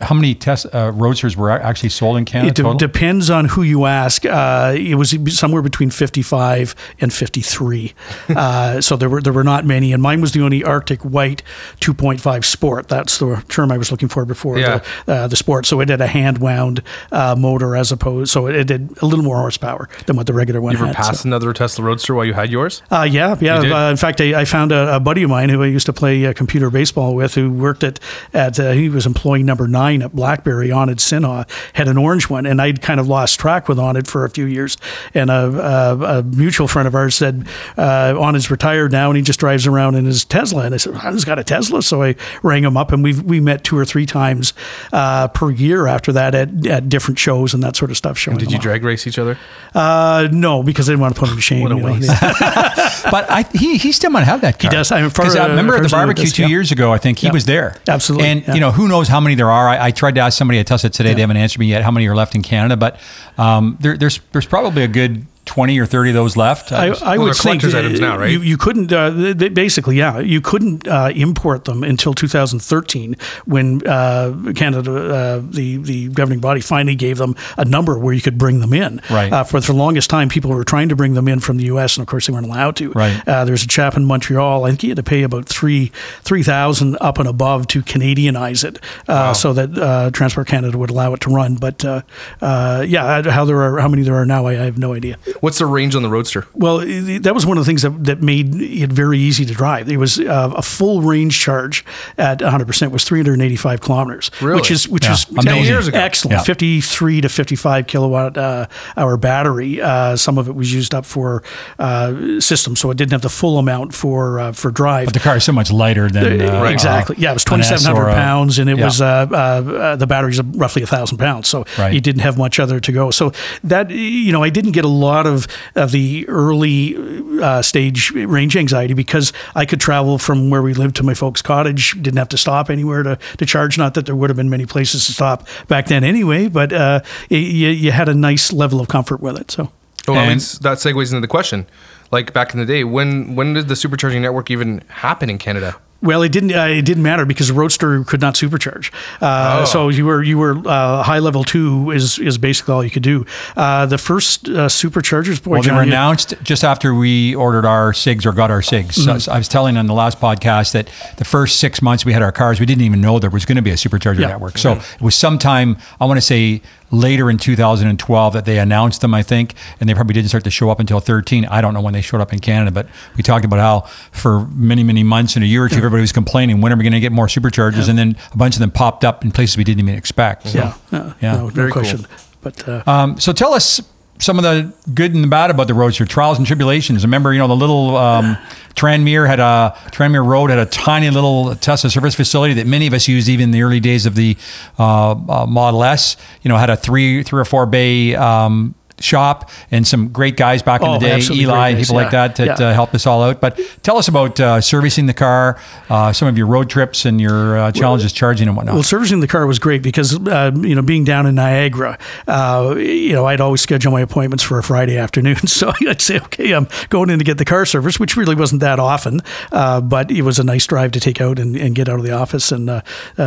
how 0.00 0.14
many 0.14 0.34
test 0.34 0.66
uh, 0.72 0.92
roadsters 0.94 1.36
were 1.36 1.50
actually 1.50 1.90
sold 1.90 2.16
in 2.16 2.24
Canada? 2.24 2.50
It 2.50 2.78
de- 2.78 2.86
depends 2.86 3.28
on 3.28 3.46
who 3.46 3.62
you 3.62 3.84
ask. 3.84 4.24
Uh, 4.24 4.74
it 4.76 4.94
was 4.94 5.14
somewhere 5.38 5.62
between 5.62 5.90
55 5.90 6.74
and 7.00 7.12
53. 7.12 7.94
uh, 8.30 8.80
so 8.80 8.96
there 8.96 9.08
were 9.08 9.20
there 9.20 9.32
were 9.32 9.44
not 9.44 9.64
many, 9.66 9.92
and 9.92 10.02
mine 10.02 10.20
was 10.20 10.32
the 10.32 10.42
only 10.42 10.64
Arctic 10.64 11.02
White 11.02 11.42
2.5 11.80 12.44
Sport. 12.44 12.88
That's 12.88 13.18
the 13.18 13.44
term 13.48 13.70
I 13.70 13.78
was 13.78 13.90
looking 13.90 14.08
for 14.08 14.24
before 14.24 14.58
yeah. 14.58 14.80
the, 15.06 15.12
uh, 15.12 15.26
the 15.28 15.36
Sport. 15.36 15.66
So 15.66 15.80
it 15.80 15.90
had 15.90 16.00
a 16.00 16.06
hand 16.06 16.38
wound 16.38 16.82
uh, 17.12 17.36
motor 17.38 17.76
as 17.76 17.92
opposed, 17.92 18.30
so 18.30 18.46
it, 18.46 18.64
did 18.64 18.96
a 19.02 19.06
little 19.06 19.24
more 19.24 19.36
horsepower 19.36 19.88
than 20.06 20.16
what 20.16 20.26
the 20.26 20.32
regular 20.32 20.60
one 20.60 20.74
had. 20.74 20.80
you 20.80 20.84
ever 20.86 20.94
had. 20.94 21.04
passed 21.04 21.22
so. 21.22 21.28
another 21.28 21.52
Tesla 21.52 21.84
Roadster 21.84 22.14
while 22.14 22.24
you 22.24 22.34
had 22.34 22.50
yours? 22.50 22.82
Uh, 22.90 23.06
yeah, 23.10 23.36
yeah. 23.40 23.90
in 23.90 23.96
fact, 23.96 24.20
I, 24.20 24.40
I 24.40 24.44
found 24.44 24.72
a, 24.72 24.96
a, 24.96 25.00
buddy 25.00 25.22
of 25.22 25.30
mine 25.30 25.48
who 25.48 25.62
I 25.62 25.66
used 25.66 25.86
to 25.86 25.92
play 25.92 26.32
computer 26.34 26.70
baseball 26.70 27.14
with, 27.14 27.34
who 27.34 27.50
worked 27.50 27.82
at 27.82 27.98
at 28.32 28.56
he 28.56 28.88
was 28.88 29.06
employee 29.06 29.42
number 29.42 29.66
nine 29.66 29.89
line 29.90 30.02
at 30.02 30.14
Blackberry 30.14 30.70
on 30.70 30.88
at 30.88 30.98
Sinha 30.98 31.48
had 31.74 31.88
an 31.88 31.98
orange 31.98 32.28
one, 32.30 32.46
and 32.46 32.60
I'd 32.60 32.80
kind 32.80 33.00
of 33.00 33.08
lost 33.08 33.38
track 33.40 33.68
with 33.68 33.78
on 33.78 33.96
it 33.96 34.06
for 34.06 34.24
a 34.24 34.30
few 34.30 34.44
years. 34.46 34.76
And 35.14 35.30
a, 35.30 35.34
a, 35.34 36.18
a 36.18 36.22
mutual 36.22 36.68
friend 36.68 36.86
of 36.86 36.94
ours 36.94 37.14
said 37.14 37.46
uh, 37.76 38.14
on 38.18 38.36
is 38.36 38.50
retired 38.50 38.92
now, 38.92 39.10
and 39.10 39.16
he 39.16 39.22
just 39.22 39.40
drives 39.40 39.66
around 39.66 39.94
in 39.96 40.04
his 40.04 40.24
Tesla. 40.24 40.64
And 40.64 40.74
I 40.74 40.78
said, 40.78 40.96
"He's 40.96 41.24
got 41.24 41.38
a 41.38 41.44
Tesla," 41.44 41.82
so 41.82 42.02
I 42.02 42.14
rang 42.42 42.64
him 42.64 42.76
up, 42.76 42.92
and 42.92 43.02
we 43.02 43.14
we 43.20 43.40
met 43.40 43.64
two 43.64 43.76
or 43.76 43.84
three 43.84 44.06
times 44.06 44.52
uh, 44.92 45.28
per 45.28 45.50
year 45.50 45.86
after 45.86 46.12
that 46.12 46.34
at, 46.34 46.66
at 46.66 46.88
different 46.88 47.18
shows 47.18 47.54
and 47.54 47.62
that 47.62 47.76
sort 47.76 47.90
of 47.90 47.96
stuff. 47.96 48.18
Showing 48.18 48.38
Did 48.38 48.46
them 48.46 48.52
you 48.52 48.58
off. 48.58 48.62
drag 48.62 48.84
race 48.84 49.06
each 49.06 49.18
other? 49.18 49.36
Uh, 49.74 50.28
no, 50.32 50.62
because 50.62 50.88
I 50.88 50.92
didn't 50.92 51.02
want 51.02 51.14
to 51.14 51.20
put 51.20 51.28
him 51.30 51.36
to 51.36 51.42
shame. 51.42 51.62
What 51.62 51.72
a 51.72 51.76
you 51.76 51.84
waste. 51.84 52.08
but 53.10 53.30
I, 53.30 53.44
he 53.52 53.76
he 53.78 53.92
still 53.92 54.10
might 54.10 54.24
have 54.24 54.40
that 54.42 54.58
car. 54.58 54.70
He 54.70 54.76
does. 54.76 54.92
I 54.92 55.00
mean, 55.02 55.10
for- 55.10 55.22
Because 55.22 55.36
I 55.36 55.46
remember 55.48 55.76
at 55.76 55.82
the 55.82 55.88
barbecue 55.88 56.24
this, 56.24 56.32
two 56.32 56.42
yeah. 56.42 56.48
years 56.48 56.72
ago. 56.72 56.92
I 56.92 56.98
think 56.98 57.18
he 57.18 57.26
Yeah. 57.26 57.32
was 57.32 57.44
there. 57.44 57.76
Absolutely, 57.88 58.28
And 58.28 58.42
yeah. 58.46 58.54
you 58.54 58.60
know 58.60 58.70
who 58.72 58.88
knows 58.88 59.08
how 59.08 59.20
many 59.20 59.34
there 59.34 59.50
are. 59.50 59.68
I, 59.68 59.79
I 59.80 59.90
tried 59.90 60.14
to 60.16 60.20
ask 60.20 60.36
somebody 60.36 60.58
at 60.58 60.66
Tesla 60.66 60.90
today. 60.90 61.14
They 61.14 61.20
haven't 61.22 61.36
answered 61.36 61.58
me 61.58 61.66
yet. 61.66 61.82
How 61.82 61.90
many 61.90 62.06
are 62.06 62.14
left 62.14 62.34
in 62.34 62.42
Canada? 62.42 62.76
But 62.76 63.00
um, 63.38 63.76
there, 63.80 63.96
there's 63.96 64.20
there's 64.32 64.46
probably 64.46 64.82
a 64.82 64.88
good 64.88 65.26
twenty 65.54 65.76
or 65.80 65.86
thirty 65.86 66.10
of 66.10 66.14
those 66.14 66.36
left. 66.36 66.70
I, 66.70 66.86
I 66.86 67.16
Well, 67.18 67.26
would 67.26 67.36
think 67.36 67.64
items 67.64 67.98
now, 68.00 68.16
right? 68.16 68.30
You, 68.30 68.40
you 68.40 68.56
couldn't 68.56 68.92
uh, 68.92 69.10
they- 69.10 69.32
they- 69.32 69.48
basically, 69.48 69.96
yeah, 69.96 70.20
you 70.20 70.40
couldn't 70.40 70.86
uh, 70.86 71.10
import 71.14 71.64
them 71.64 71.82
until 71.82 72.14
2013 72.14 73.16
when 73.46 73.84
uh, 73.86 74.52
Canada, 74.54 74.92
uh, 74.92 75.42
the 75.42 75.76
the 75.78 76.08
governing 76.08 76.38
body, 76.40 76.60
finally 76.60 76.94
gave 76.94 77.18
them 77.18 77.34
a 77.58 77.64
number 77.64 77.98
where 77.98 78.14
you 78.14 78.20
could 78.20 78.38
bring 78.38 78.60
them 78.60 78.72
in. 78.72 79.00
Right. 79.10 79.32
Uh, 79.32 79.42
for 79.44 79.58
the 79.60 79.72
longest 79.72 80.08
time, 80.08 80.28
people 80.28 80.50
were 80.52 80.64
trying 80.64 80.88
to 80.90 80.96
bring 80.96 81.14
them 81.14 81.26
in 81.26 81.40
from 81.40 81.56
the 81.56 81.64
U.S. 81.64 81.96
and 81.96 82.02
of 82.02 82.08
course 82.08 82.26
they 82.28 82.32
weren't 82.32 82.46
allowed 82.46 82.76
to. 82.76 82.92
Right. 82.92 83.20
Uh, 83.26 83.44
there's 83.44 83.64
a 83.64 83.68
chap 83.68 83.96
in 83.96 84.04
Montreal. 84.04 84.64
I 84.64 84.68
think 84.70 84.82
he 84.82 84.88
had 84.88 84.96
to 84.98 85.02
pay 85.02 85.22
about 85.24 85.46
three 85.46 85.90
three 86.22 86.42
thousand 86.44 86.96
up 87.00 87.18
and 87.18 87.26
above 87.28 87.66
to 87.68 87.82
Canadianize 87.82 88.62
it, 88.64 88.78
uh, 89.08 89.34
so 89.34 89.52
that 89.52 89.76
uh, 89.76 90.10
Transport 90.12 90.46
Canada 90.46 90.78
would 90.78 90.90
allow 90.90 91.12
it 91.14 91.20
to 91.22 91.30
run. 91.30 91.56
But 91.56 91.84
uh, 91.84 92.02
uh, 92.40 92.84
yeah, 92.86 93.22
how 93.30 93.44
there 93.44 93.60
are 93.62 93.80
how 93.80 93.88
many 93.88 94.02
there 94.02 94.14
are 94.14 94.26
now, 94.26 94.46
I, 94.46 94.52
I 94.52 94.64
have 94.64 94.78
no 94.78 94.92
idea. 94.94 95.16
What's 95.40 95.58
the 95.58 95.66
range 95.66 95.94
on 95.96 96.02
the 96.02 96.08
Roadster? 96.08 96.46
Well, 96.54 96.78
that 96.78 97.32
was 97.34 97.46
one 97.46 97.56
of 97.58 97.64
the 97.64 97.68
things 97.68 97.82
that, 97.82 98.04
that 98.04 98.22
made 98.22 98.54
it 98.54 98.90
very 98.92 99.18
easy 99.18 99.44
to 99.46 99.54
drive. 99.54 99.88
It 99.90 99.96
was 99.96 100.18
uh, 100.20 100.52
a 100.56 100.62
full 100.62 101.02
range 101.02 101.38
charge 101.38 101.84
at 102.18 102.38
100% 102.40 102.90
was 102.90 103.04
385 103.04 103.80
kilometers, 103.80 104.30
Really? 104.40 104.56
which 104.60 104.70
is 104.70 104.88
which 104.88 105.04
Yeah. 105.06 105.12
is 105.12 105.24
10 105.24 105.64
years 105.64 105.88
ago. 105.88 105.98
excellent. 105.98 106.38
Yeah. 106.38 106.42
53 106.44 107.20
to 107.22 107.28
55 107.28 107.86
kilowatt 107.86 108.36
uh, 108.36 108.66
hour 108.96 109.16
battery. 109.16 109.80
Uh, 109.80 110.16
some 110.16 110.38
of 110.38 110.48
it 110.48 110.54
was 110.54 110.72
used 110.72 110.94
up 110.94 111.04
for 111.06 111.42
uh, 111.78 112.40
system, 112.40 112.76
so 112.76 112.90
it 112.90 112.96
didn't 112.96 113.12
have 113.12 113.22
the 113.22 113.28
full 113.30 113.58
amount 113.58 113.94
for 113.94 114.38
uh, 114.40 114.52
for 114.52 114.70
drive. 114.70 115.06
but 115.06 115.14
the 115.14 115.20
car 115.20 115.36
is 115.36 115.44
so 115.44 115.52
much 115.52 115.70
lighter 115.72 116.08
than 116.08 116.40
uh, 116.40 116.64
exactly. 116.64 117.16
uh, 117.16 117.20
yeah, 117.20 117.30
it 117.30 117.34
was 117.34 117.44
2,700 117.44 118.00
or 118.00 118.12
pounds, 118.12 118.58
and 118.58 118.68
it 118.70 118.78
yeah. 118.78 118.84
was 118.84 119.00
uh, 119.00 119.26
uh, 119.30 119.34
uh, 119.34 119.96
the 119.96 120.06
battery's 120.06 120.40
roughly 120.42 120.82
a 120.82 120.86
thousand 120.86 121.18
pounds. 121.18 121.48
So 121.48 121.64
Right. 121.78 121.92
you 121.94 122.00
didn't 122.00 122.22
have 122.22 122.36
much 122.36 122.58
other 122.60 122.80
to 122.80 122.92
go. 122.92 123.10
So 123.10 123.32
that 123.64 123.90
you 123.90 124.32
know, 124.32 124.42
I 124.42 124.50
didn't 124.50 124.72
get 124.72 124.84
a 124.84 124.88
lot 124.88 125.19
of 125.26 125.46
of 125.74 125.90
the 125.92 126.28
early 126.28 126.96
uh, 127.42 127.62
stage 127.62 128.10
range 128.12 128.56
anxiety 128.56 128.94
because 128.94 129.32
I 129.54 129.64
could 129.66 129.80
travel 129.80 130.18
from 130.18 130.50
where 130.50 130.62
we 130.62 130.74
lived 130.74 130.96
to 130.96 131.02
my 131.02 131.14
folks' 131.14 131.42
cottage. 131.42 131.92
Didn't 132.02 132.18
have 132.18 132.28
to 132.30 132.38
stop 132.38 132.70
anywhere 132.70 133.02
to, 133.02 133.18
to 133.38 133.46
charge. 133.46 133.78
Not 133.78 133.94
that 133.94 134.06
there 134.06 134.16
would 134.16 134.30
have 134.30 134.36
been 134.36 134.50
many 134.50 134.66
places 134.66 135.06
to 135.06 135.12
stop 135.12 135.46
back 135.68 135.86
then 135.86 136.04
anyway, 136.04 136.48
but 136.48 136.72
uh, 136.72 137.00
y 137.30 137.36
you, 137.38 137.68
you 137.68 137.90
had 137.92 138.08
a 138.08 138.14
nice 138.14 138.52
level 138.52 138.80
of 138.80 138.88
comfort 138.88 139.20
with 139.20 139.38
it. 139.38 139.50
So. 139.50 139.70
Well, 140.08 140.16
that, 140.16 140.22
And- 140.22 140.30
leads, 140.30 140.58
that 140.60 140.78
segues 140.78 141.10
into 141.10 141.20
the 141.20 141.28
question. 141.28 141.66
Like 142.10 142.32
back 142.32 142.52
in 142.54 142.58
the 142.60 142.66
day, 142.66 142.82
when 142.84 143.36
when 143.36 143.54
did 143.54 143.68
the 143.68 143.74
supercharging 143.74 144.20
network 144.22 144.50
even 144.50 144.82
happen 144.88 145.30
in 145.30 145.38
Canada? 145.38 145.76
Well, 146.02 146.22
it 146.22 146.32
didn't. 146.32 146.52
Uh, 146.52 146.64
it 146.64 146.82
didn't 146.86 147.02
matter 147.02 147.26
because 147.26 147.52
Roadster 147.52 148.02
could 148.04 148.20
not 148.22 148.34
supercharge. 148.34 148.90
Uh, 149.20 149.60
Oh. 149.60 149.64
So 149.66 149.88
you 149.90 150.06
were 150.06 150.22
you 150.22 150.38
were 150.38 150.56
uh, 150.66 151.02
high 151.02 151.18
level 151.18 151.44
two 151.44 151.90
is 151.90 152.18
is 152.18 152.38
basically 152.38 152.72
all 152.74 152.82
you 152.84 152.90
could 152.90 153.02
do. 153.02 153.26
Uh, 153.56 153.84
the 153.86 153.98
first 153.98 154.48
uh, 154.48 154.66
superchargers, 154.68 155.42
boy, 155.42 155.50
Well, 155.52 155.62
they 155.62 155.70
were 155.70 155.82
you- 155.84 155.88
announced 155.92 156.34
just 156.42 156.64
after 156.64 156.94
we 156.94 157.34
ordered 157.34 157.66
our 157.66 157.92
SIGs 157.92 158.24
or 158.24 158.32
got 158.32 158.50
our 158.50 158.60
SIGs. 158.62 158.96
Mm-hmm. 158.98 159.18
So 159.18 159.30
I 159.32 159.36
was 159.38 159.48
telling 159.48 159.76
on 159.76 159.86
the 159.86 159.94
last 159.94 160.18
podcast 160.20 160.72
that 160.72 160.88
the 161.18 161.24
first 161.24 161.58
six 161.60 161.82
months 161.82 162.04
we 162.06 162.12
had 162.12 162.22
our 162.22 162.32
cars, 162.32 162.60
we 162.60 162.66
didn't 162.66 162.84
even 162.84 163.00
know 163.00 163.18
there 163.18 163.28
was 163.30 163.44
going 163.44 163.56
to 163.56 163.62
be 163.62 163.70
a 163.70 163.74
supercharger 163.74 164.20
Yeah. 164.20 164.28
network. 164.28 164.56
So 164.58 164.72
it 164.72 165.02
was 165.02 165.14
sometime, 165.14 165.76
I 166.00 166.06
want 166.06 166.16
to 166.18 166.22
say 166.26 166.62
later 166.90 167.30
in 167.30 167.36
2012 167.38 168.32
that 168.32 168.44
they 168.44 168.58
announced 168.58 169.00
them, 169.00 169.14
I 169.14 169.22
think, 169.22 169.54
and 169.78 169.88
they 169.88 169.94
probably 169.94 170.14
didn't 170.14 170.28
start 170.28 170.44
to 170.44 170.50
show 170.50 170.70
up 170.70 170.80
until 170.80 171.00
13. 171.00 171.44
I 171.46 171.60
don't 171.60 171.72
know 171.74 171.80
when 171.80 171.94
they 171.94 172.00
showed 172.00 172.20
up 172.20 172.32
in 172.32 172.38
Canada, 172.40 172.70
but 172.70 172.88
we 173.16 173.22
talked 173.22 173.44
about 173.44 173.58
how 173.60 173.80
for 174.12 174.46
many, 174.48 174.82
many 174.82 175.02
months 175.02 175.36
and 175.36 175.44
a 175.44 175.46
year 175.46 175.64
or 175.64 175.68
two, 175.68 175.76
everybody 175.76 176.00
was 176.00 176.12
complaining, 176.12 176.60
when 176.60 176.72
are 176.72 176.76
we 176.76 176.82
going 176.82 176.92
to 176.92 177.00
get 177.00 177.12
more 177.12 177.26
superchargers? 177.26 177.88
And 177.88 177.98
then 177.98 178.16
a 178.32 178.36
bunch 178.36 178.54
of 178.56 178.60
them 178.60 178.70
popped 178.70 179.04
up 179.04 179.24
in 179.24 179.30
places 179.30 179.56
we 179.56 179.64
didn't 179.64 179.80
even 179.80 179.94
expect. 179.94 180.48
So, 180.48 180.58
yeah, 180.58 180.74
uh, 180.98 181.12
Yeah. 181.20 181.32
no, 181.34 181.38
no 181.44 181.48
Very 181.50 181.70
cool. 181.70 181.82
question. 181.82 182.06
But 182.42 182.68
uh, 182.68 182.82
um, 182.86 183.20
so 183.20 183.32
tell 183.32 183.52
us 183.54 183.80
some 184.20 184.38
of 184.38 184.44
the 184.44 184.72
good 184.94 185.14
and 185.14 185.24
the 185.24 185.28
bad 185.28 185.50
about 185.50 185.66
the 185.66 185.74
Roadster, 185.74 186.04
trials 186.04 186.38
and 186.38 186.46
tribulations. 186.46 187.04
Remember, 187.04 187.32
you 187.32 187.38
know, 187.38 187.48
the 187.48 187.56
little 187.56 187.96
um, 187.96 188.36
Tranmere 188.74 189.26
had 189.26 189.40
a 189.40 189.74
Tranmere 189.90 190.24
Road 190.24 190.50
had 190.50 190.58
a 190.58 190.66
tiny 190.66 191.10
little 191.10 191.54
Tesla 191.56 191.90
service 191.90 192.14
facility 192.14 192.54
that 192.54 192.66
many 192.66 192.86
of 192.86 192.92
us 192.92 193.08
used 193.08 193.28
even 193.28 193.44
in 193.44 193.50
the 193.50 193.62
early 193.62 193.80
days 193.80 194.06
of 194.06 194.14
the 194.14 194.36
uh, 194.78 195.12
uh, 195.12 195.46
Model 195.46 195.82
S. 195.84 196.16
You 196.42 196.48
know, 196.48 196.56
had 196.56 196.70
a 196.70 196.76
three 196.76 197.22
three 197.22 197.40
or 197.40 197.44
four 197.44 197.66
bay. 197.66 198.14
Um, 198.14 198.74
shop 199.00 199.50
and 199.70 199.86
some 199.86 200.08
great 200.08 200.36
guys 200.36 200.62
back 200.62 200.80
in 200.82 200.88
Oh, 200.88 200.94
the 200.94 201.06
day 201.06 201.20
eli 201.20 201.20
great 201.20 201.40
and 201.40 201.48
guys, 201.48 201.86
people 201.86 201.94
like 201.96 202.10
that 202.12 202.36
that 202.36 202.60
yeah. 202.60 202.68
uh, 202.68 202.74
helped 202.74 202.94
us 202.94 203.06
all 203.06 203.22
out 203.22 203.40
but 203.40 203.58
tell 203.82 203.96
us 203.96 204.08
about 204.08 204.38
uh, 204.38 204.60
servicing 204.60 205.06
the 205.06 205.14
car 205.14 205.58
uh, 205.88 206.12
some 206.12 206.28
of 206.28 206.36
your 206.36 206.46
road 206.46 206.68
trips 206.70 207.04
and 207.04 207.20
your 207.20 207.58
uh, 207.58 207.72
challenges 207.72 208.12
charging 208.12 208.46
and 208.48 208.56
whatnot 208.56 208.74
Well, 208.74 208.82
servicing 208.82 209.20
the 209.20 209.26
car 209.26 209.46
was 209.46 209.58
great 209.58 209.82
because 209.82 210.14
uh, 210.28 210.52
you 210.56 210.74
know 210.74 210.82
being 210.82 211.04
down 211.04 211.26
in 211.26 211.34
Niagara, 211.34 211.98
uh, 212.28 212.74
you 212.76 213.12
know 213.12 213.24
I'd 213.26 213.40
always 213.40 213.60
schedule 213.60 213.90
my 213.92 214.00
appointments 214.00 214.44
for 214.44 214.58
a 214.58 214.62
Friday 214.62 214.96
afternoon. 214.96 215.36
So 215.46 215.72
I'd 215.88 216.00
say, 216.00 216.18
okay, 216.20 216.52
I'm 216.52 216.68
going 216.90 217.10
in 217.10 217.18
to 217.18 217.24
get 217.24 217.38
the 217.38 217.44
car 217.44 217.66
service, 217.66 217.98
which 218.00 218.16
really 218.16 218.34
wasn't 218.34 218.60
that 218.60 218.78
often, 218.78 219.20
uh, 219.52 219.80
but 219.80 220.10
it 220.10 220.22
was 220.22 220.38
a 220.38 220.44
nice 220.44 220.66
drive 220.66 220.92
to 220.92 221.00
take 221.00 221.20
out 221.20 221.38
and, 221.38 221.56
and 221.56 221.74
get 221.74 221.88
out 221.88 221.98
of 221.98 222.04
the 222.04 222.12
office 222.12 222.52
and 222.52 222.66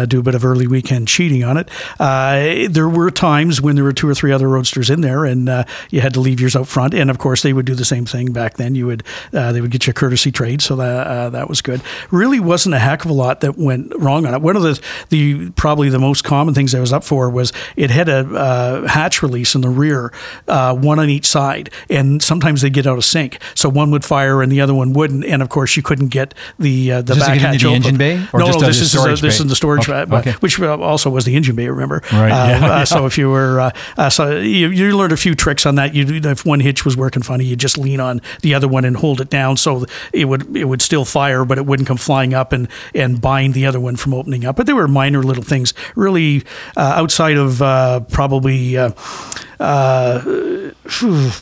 do 0.07 0.19
a 0.19 0.23
bit 0.23 0.35
of 0.35 0.45
early 0.45 0.65
weekend 0.67 1.07
cheating 1.07 1.43
on 1.43 1.57
it. 1.57 1.69
Uh, 1.99 2.67
there 2.69 2.87
were 2.89 3.11
times 3.11 3.61
when 3.61 3.75
there 3.75 3.83
were 3.83 3.93
two 3.93 4.07
or 4.07 4.15
three 4.15 4.31
other 4.31 4.47
roadsters 4.47 4.89
in 4.89 5.01
there, 5.01 5.25
and 5.25 5.47
uh, 5.63 5.71
you 5.89 6.01
had 6.01 6.13
to 6.13 6.19
leave 6.19 6.39
yours 6.39 6.55
out 6.55 6.67
front. 6.67 6.93
And 6.93 7.09
of 7.09 7.17
course, 7.17 7.41
they 7.41 7.53
would 7.53 7.65
do 7.65 7.75
the 7.75 7.85
same 7.85 8.05
thing 8.05 8.31
back 8.31 8.57
then. 8.57 8.75
You 8.75 8.87
would 8.87 9.03
uh, 9.33 9.51
they 9.51 9.61
would 9.61 9.71
get 9.71 9.87
you 9.87 9.91
a 9.91 9.93
courtesy 9.93 10.31
trade, 10.31 10.61
so 10.61 10.75
that 10.75 11.07
uh, 11.07 11.29
that 11.29 11.49
was 11.49 11.61
good. 11.61 11.81
Really 12.11 12.39
wasn't 12.39 12.75
a 12.75 12.79
heck 12.79 13.05
of 13.05 13.11
a 13.11 13.13
lot 13.13 13.41
that 13.41 13.57
went 13.57 13.93
wrong 13.97 14.25
on 14.25 14.33
it. 14.33 14.41
One 14.41 14.55
of 14.55 14.63
the 14.63 14.81
the 15.09 15.49
probably 15.51 15.89
the 15.89 15.99
most 15.99 16.23
common 16.23 16.53
things 16.53 16.73
I 16.75 16.79
was 16.79 16.93
up 16.93 17.03
for 17.03 17.29
was 17.29 17.53
it 17.75 17.89
had 17.89 18.09
a 18.09 18.19
uh, 18.35 18.87
hatch 18.87 19.21
release 19.21 19.55
in 19.55 19.61
the 19.61 19.69
rear, 19.69 20.11
uh, 20.47 20.75
one 20.75 20.99
on 20.99 21.09
each 21.09 21.25
side, 21.25 21.69
and 21.89 22.21
sometimes 22.21 22.61
they 22.61 22.69
get 22.69 22.87
out 22.87 22.97
of 22.97 23.05
sync. 23.05 23.39
So 23.55 23.69
one 23.69 23.91
would 23.91 24.05
fire 24.05 24.41
and 24.41 24.51
the 24.51 24.61
other 24.61 24.73
one 24.73 24.93
wouldn't, 24.93 25.25
and 25.25 25.41
of 25.41 25.49
course 25.49 25.75
you 25.77 25.83
couldn't 25.83 26.07
get 26.09 26.33
the 26.59 26.91
uh, 26.91 27.01
the 27.01 27.13
to 27.15 27.19
back 27.19 27.37
hatch 27.39 27.61
the 27.61 27.67
open. 27.67 27.75
engine 27.75 27.97
bay, 27.97 28.27
or 28.33 28.39
no, 28.39 28.47
just 28.47 28.59
no, 28.59 28.67
this 28.67 28.81
is 28.81 28.91
storage 28.91 29.21
this 29.21 29.39
is 29.39 29.47
the 29.47 29.55
storage, 29.55 29.89
Okay, 29.89 30.31
which 30.39 30.59
also 30.61 31.09
was 31.09 31.25
the 31.25 31.35
engine 31.35 31.55
bay. 31.55 31.67
Remember, 31.67 32.01
Right, 32.11 32.29
yeah, 32.29 32.59
yeah. 32.59 32.83
So 32.83 33.05
if 33.05 33.17
you 33.17 33.29
were 33.29 33.71
so 34.09 34.37
you, 34.39 34.69
you 34.69 34.97
learned 34.97 35.13
a 35.13 35.17
few 35.17 35.35
tricks 35.35 35.52
on 35.65 35.75
that. 35.75 35.93
You 35.93 36.05
if 36.23 36.45
one 36.45 36.59
hitch 36.59 36.85
was 36.85 36.97
working 36.97 37.23
funny, 37.23 37.45
you 37.45 37.55
just 37.55 37.77
lean 37.77 37.99
on 37.99 38.21
the 38.41 38.53
other 38.53 38.67
one 38.67 38.85
and 38.85 38.97
hold 38.97 39.21
it 39.21 39.29
down 39.29 39.57
so 39.57 39.85
it 40.11 40.25
would 40.25 40.55
it 40.55 40.65
would 40.65 40.81
still 40.81 41.05
fire, 41.05 41.45
but 41.45 41.57
it 41.57 41.65
wouldn't 41.65 41.87
come 41.87 41.97
flying 41.97 42.33
up 42.33 42.51
and 42.51 42.67
and 42.93 43.21
bind 43.21 43.53
the 43.53 43.65
other 43.65 43.79
one 43.79 43.95
from 43.95 44.13
opening 44.13 44.45
up. 44.45 44.55
But 44.55 44.65
there 44.65 44.75
were 44.75 44.87
minor 44.87 45.23
little 45.23 45.43
things, 45.43 45.73
really 45.95 46.43
uh, 46.75 46.93
outside 46.95 47.37
of 47.37 47.61
uh, 47.61 48.01
probably. 48.01 48.77
Uh, 48.77 48.91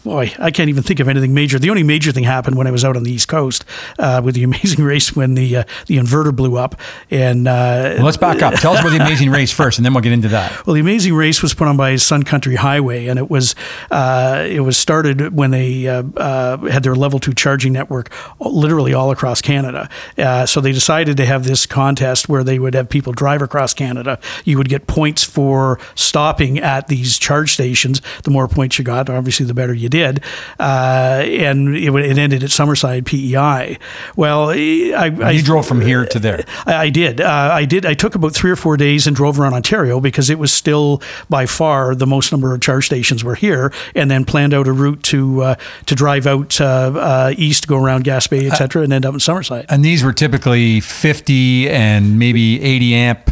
boy, 0.04 0.34
I 0.40 0.52
can't 0.52 0.70
even 0.70 0.84
think 0.84 1.00
of 1.00 1.08
anything 1.08 1.34
major. 1.34 1.60
The 1.60 1.70
only 1.70 1.84
major 1.84 2.12
thing 2.12 2.24
happened 2.24 2.58
when 2.58 2.68
I 2.68 2.72
was 2.72 2.86
out 2.86 2.96
on 2.96 3.04
the 3.04 3.12
East 3.12 3.28
Coast 3.28 3.66
uh, 4.00 4.22
with 4.24 4.36
the 4.36 4.44
Amazing 4.52 4.84
Race 4.84 5.16
when 5.16 5.36
the 5.36 5.58
uh, 5.58 5.64
the 5.88 5.98
inverter 5.98 6.36
blew 6.36 6.58
up, 6.58 6.76
and 7.10 7.48
uh, 7.48 7.96
well, 7.96 8.06
let's 8.06 8.18
back 8.18 8.42
up 8.42 8.54
tell 8.56 8.74
us 8.74 8.82
about 8.82 8.92
the 8.92 9.04
amazing 9.04 9.30
race 9.32 9.52
first 9.52 9.78
and 9.78 9.86
then 9.86 9.94
we'll 9.94 10.02
get 10.02 10.12
into 10.12 10.28
that 10.28 10.66
well, 10.66 10.74
the 10.74 10.80
Amazing 10.80 11.14
Race 11.14 11.42
was 11.42 11.54
put 11.54 11.68
on 11.68 11.78
by 11.78 11.96
Sun 11.96 12.24
Country 12.24 12.56
Highway, 12.56 13.08
and 13.08 13.18
it 13.18 13.30
was 13.30 13.56
uh, 13.90 14.46
it 14.48 14.62
was 14.62 14.78
started 14.78 15.36
when 15.36 15.52
they 15.52 15.88
uh, 15.88 16.04
uh, 16.18 16.58
had 16.70 16.84
their 16.84 16.96
level 16.96 17.20
two 17.20 17.34
charging 17.34 17.74
network 17.74 18.12
literally 18.40 18.94
all 18.94 19.12
across 19.12 19.42
Canada. 19.42 19.90
Uh, 20.18 20.46
so 20.46 20.62
they 20.62 20.72
decided 20.72 21.18
to 21.18 21.26
have 21.26 21.44
this 21.44 21.66
contest 21.66 22.30
where 22.30 22.44
they 22.44 22.60
would 22.60 22.74
have 22.74 22.90
people 22.90 23.14
drive 23.14 23.42
across 23.42 23.74
Canada. 23.74 24.20
You 24.46 24.58
would 24.58 24.70
get 24.70 24.88
points 24.88 25.24
for 25.24 25.80
stopping 25.96 26.60
at 26.60 26.88
these 26.88 27.18
charge 27.18 27.54
stations. 27.54 28.02
The 28.24 28.32
more 28.32 28.48
points 28.48 28.78
you 28.78 28.84
got, 28.84 29.10
obviously, 29.10 29.31
the 29.40 29.54
better 29.54 29.74
you 29.74 29.90
did. 29.90 30.22
Uh, 30.60 31.24
and 31.26 31.76
it, 31.76 31.94
it 31.94 32.18
ended 32.18 32.44
at 32.44 32.50
Summerside 32.50 33.06
PEI. 33.06 33.78
Well, 34.16 34.50
I, 34.50 35.12
I 35.22 35.32
you 35.32 35.42
drove 35.42 35.66
from 35.66 35.82
here 35.82 36.06
to 36.06 36.20
there 36.20 36.44
I, 36.66 36.76
I 36.76 36.90
did. 36.90 37.22
Uh, 37.22 37.50
I 37.54 37.66
did. 37.66 37.86
I 37.86 37.94
took 37.94 38.16
about 38.16 38.34
three 38.34 38.52
or 38.52 38.56
four 38.56 38.78
days 38.78 39.08
and 39.08 39.16
drove 39.16 39.40
around 39.40 39.54
Ontario 39.54 40.00
because 40.00 40.30
it 40.30 40.40
was 40.40 40.52
still 40.52 41.02
by 41.30 41.46
far 41.46 41.96
the 41.96 42.08
most 42.08 42.32
number 42.32 42.54
of 42.54 42.62
charge 42.62 42.86
stations 42.86 43.24
were 43.24 43.36
here, 43.36 43.72
and 43.96 44.10
then 44.10 44.26
planned 44.26 44.54
out 44.54 44.68
a 44.68 44.72
route 44.74 45.04
to 45.04 45.42
uh, 45.42 45.56
to 45.86 45.96
drive 45.96 46.28
out 46.28 46.60
uh, 46.60 46.94
uh, 46.96 47.34
east, 47.38 47.68
go 47.68 47.78
around 47.78 48.04
Gaspé, 48.04 48.50
etc., 48.50 48.84
and 48.84 48.94
end 48.94 49.06
up 49.06 49.14
in 49.14 49.20
Summerside. 49.20 49.66
And 49.70 49.84
these 49.84 50.04
were 50.04 50.14
typically 50.14 50.80
50 50.80 51.70
and 51.70 52.20
maybe 52.20 52.62
80 52.62 52.96
amp 52.96 53.32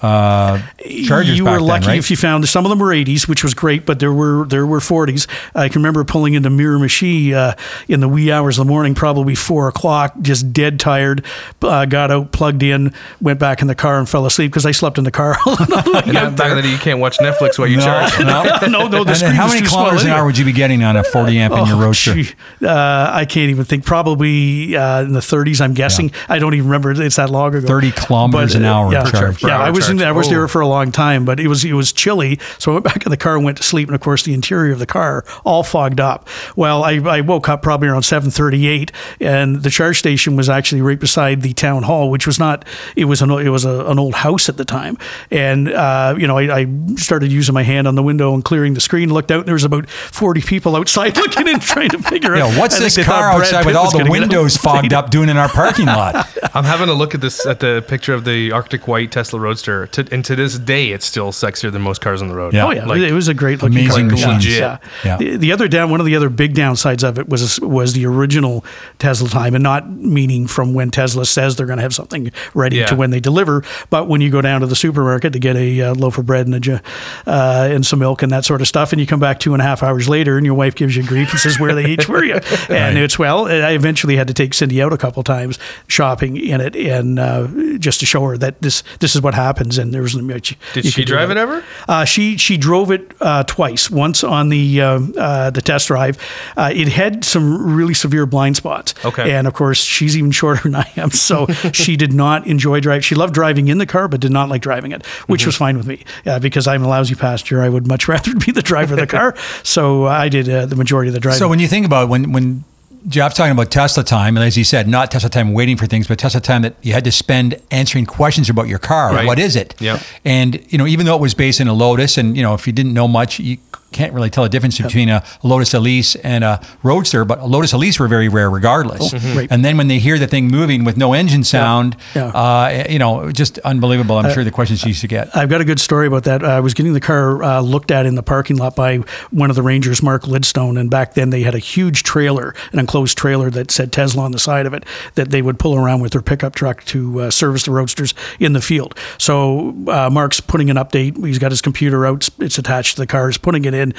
uh, 0.00 0.62
Chargers. 1.06 1.36
you 1.36 1.44
were 1.44 1.52
then, 1.58 1.60
lucky 1.60 1.86
right? 1.88 1.98
if 1.98 2.10
you 2.10 2.16
found 2.16 2.48
some 2.48 2.64
of 2.64 2.70
them 2.70 2.78
were 2.78 2.88
80s, 2.94 3.26
which 3.26 3.42
was 3.42 3.52
great, 3.54 3.84
but 3.84 3.98
there 3.98 4.12
were 4.12 4.44
there 4.46 4.64
were 4.66 4.78
40s. 4.80 5.26
I 5.54 5.68
can 5.68 5.80
remember 5.82 6.04
pulling 6.04 6.34
into 6.34 6.50
Miramichi 6.50 7.32
uh, 7.32 7.54
in 7.88 8.00
the 8.00 8.08
wee 8.08 8.30
hours 8.30 8.58
of 8.58 8.66
the 8.66 8.70
morning, 8.70 8.94
probably 8.94 9.34
four 9.34 9.66
o'clock, 9.68 10.14
just 10.22 10.52
dead 10.52 10.78
tired. 10.78 11.24
Uh, 11.60 11.84
got 11.84 12.10
out, 12.10 12.30
plugged 12.32 12.62
in, 12.62 12.92
went 13.20 13.40
back 13.40 13.60
in 13.60 13.66
the 13.66 13.74
car, 13.74 13.98
and 13.98 14.08
fell 14.08 14.24
asleep 14.26 14.50
because 14.52 14.64
I 14.66 14.70
slept 14.70 14.98
in 14.98 15.04
the 15.04 15.10
car. 15.10 15.36
all 15.44 15.56
night 15.68 16.06
And 16.06 16.16
out 16.16 16.36
back 16.36 16.52
then 16.60 16.70
you 16.70 16.78
can't 16.78 17.00
watch 17.00 17.18
Netflix 17.18 17.58
while 17.58 17.66
you 17.68 17.78
No, 17.78 17.84
charge. 17.84 18.18
no. 18.20 18.44
no, 18.68 18.88
no, 18.88 19.04
the 19.04 19.22
And 19.26 19.34
how 19.36 19.48
many 19.48 19.66
kilometers 19.66 20.04
an 20.04 20.10
hour 20.10 20.24
would 20.26 20.38
you 20.38 20.44
be 20.44 20.52
getting 20.52 20.82
on 20.84 20.96
a 20.96 21.02
40 21.04 21.38
amp 21.38 21.54
in 21.54 21.66
your 21.66 21.76
Oh, 21.76 21.80
roadster? 21.80 22.14
Uh, 22.62 23.10
I 23.12 23.24
can't 23.24 23.50
even 23.50 23.64
think. 23.64 23.84
Probably 23.84 24.76
uh, 24.76 25.02
in 25.02 25.12
the 25.12 25.20
30s. 25.20 25.60
I'm 25.60 25.74
guessing. 25.74 26.12
I 26.28 26.38
don't 26.38 26.54
even 26.54 26.66
remember. 26.68 26.92
It's 27.02 27.16
that 27.16 27.30
long 27.30 27.54
ago. 27.54 27.66
30 27.66 27.90
kilometers 27.92 28.54
an 28.54 28.64
hour 28.64 28.92
Yeah, 28.92 29.10
charge. 29.10 29.42
yeah. 29.42 29.58
I 29.58 29.70
was 29.70 29.87
in. 29.90 29.98
charge. 29.98 30.08
I 30.08 30.12
was 30.12 30.26
Oh. 30.26 30.30
there 30.30 30.48
for 30.48 30.60
a 30.60 30.66
long 30.68 30.92
time, 30.92 31.24
but 31.24 31.40
it 31.40 31.48
was 31.48 31.64
it 31.64 31.72
was 31.72 31.92
chilly. 31.92 32.38
So 32.58 32.72
I 32.72 32.74
went 32.74 32.84
back 32.84 33.04
in 33.06 33.10
the 33.10 33.16
car 33.16 33.36
and 33.36 33.44
went 33.44 33.56
to 33.58 33.62
sleep. 33.62 33.88
And 33.88 33.94
of 33.94 34.00
course, 34.00 34.22
the 34.22 34.34
interior 34.34 34.72
of 34.72 34.78
the 34.78 34.86
car 34.86 35.24
all 35.44 35.62
fogged 35.62 36.00
up. 36.00 36.28
Well, 36.56 36.84
I, 36.84 36.94
I 36.96 37.20
woke 37.20 37.48
up 37.48 37.62
probably 37.62 37.88
around 37.88 38.02
7:38, 38.02 38.90
and 39.20 39.62
the 39.62 39.70
charge 39.70 39.98
station 39.98 40.36
was 40.36 40.48
actually 40.48 40.82
right 40.82 40.98
beside 40.98 41.42
the 41.42 41.52
town 41.52 41.84
hall, 41.84 42.10
which 42.10 42.26
was 42.26 42.38
not. 42.38 42.64
It 42.96 43.06
was 43.06 43.22
an 43.22 43.30
it 43.30 43.48
was 43.50 43.64
a, 43.64 43.86
an 43.86 43.98
old 43.98 44.14
house 44.16 44.48
at 44.48 44.56
the 44.56 44.64
time, 44.64 44.98
and 45.30 45.68
uh, 45.72 46.14
you 46.18 46.26
know 46.26 46.38
I, 46.38 46.60
I 46.60 46.66
started 46.96 47.30
using 47.32 47.54
my 47.54 47.62
hand 47.62 47.86
on 47.88 47.94
the 47.94 48.02
window 48.02 48.34
and 48.34 48.44
clearing 48.44 48.74
the 48.74 48.80
screen. 48.80 49.12
Looked 49.12 49.30
out, 49.30 49.40
and 49.40 49.46
there 49.46 49.54
was 49.54 49.64
about 49.64 49.88
40 49.88 50.40
people 50.42 50.76
outside 50.76 51.16
looking 51.16 51.48
in, 51.48 51.60
trying 51.60 51.90
to 51.90 51.98
figure 51.98 52.34
out. 52.34 52.50
Yeah, 52.52 52.58
what's 52.58 52.76
I 52.76 52.80
this 52.84 53.04
car 53.04 53.30
outside 53.30 53.58
Pitt 53.58 53.66
with 53.66 53.76
all 53.76 53.90
the 53.90 54.06
windows 54.10 54.56
fogged 54.66 54.92
up 54.92 55.10
doing 55.10 55.28
in 55.28 55.36
our 55.36 55.48
parking 55.48 55.86
lot? 55.86 56.28
I'm 56.54 56.64
having 56.64 56.88
a 56.88 56.94
look 56.94 57.14
at 57.14 57.20
this 57.20 57.46
at 57.46 57.60
the 57.60 57.84
picture 57.86 58.14
of 58.14 58.24
the 58.24 58.52
Arctic 58.52 58.88
White 58.88 59.12
Tesla 59.12 59.38
Roadster, 59.40 59.77
to, 59.86 60.06
and 60.12 60.24
to 60.24 60.36
this 60.36 60.58
day, 60.58 60.88
it's 60.90 61.06
still 61.06 61.32
sexier 61.32 61.70
than 61.72 61.82
most 61.82 62.00
cars 62.00 62.20
on 62.20 62.28
the 62.28 62.34
road. 62.34 62.52
Yeah. 62.54 62.66
Oh 62.66 62.70
yeah, 62.70 62.84
Like, 62.84 63.00
it 63.00 63.12
was 63.12 63.28
a 63.28 63.34
great 63.34 63.62
looking 63.62 63.78
amazing 63.78 64.08
car. 64.08 64.16
machine. 64.16 64.30
Legit. 64.34 64.58
Yeah. 64.60 64.78
Yeah. 65.04 65.16
The, 65.16 65.36
the 65.36 65.52
other 65.52 65.68
down, 65.68 65.90
one 65.90 66.00
of 66.00 66.06
the 66.06 66.16
other 66.16 66.28
big 66.28 66.54
downsides 66.54 67.02
of 67.08 67.18
it 67.18 67.28
was 67.28 67.60
was 67.60 67.92
the 67.92 68.06
original 68.06 68.64
Tesla 68.98 69.28
time, 69.28 69.54
and 69.54 69.62
not 69.62 69.88
meaning 69.90 70.46
from 70.46 70.74
when 70.74 70.90
Tesla 70.90 71.24
says 71.24 71.56
they're 71.56 71.66
going 71.66 71.78
to 71.78 71.82
have 71.82 71.94
something 71.94 72.30
ready 72.54 72.76
Yeah. 72.76 72.86
to 72.86 72.96
when 72.96 73.10
they 73.10 73.20
deliver, 73.20 73.62
but 73.90 74.08
when 74.08 74.20
you 74.20 74.30
go 74.30 74.40
down 74.40 74.60
to 74.60 74.66
the 74.66 74.76
supermarket 74.76 75.32
to 75.32 75.38
get 75.38 75.56
a 75.56 75.80
uh, 75.82 75.94
loaf 75.94 76.18
of 76.18 76.26
bread 76.26 76.46
and 76.46 76.66
a 76.66 76.82
uh, 77.26 77.68
and 77.70 77.84
some 77.86 77.98
milk 78.00 78.22
and 78.22 78.32
that 78.32 78.44
sort 78.44 78.60
of 78.60 78.68
stuff, 78.68 78.92
and 78.92 79.00
you 79.00 79.06
come 79.06 79.20
back 79.20 79.38
two 79.40 79.52
and 79.54 79.62
a 79.62 79.64
half 79.64 79.82
hours 79.82 80.08
later, 80.08 80.36
and 80.36 80.44
your 80.46 80.54
wife 80.54 80.74
gives 80.74 80.96
you 80.96 81.02
grief 81.02 81.30
and 81.30 81.40
says, 81.40 81.58
"Where 81.60 81.74
the 81.74 81.86
H 81.86 82.08
were 82.08 82.24
you?" 82.24 82.34
And 82.68 82.94
Right. 82.94 82.96
it's 82.96 83.18
well, 83.18 83.46
I 83.46 83.72
eventually 83.72 84.16
had 84.16 84.28
to 84.28 84.34
take 84.34 84.54
Cindy 84.54 84.82
out 84.82 84.92
a 84.92 84.98
couple 84.98 85.22
times 85.22 85.58
shopping 85.86 86.36
in 86.36 86.60
it, 86.60 86.76
and 86.76 87.18
uh, 87.18 87.46
just 87.78 88.00
to 88.00 88.06
show 88.06 88.24
her 88.26 88.36
that 88.38 88.60
this 88.62 88.82
this 89.00 89.14
is 89.14 89.22
what 89.22 89.34
happens, 89.68 89.78
and 89.78 89.92
there 89.94 90.02
was 90.02 90.14
much. 90.16 90.56
Did 90.74 90.84
you 90.84 90.90
she 90.90 91.02
could 91.02 91.08
drive 91.08 91.30
it 91.30 91.36
ever? 91.36 91.64
Uh, 91.88 92.04
she 92.04 92.36
she 92.36 92.56
drove 92.56 92.90
it 92.90 93.12
uh, 93.20 93.44
twice. 93.44 93.90
Once 93.90 94.24
on 94.24 94.48
the 94.48 94.80
uh, 94.80 95.00
uh, 95.16 95.50
the 95.50 95.62
test 95.62 95.88
drive, 95.88 96.16
uh, 96.56 96.70
it 96.74 96.88
had 96.88 97.24
some 97.24 97.76
really 97.76 97.94
severe 97.94 98.26
blind 98.26 98.56
spots. 98.56 98.94
Okay. 99.04 99.32
and 99.32 99.46
of 99.46 99.54
course 99.54 99.82
she's 99.82 100.16
even 100.16 100.30
shorter 100.30 100.62
than 100.64 100.74
I 100.74 100.90
am, 100.96 101.10
so 101.10 101.46
she 101.72 101.96
did 101.96 102.12
not 102.12 102.46
enjoy 102.46 102.80
driving. 102.80 103.02
She 103.02 103.14
loved 103.14 103.34
driving 103.34 103.68
in 103.68 103.78
the 103.78 103.86
car, 103.86 104.08
but 104.08 104.20
did 104.20 104.32
not 104.32 104.48
like 104.48 104.62
driving 104.62 104.92
it, 104.92 105.06
which 105.26 105.38
Mm-hmm. 105.38 105.48
was 105.48 105.56
fine 105.56 105.76
with 105.76 105.86
me 105.86 106.02
uh, 106.26 106.40
because 106.40 106.66
I'm 106.66 106.82
a 106.82 106.88
lousy 106.88 107.14
passenger. 107.14 107.62
I 107.62 107.68
would 107.68 107.86
much 107.86 108.08
rather 108.14 108.34
be 108.34 108.50
the 108.52 108.62
driver 108.62 108.94
of 108.94 109.00
the 109.00 109.06
car. 109.06 109.34
So 109.62 110.06
I 110.06 110.28
did 110.28 110.48
uh, 110.48 110.66
the 110.66 110.74
majority 110.76 111.08
of 111.08 111.14
the 111.14 111.20
driving. 111.20 111.38
So 111.38 111.48
when 111.48 111.60
you 111.60 111.68
think 111.68 111.86
about 111.86 112.08
when 112.08 112.32
when 112.32 112.64
Jeff's 113.06 113.36
talking 113.36 113.52
about 113.52 113.70
Tesla 113.70 114.02
time, 114.02 114.36
and 114.36 114.44
as 114.44 114.56
he 114.56 114.64
said, 114.64 114.88
not 114.88 115.10
Tesla 115.10 115.30
time 115.30 115.52
waiting 115.52 115.76
for 115.76 115.86
things, 115.86 116.08
but 116.08 116.18
Tesla 116.18 116.40
time 116.40 116.62
that 116.62 116.74
you 116.82 116.92
had 116.92 117.04
to 117.04 117.12
spend 117.12 117.60
answering 117.70 118.06
questions 118.06 118.50
about 118.50 118.68
your 118.68 118.78
car. 118.78 119.12
Right. 119.12 119.26
What 119.26 119.38
is 119.38 119.56
it? 119.56 119.74
Yeah. 119.78 120.02
And 120.24 120.64
you 120.72 120.78
know, 120.78 120.86
even 120.86 121.06
though 121.06 121.14
it 121.14 121.20
was 121.20 121.34
based 121.34 121.60
in 121.60 121.68
a 121.68 121.72
Lotus, 121.72 122.18
and 122.18 122.36
you 122.36 122.42
know, 122.42 122.54
if 122.54 122.66
you 122.66 122.72
didn't 122.72 122.94
know 122.94 123.08
much, 123.08 123.38
you 123.38 123.58
can't 123.92 124.12
really 124.12 124.30
tell 124.30 124.44
the 124.44 124.50
difference 124.50 124.80
between 124.80 125.08
a 125.08 125.24
Lotus 125.42 125.74
Elise 125.74 126.14
and 126.16 126.44
a 126.44 126.60
Roadster. 126.82 127.24
But 127.24 127.40
a 127.40 127.46
Lotus 127.46 127.72
Elise 127.72 127.98
were 127.98 128.08
very 128.08 128.28
rare, 128.28 128.50
regardless. 128.50 129.12
Right. 129.12 129.48
And 129.50 129.64
then 129.64 129.76
when 129.76 129.88
they 129.88 129.98
hear 129.98 130.18
the 130.18 130.26
thing 130.26 130.48
moving 130.48 130.84
with 130.84 130.96
no 130.96 131.12
engine 131.14 131.44
sound, 131.44 131.96
Yeah. 132.14 132.26
Uh, 132.26 132.84
you 132.88 132.98
know, 132.98 133.30
just 133.32 133.58
unbelievable. 133.60 134.16
I'm 134.18 134.32
sure 134.32 134.44
the 134.44 134.50
questions 134.50 134.82
you 134.82 134.88
used 134.88 135.00
to 135.02 135.08
get. 135.08 135.34
I've 135.36 135.48
got 135.48 135.60
a 135.60 135.64
good 135.64 135.80
story 135.80 136.06
about 136.06 136.24
that. 136.24 136.44
I 136.44 136.60
was 136.60 136.74
getting 136.74 136.92
the 136.92 137.00
car 137.00 137.42
uh, 137.42 137.60
looked 137.60 137.90
at 137.90 138.06
in 138.06 138.14
the 138.14 138.22
parking 138.22 138.56
lot 138.56 138.76
by 138.76 138.98
one 139.30 139.50
of 139.50 139.56
the 139.56 139.62
Rangers, 139.62 140.02
Mark 140.02 140.22
Lidstone, 140.22 140.78
and 140.78 140.90
back 140.90 141.14
then 141.14 141.30
they 141.30 141.42
had 141.42 141.54
a 141.54 141.58
huge 141.58 142.02
trailer, 142.02 142.54
an 142.72 142.78
enclosed 142.78 143.16
trailer 143.16 143.48
that 143.50 143.70
said 143.70 143.92
Tesla 143.92 144.22
on 144.24 144.32
the 144.32 144.38
side 144.38 144.66
of 144.66 144.74
it, 144.74 144.84
that 145.14 145.30
they 145.30 145.40
would 145.42 145.58
pull 145.58 145.74
around 145.76 146.00
with 146.00 146.12
their 146.12 146.22
pickup 146.22 146.54
truck 146.54 146.84
to 146.84 147.20
uh, 147.22 147.30
service 147.30 147.64
the 147.64 147.70
roadsters 147.70 148.14
in 148.38 148.52
the 148.52 148.60
field. 148.60 148.94
So 149.18 149.74
uh, 149.88 150.10
Mark's 150.12 150.40
putting 150.40 150.68
an 150.70 150.76
update. 150.76 151.24
He's 151.24 151.38
got 151.38 151.52
his 151.52 151.62
computer 151.62 152.04
out. 152.06 152.28
It's 152.38 152.58
attached 152.58 152.96
to 152.96 153.02
the 153.02 153.06
car. 153.06 153.28
He's 153.28 153.38
putting 153.38 153.64
it 153.64 153.74
in. 153.74 153.77
And 153.80 153.94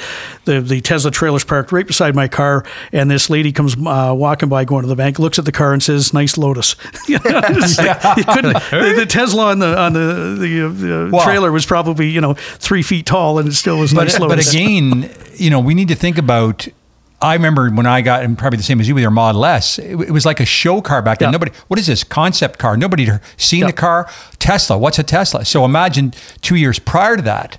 the 0.45 0.61
the 0.61 0.81
Tesla 0.81 1.11
trailer's 1.11 1.43
parked 1.43 1.71
right 1.71 1.85
beside 1.87 2.15
my 2.15 2.27
car, 2.27 2.65
and 2.91 3.09
this 3.09 3.29
lady 3.29 3.51
comes 3.51 3.75
uh, 3.75 4.13
walking 4.15 4.49
by, 4.49 4.65
going 4.65 4.81
to 4.83 4.87
the 4.87 4.95
bank, 4.95 5.19
looks 5.19 5.39
at 5.39 5.45
the 5.45 5.51
car, 5.51 5.73
and 5.73 5.81
says, 5.81 6.13
"Nice 6.13 6.37
Lotus." 6.37 6.75
You 7.07 7.17
know, 7.25 7.39
like, 7.39 8.17
you 8.17 8.23
couldn't. 8.25 8.53
The, 8.71 8.93
the 8.99 9.05
Tesla 9.07 9.47
on 9.51 9.59
the 9.59 9.77
on 9.79 9.93
the 9.93 10.69
the, 10.71 11.05
uh, 11.05 11.09
Wow. 11.09 11.23
trailer 11.23 11.51
was 11.51 11.65
probably 11.65 12.09
you 12.09 12.21
know 12.21 12.33
three 12.33 12.83
feet 12.83 13.05
tall, 13.05 13.39
and 13.39 13.47
it 13.49 13.53
still 13.53 13.79
was 13.79 13.93
but, 13.93 14.03
nice 14.03 14.19
but 14.19 14.29
Lotus. 14.29 14.53
again, 14.53 15.09
you 15.35 15.49
know, 15.49 15.59
we 15.59 15.73
need 15.73 15.87
to 15.87 15.95
think 15.95 16.17
about. 16.17 16.67
I 17.21 17.33
remember 17.33 17.69
when 17.69 17.85
I 17.85 17.99
got, 17.99 18.23
and 18.23 18.37
probably 18.37 18.55
the 18.57 18.63
same 18.63 18.79
as 18.79 18.87
you 18.87 18.95
with 18.95 19.01
your 19.01 19.11
Model 19.11 19.43
S, 19.45 19.77
it, 19.77 19.91
it 19.91 20.11
was 20.11 20.25
like 20.25 20.39
a 20.39 20.45
show 20.45 20.79
car 20.81 21.01
back 21.01 21.19
then. 21.19 21.27
Yeah. 21.27 21.31
Nobody, 21.31 21.51
what 21.67 21.77
is 21.77 21.85
this 21.87 22.01
concept 22.01 22.59
car? 22.59 22.77
Nobody 22.77 23.03
had 23.05 23.21
seen 23.35 23.59
Yeah. 23.61 23.67
the 23.67 23.73
car. 23.73 24.09
Tesla, 24.39 24.77
what's 24.77 24.99
a 24.99 25.03
Tesla? 25.03 25.43
So 25.43 25.65
imagine 25.65 26.13
two 26.39 26.55
years 26.55 26.79
prior 26.79 27.17
to 27.17 27.21
that, 27.23 27.57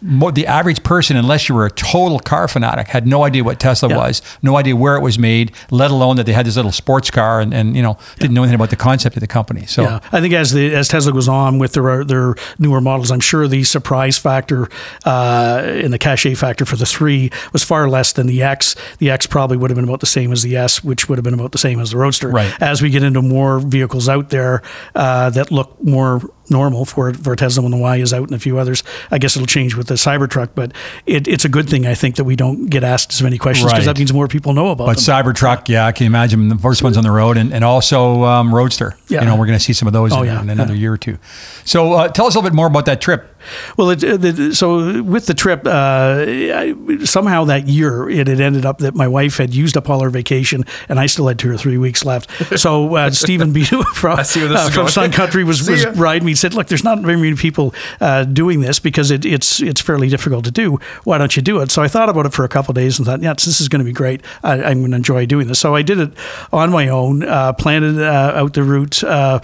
mo- 0.00 0.30
the 0.30 0.46
average 0.46 0.82
person, 0.82 1.16
unless 1.16 1.48
you 1.48 1.54
were 1.54 1.66
a 1.66 1.70
total 1.70 2.18
car 2.18 2.48
fanatic, 2.48 2.88
had 2.88 3.06
no 3.06 3.24
idea 3.24 3.42
what 3.44 3.58
Tesla 3.60 3.88
Yeah. 3.88 3.96
was, 3.98 4.22
no 4.42 4.56
idea 4.56 4.76
where 4.76 4.96
it 4.96 5.00
was 5.00 5.18
made, 5.18 5.52
let 5.70 5.90
alone 5.90 6.16
that 6.16 6.26
they 6.26 6.32
had 6.32 6.46
this 6.46 6.56
little 6.56 6.72
sports 6.72 7.10
car, 7.10 7.40
and, 7.40 7.52
and 7.54 7.76
you 7.76 7.82
know 7.82 7.96
didn't 8.18 8.34
know 8.34 8.42
anything 8.42 8.54
about 8.56 8.70
the 8.70 8.76
concept 8.76 9.16
of 9.16 9.20
the 9.20 9.26
company. 9.26 9.66
So 9.66 9.82
Yeah, 9.82 10.00
I 10.12 10.20
think 10.20 10.34
as 10.34 10.52
the 10.52 10.74
as 10.74 10.88
Tesla 10.88 11.12
goes 11.12 11.28
on 11.28 11.58
with 11.58 11.72
their 11.72 12.04
their 12.04 12.34
newer 12.58 12.80
models, 12.80 13.10
I'm 13.10 13.20
sure 13.20 13.48
the 13.48 13.64
surprise 13.64 14.18
factor 14.18 14.68
uh, 15.04 15.62
and 15.64 15.92
the 15.92 15.98
cachet 15.98 16.34
factor 16.34 16.64
for 16.64 16.76
the 16.76 16.86
three 16.86 17.30
was 17.52 17.62
far 17.62 17.88
less 17.88 18.12
than 18.12 18.26
the 18.26 18.42
X. 18.42 18.74
The 18.98 19.10
X 19.10 19.26
probably 19.26 19.56
would 19.56 19.70
have 19.70 19.76
been 19.76 19.84
about 19.88 20.00
the 20.00 20.06
same 20.06 20.32
as 20.32 20.42
the 20.42 20.56
S, 20.56 20.82
which 20.84 21.08
would 21.08 21.18
have 21.18 21.24
been 21.24 21.34
about 21.34 21.52
the 21.52 21.58
same 21.58 21.80
as 21.80 21.90
the 21.90 21.96
Roadster. 21.96 22.28
Right. 22.30 22.52
As 22.60 22.82
we 22.82 22.90
get 22.90 23.02
into 23.02 23.22
more 23.22 23.60
vehicles 23.60 24.08
out 24.08 24.30
there 24.30 24.62
uh, 24.94 25.30
that 25.30 25.50
look 25.50 25.82
more 25.82 26.20
normal 26.50 26.84
for 26.84 27.12
for 27.14 27.34
Tesla 27.36 27.62
when 27.62 27.72
the 27.72 27.78
Y 27.78 27.96
is 27.96 28.12
out 28.12 28.24
and 28.24 28.34
a 28.34 28.38
few 28.38 28.58
others, 28.58 28.82
I 29.10 29.18
guess 29.18 29.36
it'll 29.36 29.46
change 29.46 29.74
with 29.76 29.86
the 29.88 29.94
Cybertruck. 29.94 30.50
But 30.54 30.72
it, 31.06 31.26
it's 31.28 31.44
a 31.44 31.48
good 31.48 31.68
thing 31.68 31.86
I 31.86 31.94
think 31.94 32.16
that 32.16 32.24
we 32.24 32.36
don't 32.36 32.66
get 32.66 32.84
asked 32.84 33.12
as 33.12 33.22
many 33.22 33.38
questions 33.38 33.66
because 33.72 33.86
Right. 33.86 33.94
that 33.94 33.98
means 33.98 34.12
more 34.12 34.28
people 34.28 34.52
know 34.52 34.70
about 34.70 34.84
it. 34.84 34.86
But 34.96 34.96
them. 35.04 35.24
Cybertruck, 35.34 35.68
yeah, 35.68 35.86
I 35.86 35.92
can 35.92 36.06
imagine 36.06 36.48
the 36.48 36.56
first 36.58 36.82
ones 36.82 36.96
on 36.96 37.04
the 37.04 37.10
road, 37.10 37.36
and, 37.36 37.52
and 37.52 37.64
also 37.64 38.24
um, 38.24 38.54
Roadster. 38.54 38.96
Yeah. 39.08 39.20
You 39.20 39.26
know, 39.26 39.36
we're 39.36 39.46
going 39.46 39.58
to 39.58 39.64
see 39.64 39.72
some 39.72 39.86
of 39.86 39.92
those 39.92 40.12
Oh, 40.12 40.20
in, 40.22 40.26
yeah, 40.26 40.42
in 40.42 40.50
another 40.50 40.74
yeah. 40.74 40.80
year 40.80 40.92
or 40.92 40.98
two. 40.98 41.18
So 41.64 41.92
uh, 41.94 42.08
tell 42.08 42.26
us 42.26 42.34
a 42.34 42.38
little 42.38 42.50
bit 42.50 42.54
more 42.56 42.66
about 42.66 42.86
that 42.86 43.00
trip. 43.00 43.35
Well, 43.76 43.90
it, 43.90 44.00
the, 44.00 44.54
so 44.54 45.02
with 45.02 45.26
the 45.26 45.34
trip, 45.34 45.66
uh, 45.66 46.24
I, 46.26 46.74
somehow 47.04 47.44
that 47.44 47.68
year 47.68 48.08
it 48.08 48.26
had 48.26 48.40
ended 48.40 48.64
up 48.64 48.78
that 48.78 48.94
my 48.94 49.08
wife 49.08 49.36
had 49.38 49.54
used 49.54 49.76
up 49.76 49.88
all 49.88 50.00
her 50.02 50.10
vacation, 50.10 50.64
and 50.88 50.98
I 50.98 51.06
still 51.06 51.28
had 51.28 51.38
two 51.38 51.50
or 51.50 51.56
three 51.56 51.78
weeks 51.78 52.04
left. 52.04 52.30
So 52.58 52.94
uh, 52.96 53.10
Stephen 53.24 53.52
B 53.52 53.64
from, 53.64 54.18
I 54.18 54.22
see 54.22 54.40
where 54.40 54.48
this 54.48 54.60
uh, 54.60 54.70
from. 54.70 54.88
Sun 54.88 55.12
Country 55.12 55.44
was, 55.44 55.68
was 55.68 55.86
riding 55.96 56.24
me. 56.26 56.32
He 56.32 56.36
said, 56.36 56.54
"Look, 56.54 56.68
there's 56.68 56.84
not 56.84 57.00
very 57.00 57.16
many 57.16 57.36
people 57.36 57.74
uh, 58.00 58.24
doing 58.24 58.60
this 58.60 58.78
because 58.78 59.10
it, 59.10 59.24
it's 59.24 59.60
it's 59.60 59.80
fairly 59.80 60.08
difficult 60.08 60.44
to 60.44 60.50
do. 60.50 60.78
Why 61.04 61.18
don't 61.18 61.36
you 61.36 61.42
do 61.42 61.60
it?" 61.60 61.70
So 61.70 61.82
I 61.82 61.88
thought 61.88 62.08
about 62.08 62.26
it 62.26 62.32
for 62.32 62.44
a 62.44 62.48
couple 62.48 62.72
of 62.72 62.76
days 62.76 62.98
and 62.98 63.06
thought, 63.06 63.22
"Yeah, 63.22 63.34
this 63.34 63.60
is 63.60 63.68
going 63.68 63.80
to 63.80 63.84
be 63.84 63.92
great. 63.92 64.22
I, 64.42 64.62
I'm 64.62 64.80
going 64.80 64.90
to 64.92 64.96
enjoy 64.96 65.26
doing 65.26 65.48
this." 65.48 65.58
So 65.60 65.74
I 65.74 65.82
did 65.82 65.98
it 66.00 66.12
on 66.52 66.70
my 66.70 66.88
own, 66.88 67.22
uh, 67.22 67.52
planned 67.52 67.98
uh, 68.00 68.32
out 68.34 68.54
the 68.54 68.62
route, 68.62 69.02
uh, 69.04 69.40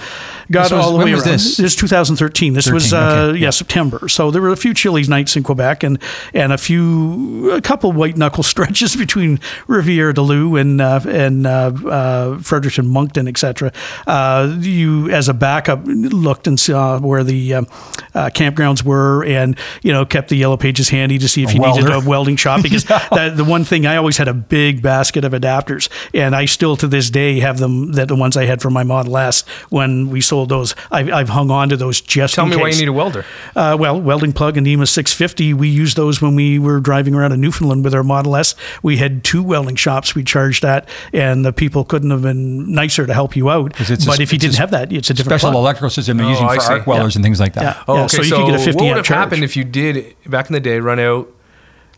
got 0.51 0.71
was- 0.71 0.73
all 0.73 0.93
the 0.93 1.05
way 1.05 1.13
was 1.13 1.25
around. 1.25 1.33
this? 1.35 1.57
This 1.57 1.73
is 1.73 1.77
2013. 1.77 2.55
This 2.55 2.71
was 2.71 2.91
13, 2.91 2.99
uh, 2.99 3.13
okay, 3.31 3.39
yeah 3.39 3.51
yeah. 3.51 3.51
September. 3.93 4.09
So 4.09 4.31
there 4.31 4.43
were 4.43 4.53
a 4.53 4.57
few 4.57 4.75
chilly 4.75 5.03
nights 5.05 5.37
in 5.37 5.43
Quebec 5.43 5.83
and 5.83 5.99
and 6.35 6.53
a 6.53 6.59
few 6.59 7.51
a 7.53 7.61
couple 7.61 7.93
white 7.93 8.17
knuckle 8.17 8.43
stretches 8.53 8.97
between 8.97 9.39
Rivière 9.67 10.15
du 10.15 10.23
Loup 10.23 10.57
and 10.57 10.81
uh, 10.81 11.01
and 11.07 11.47
uh, 11.47 11.73
uh, 11.89 12.39
Fredericton, 12.39 12.87
Moncton, 12.87 13.29
etc. 13.29 13.73
Uh, 14.07 14.57
you 14.61 15.11
as 15.11 15.29
a 15.29 15.35
backup 15.35 15.81
looked 15.85 16.47
and 16.47 16.59
saw 16.59 16.99
where 16.99 17.25
the 17.25 17.55
uh, 17.55 17.63
uh, 18.15 18.31
campgrounds 18.31 18.83
were, 18.83 19.25
and 19.25 19.57
you 19.83 19.93
know 19.93 20.05
kept 20.05 20.29
the 20.29 20.37
yellow 20.37 20.57
pages 20.57 20.89
handy 20.89 21.19
to 21.19 21.29
see 21.29 21.43
if 21.43 21.55
you 21.55 21.61
needed 21.61 21.91
a 21.91 22.01
welding 22.01 22.37
shop 22.37 22.63
because 22.63 22.85
that, 22.85 23.37
the 23.37 23.45
one 23.45 23.65
thing 23.65 23.87
I 23.87 23.97
always 23.97 24.17
had 24.17 24.29
a 24.29 24.35
big 24.35 24.83
basket 24.83 25.25
of 25.25 25.33
adapters, 25.33 25.89
and 26.15 26.35
I 26.35 26.47
still 26.47 26.77
to 26.77 26.89
this 26.89 27.11
day 27.11 27.41
have 27.41 27.59
them. 27.59 27.93
That 27.93 28.09
the 28.09 28.17
ones 28.17 28.37
I 28.37 28.47
had 28.47 28.63
for 28.63 28.71
my 28.71 28.85
Model 28.85 29.17
S 29.17 29.43
when 29.69 30.11
we 30.11 30.21
sold 30.21 30.49
those, 30.49 30.75
I've, 30.91 31.11
I've 31.11 31.29
hung 31.29 31.51
on 31.51 31.69
to 31.71 31.77
those 31.77 32.01
just. 32.01 32.35
Tell 32.35 32.47
me 32.47 32.57
why 32.57 32.69
you 32.69 32.79
need 32.79 32.89
a 32.89 32.93
welder. 32.93 33.25
Uh, 33.55 33.72
Uh, 33.73 33.77
well, 33.77 34.01
welding 34.01 34.33
plug 34.33 34.57
and 34.57 34.67
NEMA 34.67 34.87
650, 34.87 35.55
we 35.55 35.69
used 35.69 35.97
those 35.97 36.21
when 36.21 36.35
we 36.35 36.59
were 36.59 36.81
driving 36.81 37.15
around 37.15 37.33
in 37.33 37.41
Newfoundland 37.41 37.85
with 37.85 37.95
our 37.95 38.03
Model 38.03 38.37
S. 38.37 38.55
We 38.83 38.99
had 38.99 39.25
two 39.25 39.43
welding 39.43 39.77
shops 39.77 40.15
we 40.15 40.25
charged 40.25 40.65
at, 40.65 40.89
and 41.13 41.45
the 41.45 41.53
people 41.53 41.85
couldn't 41.85 42.11
have 42.11 42.23
been 42.23 42.71
nicer 42.73 43.07
to 43.07 43.15
help 43.15 43.35
you 43.37 43.51
out. 43.51 43.73
it's 43.81 44.05
a- 44.05 44.07
but 44.07 44.21
if 44.21 44.33
you 44.33 44.39
didn't 44.39 44.57
have 44.57 44.71
that, 44.73 44.93
it's 44.93 45.09
a 45.11 45.15
different 45.15 45.41
Special 45.41 45.53
plug. 45.53 45.63
electrical 45.63 45.91
system 45.91 46.17
they're 46.19 46.27
Oh, 46.27 46.31
using 46.31 46.47
I 46.47 46.55
for 46.57 46.61
see. 46.61 46.73
arc 46.75 46.87
welders 46.87 47.15
Yeah. 47.15 47.19
and 47.19 47.25
things 47.25 47.41
like 47.41 47.55
that. 47.55 47.63
Yeah. 47.63 47.83
Oh, 47.89 47.95
Yeah, 47.97 48.03
okay. 48.05 48.17
so 48.17 48.23
you 48.23 48.35
could 48.45 48.47
get 48.53 48.61
a 48.61 48.65
50 48.65 48.77
what 48.77 48.89
would 48.91 48.97
amp 48.99 49.07
have 49.07 49.17
happened 49.17 49.45
if 49.45 49.57
you 49.57 49.65
did 49.65 50.15
back 50.27 50.49
in 50.49 50.53
the 50.55 50.61
day 50.61 50.79
run 50.81 50.99
out? 51.01 51.29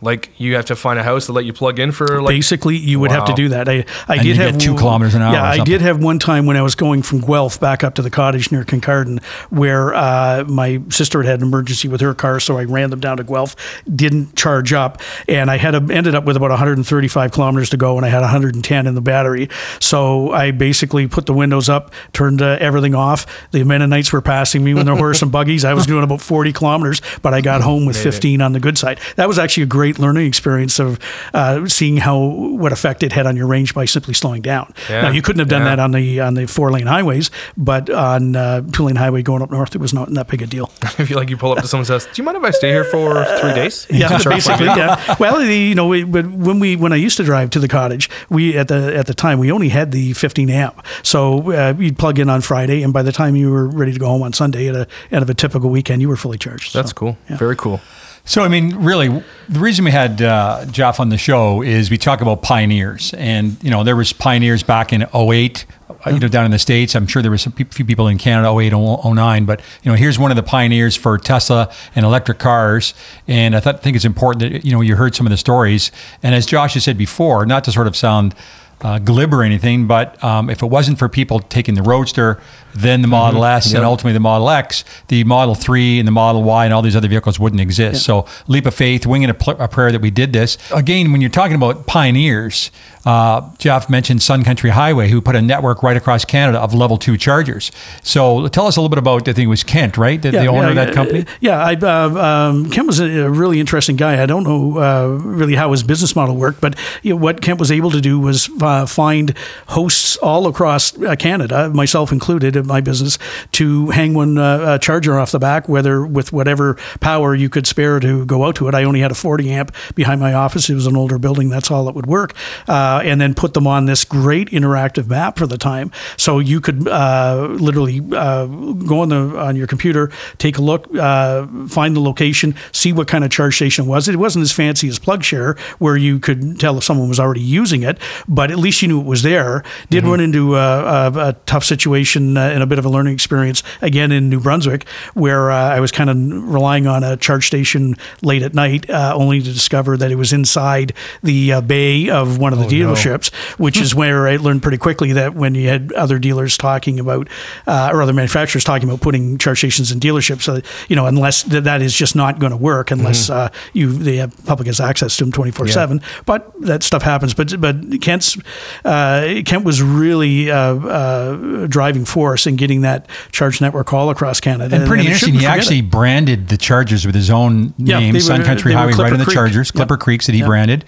Like 0.05 0.31
you 0.39 0.55
have 0.57 0.65
to 0.67 0.77
find 0.77 0.99
a 0.99 1.03
house 1.03 1.27
to 1.27 1.33
let 1.33 1.45
you 1.45 1.53
plug 1.53 1.79
in 1.79 1.93
for 1.93 2.23
like 2.23 2.35
Basically, 2.35 2.77
you 2.77 3.01
would 3.01 3.11
have 3.11 3.27
to 3.27 3.35
do 3.35 3.51
that. 3.51 3.69
I, 3.69 3.85
I 4.09 4.15
And 4.15 4.23
did 4.23 4.27
you 4.27 4.35
have 4.37 4.53
get 4.53 4.61
two 4.61 4.77
kilometers 4.77 5.15
an 5.15 5.23
hour 5.23 5.33
Yeah, 5.33 5.43
or 5.43 5.61
I 5.61 5.65
did 5.65 5.83
have 5.83 6.03
one 6.03 6.19
time 6.19 6.47
when 6.47 6.57
I 6.57 6.63
was 6.63 6.75
going 6.75 7.03
from 7.03 7.21
Guelph 7.21 7.61
back 7.61 7.85
up 7.85 7.95
to 7.97 8.03
the 8.03 8.11
cottage 8.11 8.51
near 8.51 8.65
Kincardine, 8.65 9.23
where 9.51 9.95
uh, 9.95 10.45
my 10.49 10.81
sister 10.89 11.23
had 11.23 11.35
had 11.35 11.41
an 11.41 11.49
emergency 11.49 11.89
with 11.89 12.01
her 12.01 12.15
car, 12.15 12.39
so 12.39 12.59
I 12.59 12.65
ran 12.65 12.91
them 12.91 13.01
down 13.01 13.17
to 13.17 13.25
Guelph. 13.25 13.57
Didn't 13.93 14.37
charge 14.37 14.73
up, 14.73 15.01
and 15.29 15.51
I 15.51 15.57
had 15.57 15.75
a, 15.75 15.93
ended 15.93 16.15
up 16.15 16.25
with 16.25 16.37
about 16.37 16.51
135 16.51 17.33
kilometers 17.33 17.71
to 17.71 17.77
go, 17.77 17.97
and 17.97 18.07
I 18.07 18.09
had 18.09 18.21
110 18.21 18.87
in 18.87 18.95
the 18.95 19.01
battery. 19.01 19.49
So 19.81 20.31
I 20.31 20.53
basically 20.53 21.09
put 21.09 21.27
the 21.27 21.35
windows 21.35 21.69
up, 21.69 21.93
turned 22.13 22.41
uh, 22.41 22.57
everything 22.61 22.95
off. 22.95 23.27
The 23.51 23.65
Mennonites 23.65 24.13
were 24.13 24.23
passing 24.23 24.63
me 24.63 24.75
with 24.75 24.87
their 24.87 24.97
horse 24.97 25.23
and 25.23 25.33
buggies. 25.33 25.65
I 25.65 25.75
was 25.75 25.87
doing 25.87 26.05
about 26.05 26.21
40 26.21 26.53
kilometers, 26.53 27.03
but 27.23 27.35
I 27.35 27.41
got 27.41 27.61
home 27.61 27.87
with 27.87 27.97
15 28.01 28.41
on 28.41 28.53
the 28.53 28.61
good 28.61 28.79
side. 28.79 29.01
That 29.17 29.27
was 29.27 29.39
actually 29.39 29.65
a 29.65 29.67
great 29.67 29.94
learning 29.99 30.27
experience 30.27 30.79
of 30.79 30.99
uh, 31.33 31.67
seeing 31.67 31.97
how 31.99 32.19
what 32.19 32.73
effect 32.73 33.03
it 33.03 33.13
had 33.13 33.27
on 33.27 33.37
your 33.37 33.47
range 33.47 33.75
by 33.75 33.85
simply 33.85 34.15
slowing 34.15 34.43
down. 34.43 34.73
Yeah. 34.89 35.03
Now 35.03 35.11
you 35.11 35.23
couldn't 35.23 35.41
have 35.41 35.49
done 35.49 35.63
Yeah. 35.63 35.77
that 35.77 35.79
on 35.81 35.93
the 35.93 36.21
on 36.21 36.35
the 36.35 36.47
four 36.47 36.71
lane 36.71 36.87
highways, 36.87 37.31
but 37.57 37.91
on 37.91 38.37
uh, 38.37 38.61
two 38.73 38.85
lane 38.85 38.97
highway 38.97 39.23
going 39.23 39.43
up 39.43 39.51
north, 39.51 39.75
it 39.75 39.81
was 39.81 39.93
not 39.95 40.09
that 40.15 40.29
big 40.29 40.43
a 40.43 40.47
deal. 40.47 40.71
I 40.83 41.05
feel 41.05 41.19
like 41.19 41.31
you 41.31 41.37
pull 41.37 41.53
up 41.53 41.59
to 41.63 41.69
someone's 41.69 41.89
house. 41.89 42.05
Do 42.07 42.13
you 42.17 42.25
mind 42.25 42.37
if 42.37 42.45
I 42.45 42.51
stay 42.51 42.69
here 42.71 42.85
for 42.85 43.25
three 43.41 43.55
days? 43.55 43.87
Yeah, 43.95 44.19
Sure. 44.25 44.33
basically. 44.33 44.67
Yeah. 44.67 45.17
Well, 45.19 45.39
the, 45.39 45.57
you 45.57 45.75
know, 45.75 45.87
we, 45.87 46.05
but 46.05 46.27
when 46.31 46.59
we 46.61 46.77
when 46.77 46.93
I 46.93 46.97
used 46.97 47.17
to 47.19 47.25
drive 47.25 47.51
to 47.51 47.61
the 47.61 47.69
cottage, 47.69 48.09
we 48.31 48.57
at 48.57 48.69
the 48.69 48.95
at 48.97 49.07
the 49.07 49.15
time 49.15 49.39
we 49.39 49.51
only 49.53 49.69
had 49.69 49.93
the 49.93 50.13
15 50.15 50.51
amp, 50.51 50.85
so 51.03 51.53
uh, 51.53 51.75
you'd 51.79 51.99
plug 51.99 52.19
in 52.19 52.29
on 52.29 52.41
Friday, 52.41 52.83
and 52.83 52.93
by 52.93 53.03
the 53.03 53.13
time 53.13 53.37
you 53.37 53.51
were 53.51 53.67
ready 53.67 53.93
to 53.93 53.99
go 53.99 54.07
home 54.07 54.23
on 54.23 54.33
Sunday 54.33 54.69
at 54.69 54.75
a 54.75 54.87
end 55.11 55.23
of 55.23 55.31
a 55.31 55.35
typical 55.35 55.71
weekend, 55.71 56.03
you 56.03 56.09
were 56.09 56.17
fully 56.17 56.39
charged. 56.39 56.75
That's 56.75 56.91
So, 56.91 56.95
cool. 56.95 57.17
yeah. 57.31 57.37
Very 57.37 57.57
cool. 57.57 57.81
So, 58.27 58.43
I 58.43 58.49
mean, 58.49 58.77
really, 58.77 59.23
the 59.51 59.61
reason 59.61 59.85
we 59.85 59.91
had 59.91 60.23
uh, 60.23 60.65
Jeff 60.71 60.99
on 60.99 61.11
the 61.11 61.19
show 61.19 61.61
is 61.61 61.91
we 61.91 61.99
talk 61.99 62.23
about 62.23 62.41
pioneers, 62.41 63.13
and 63.19 63.63
you 63.63 63.71
know, 63.71 63.85
there 63.85 63.97
was 63.97 64.15
pioneers 64.15 64.63
back 64.63 64.95
in 64.95 65.07
08, 65.15 65.67
uh, 65.91 66.11
you 66.11 66.19
know, 66.19 66.29
down 66.29 66.47
in 66.47 66.51
the 66.51 66.59
states. 66.59 66.97
I'm 66.97 67.07
sure 67.07 67.21
there 67.21 67.31
was 67.31 67.45
a 67.45 67.51
pe- 67.51 67.65
few 67.65 67.85
people 67.85 68.09
in 68.09 68.17
Canada 68.17 68.49
08, 68.59 68.73
09, 68.73 69.45
but 69.45 69.61
you 69.83 69.91
know, 69.91 69.97
here's 69.97 70.19
one 70.19 70.31
of 70.31 70.39
the 70.39 70.43
pioneers 70.43 70.97
for 70.97 71.19
Tesla 71.19 71.71
and 71.95 72.07
electric 72.07 72.39
cars. 72.39 72.95
And 73.29 73.55
I 73.55 73.61
thought, 73.61 73.83
think 73.83 73.95
it's 73.95 74.07
important 74.07 74.53
that 74.53 74.65
you 74.65 74.73
know 74.73 74.81
you 74.81 74.97
heard 74.97 75.15
some 75.15 75.27
of 75.27 75.31
the 75.31 75.37
stories. 75.37 75.93
And 76.23 76.35
as 76.35 76.47
Josh 76.47 76.73
has 76.75 76.85
said 76.85 76.97
before, 76.97 77.45
not 77.45 77.63
to 77.65 77.73
sort 77.73 77.87
of 77.87 77.95
sound 77.95 78.35
uh, 78.81 79.01
glib 79.01 79.35
or 79.35 79.43
anything, 79.43 79.87
but 79.87 80.23
um, 80.25 80.49
if 80.49 80.63
it 80.63 80.67
wasn't 80.67 80.99
for 80.99 81.11
people 81.11 81.41
taking 81.41 81.75
the 81.75 81.83
Roadster, 81.83 82.41
then 82.75 83.03
the 83.03 83.09
Model 83.09 83.45
S, 83.45 83.73
and 83.73 83.85
ultimately 83.85 84.13
the 84.13 84.21
Model 84.21 84.51
X, 84.51 84.85
the 85.09 85.25
Model 85.25 85.55
3 85.55 85.99
and 86.01 86.09
the 86.09 86.13
Model 86.13 86.43
Y 86.43 86.65
and 86.65 86.75
all 86.75 86.83
these 86.83 86.97
other 86.97 87.09
vehicles 87.09 87.39
wouldn't 87.39 87.61
exist. 87.61 88.05
So, 88.05 88.27
leap 88.49 88.67
of 88.67 88.75
faith, 88.75 89.07
winging 89.07 89.31
a, 89.31 89.35
pl- 89.35 89.61
a 89.61 89.69
prayer 89.69 89.93
that 89.93 90.01
we 90.01 90.11
did 90.11 90.33
this. 90.33 90.59
Again, 90.73 91.13
when 91.13 91.21
you're 91.21 91.31
talking 91.31 91.57
about 91.57 91.87
pioneers, 91.87 92.71
uh, 93.07 93.51
Jeff 93.59 93.91
mentioned 93.91 94.23
Sun 94.23 94.45
Country 94.45 94.71
Highway, 94.71 95.09
who 95.09 95.21
put 95.21 95.37
a 95.37 95.43
network 95.43 95.83
right 95.83 95.97
across 95.97 96.25
Canada 96.25 96.59
of 96.59 96.75
level 96.75 96.97
two 96.97 97.17
chargers. 97.17 97.71
So, 98.03 98.49
tell 98.49 98.67
us 98.67 98.77
a 98.77 98.81
little 98.81 98.89
bit 98.89 98.99
about, 98.99 99.29
I 99.29 99.33
think 99.33 99.47
it 99.47 99.49
was 99.49 99.63
Kent, 99.63 99.97
right? 99.97 100.21
The, 100.21 100.31
the 100.31 100.47
owner 100.47 100.71
of 100.71 100.75
that 100.75 100.95
company? 100.95 101.27
Yeah, 101.41 101.63
I, 101.63 101.75
uh, 101.75 102.25
um, 102.25 102.71
Kent 102.71 102.87
was 102.87 103.01
a, 103.01 103.31
really 103.35 103.61
interesting 103.61 103.97
guy. 103.97 104.23
I 104.23 104.27
don't 104.27 104.45
know 104.45 104.79
uh, 104.79 105.07
really 105.19 105.55
how 105.55 105.73
his 105.73 105.83
business 105.83 106.15
model 106.15 106.37
worked, 106.37 106.61
but 106.61 106.77
you 107.03 107.11
know, 107.11 107.17
what 107.17 107.41
Kent 107.41 107.59
was 107.59 107.71
able 107.71 107.91
to 107.91 108.01
do 108.01 108.19
was 108.19 108.49
uh, 108.61 108.87
find 108.87 109.37
hosts 109.69 110.17
all 110.19 110.47
across 110.47 111.01
uh, 111.03 111.17
Canada, 111.17 111.71
myself 111.71 112.13
included, 112.13 112.57
in 112.57 112.64
my 112.67 112.81
business, 112.81 113.19
to 113.53 113.91
hang 113.91 114.15
one 114.15 114.39
uh, 114.39 114.43
uh, 114.43 114.79
charger 114.79 115.19
off 115.19 115.33
the 115.33 115.39
back, 115.39 115.69
whether 115.69 116.05
with 116.05 116.33
whatever 116.33 116.75
power 117.01 117.35
you 117.35 117.49
could 117.49 117.67
spare 117.67 118.01
to 118.01 118.25
go 118.27 118.45
out 118.45 118.57
to 118.57 118.69
it. 118.69 118.75
I 118.75 118.85
only 118.85 119.01
had 119.01 119.11
a 119.11 119.15
40 119.15 119.51
amp 119.51 119.75
behind 119.95 120.21
my 120.21 120.33
office. 120.33 120.69
It 120.69 120.75
was 120.75 120.87
an 120.87 120.97
older 120.97 121.19
building. 121.19 121.49
That's 121.49 121.71
all 121.71 121.85
that 121.87 121.95
would 121.95 122.07
work. 122.07 122.35
Uh, 122.69 123.03
and 123.05 123.21
then 123.21 123.35
put 123.35 123.55
them 123.55 123.67
on 123.67 123.87
this 123.87 124.05
great 124.05 124.49
interactive 124.51 125.09
map 125.09 125.39
for 125.39 125.47
the 125.47 125.59
time. 125.59 125.91
So 126.17 126.39
you 126.39 126.61
could 126.61 126.89
uh, 126.89 127.49
literally 127.51 128.01
uh, 128.13 128.47
go 128.47 129.01
on 129.01 129.09
the 129.09 129.39
on 129.39 129.57
your 129.57 129.67
computer, 129.67 130.11
take 130.39 130.59
a 130.59 130.63
look, 130.63 130.89
uh, 130.97 131.47
find 131.69 131.97
the 131.97 132.01
location, 132.01 132.55
see 132.73 132.93
what 132.93 133.09
kind 133.09 133.25
of 133.25 133.31
charge 133.31 133.57
station 133.57 133.87
it 133.87 133.89
was. 133.89 134.09
It 134.09 134.17
wasn't 134.17 134.43
as 134.43 134.53
fancy 134.53 134.89
as 134.89 134.99
PlugShare, 134.99 135.59
where 135.79 135.97
you 135.97 136.19
could 136.19 136.59
tell 136.59 136.79
if 136.79 136.85
someone 136.85 137.09
was 137.09 137.21
already 137.21 137.41
using 137.41 137.83
it, 137.83 137.99
but 138.29 138.51
at 138.51 138.59
least 138.59 138.83
you 138.83 138.89
knew 138.89 139.01
it 139.01 139.07
was 139.07 139.23
there. 139.23 139.63
Did 139.91 140.05
run 140.05 140.21
into 140.21 140.57
a, 140.57 140.59
a, 140.59 141.29
a 141.29 141.33
tough 141.47 141.65
situation 141.65 142.37
and 142.55 142.63
a 142.63 142.67
bit 142.67 142.79
of 142.79 142.85
a 142.85 142.89
learning 142.89 143.13
experience 143.13 143.63
again 143.83 144.13
in 144.13 144.29
New 144.31 144.41
Brunswick, 144.41 144.89
where 145.15 145.51
uh, 145.51 145.77
I 145.77 145.81
was 145.81 145.91
kind 145.93 146.09
of 146.09 146.17
relying 146.17 146.87
on 146.87 147.03
a 147.03 147.17
charge 147.17 147.47
station 147.47 147.97
late 148.23 148.43
at 148.43 148.55
night, 148.55 148.89
uh, 148.89 149.13
only 149.15 149.41
to 149.41 149.53
discover 149.53 149.97
that 149.97 150.11
it 150.11 150.17
was 150.17 150.33
inside 150.33 150.93
the 151.23 151.55
uh, 151.55 151.61
bay 151.61 152.09
of 152.09 152.39
one 152.39 152.53
of 152.53 152.59
the 152.59 152.67
dealerships, 152.67 153.33
which 153.59 153.77
is 153.81 153.95
where 153.95 154.29
I 154.29 154.37
learned 154.37 154.63
pretty 154.63 154.79
quickly 154.79 155.13
that 155.13 155.35
when 155.35 155.55
you 155.55 155.69
had 155.69 155.93
other 155.93 156.19
dealers 156.19 156.57
talking 156.57 157.01
about, 157.01 157.29
uh, 157.67 157.91
or 157.93 158.03
other 158.03 158.13
manufacturers 158.13 158.65
talking 158.65 158.89
about 158.89 159.01
putting 159.01 159.39
charge 159.39 159.59
stations 159.59 159.91
in 159.91 160.01
dealerships, 160.01 160.49
uh, 160.49 160.61
you 160.89 160.97
know, 160.97 161.07
unless 161.07 161.43
th- 161.43 161.65
that 161.65 161.83
is 161.83 161.95
just 161.95 162.15
not 162.15 162.39
going 162.39 162.53
to 162.53 162.57
work 162.57 162.91
unless 162.91 163.29
uh, 163.31 163.49
you 163.73 163.93
they 163.93 164.17
have 164.17 164.33
public 164.47 164.67
has 164.67 164.81
access 164.81 165.17
to 165.17 165.25
them 165.25 165.33
twenty 165.33 165.51
four 165.51 165.67
seven. 165.69 166.01
But 166.27 166.53
that 166.63 166.83
stuff 166.83 167.03
happens. 167.03 167.35
But 167.35 167.61
but 167.61 168.01
Kent's 168.01 168.37
uh, 168.85 169.43
Kent 169.45 169.65
was 169.65 169.83
really 169.83 170.51
uh, 170.51 170.77
uh, 170.77 171.67
driving 171.67 172.05
force 172.05 172.44
in 172.47 172.57
getting 172.57 172.83
that 172.83 173.07
charge 173.33 173.61
network 173.61 173.93
all 173.93 174.11
across 174.11 174.41
Canada. 174.41 174.75
And 174.77 174.87
pretty 174.87 175.03
I 175.05 175.07
interesting. 175.07 175.35
He 175.35 175.47
actually 175.47 175.79
it. 175.81 175.91
branded 175.91 176.49
the 176.49 176.57
Chargers 176.57 177.05
with 177.07 177.15
his 177.15 177.31
own 177.31 177.75
Yeah, 177.79 177.99
name, 177.99 178.19
Sun 178.21 178.41
were- 178.41 178.45
Country 178.47 178.73
Highway, 178.73 178.93
right 178.93 179.13
on 179.13 179.19
the 179.19 179.25
Creek. 179.25 179.35
Chargers. 179.35 179.71
Clipper 179.71 179.97
Creeks 179.97 180.27
that 180.27 180.33
he 180.35 180.41
Yeah. 180.41 180.47
branded. 180.47 180.85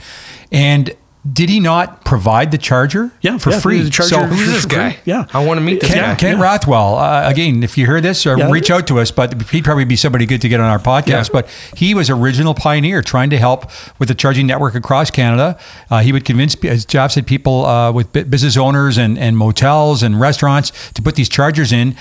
And 0.52 0.92
did 1.32 1.48
he 1.48 1.58
not 1.60 2.04
provide 2.04 2.50
the 2.50 2.58
charger 2.58 3.10
Yeah, 3.20 3.38
for 3.38 3.50
yeah, 3.50 3.60
free? 3.60 3.80
the 3.82 3.90
charger- 3.90 4.14
so 4.14 4.22
Who's 4.26 4.46
this 4.46 4.62
free. 4.64 4.76
guy? 4.76 4.96
Yeah. 5.04 5.24
I 5.34 5.44
want 5.44 5.58
to 5.58 5.62
meet 5.64 5.80
this 5.80 5.90
Kent, 5.92 6.06
guy. 6.06 6.14
Kent 6.14 6.38
Yeah. 6.38 6.44
Rathwell, 6.44 6.98
uh, 7.26 7.28
again, 7.28 7.62
if 7.62 7.76
you 7.76 7.84
hear 7.86 8.00
this, 8.00 8.24
uh, 8.26 8.36
Yeah. 8.36 8.50
reach 8.50 8.70
out 8.70 8.86
to 8.88 9.00
us. 9.00 9.10
But 9.10 9.40
he'd 9.50 9.64
probably 9.64 9.84
be 9.84 9.96
somebody 9.96 10.24
good 10.26 10.40
to 10.42 10.48
get 10.48 10.60
on 10.60 10.66
our 10.70 10.78
podcast. 10.78 11.32
But 11.32 11.48
he 11.74 11.94
was 11.94 12.10
original 12.10 12.54
pioneer 12.54 13.02
trying 13.02 13.30
to 13.30 13.38
help 13.38 13.70
with 13.98 14.08
the 14.08 14.14
charging 14.14 14.46
network 14.46 14.74
across 14.74 15.10
Canada. 15.10 15.56
Uh, 15.90 15.98
he 16.00 16.12
would 16.12 16.24
convince, 16.24 16.54
as 16.64 16.84
Jeff 16.84 17.12
said, 17.12 17.26
people 17.26 17.66
uh, 17.66 17.90
with 17.92 18.12
business 18.12 18.56
owners 18.56 18.96
and, 18.98 19.18
and 19.18 19.36
motels 19.36 20.02
and 20.02 20.20
restaurants 20.20 20.70
to 20.94 21.02
put 21.02 21.16
these 21.16 21.28
chargers 21.28 21.72
in. 21.72 21.96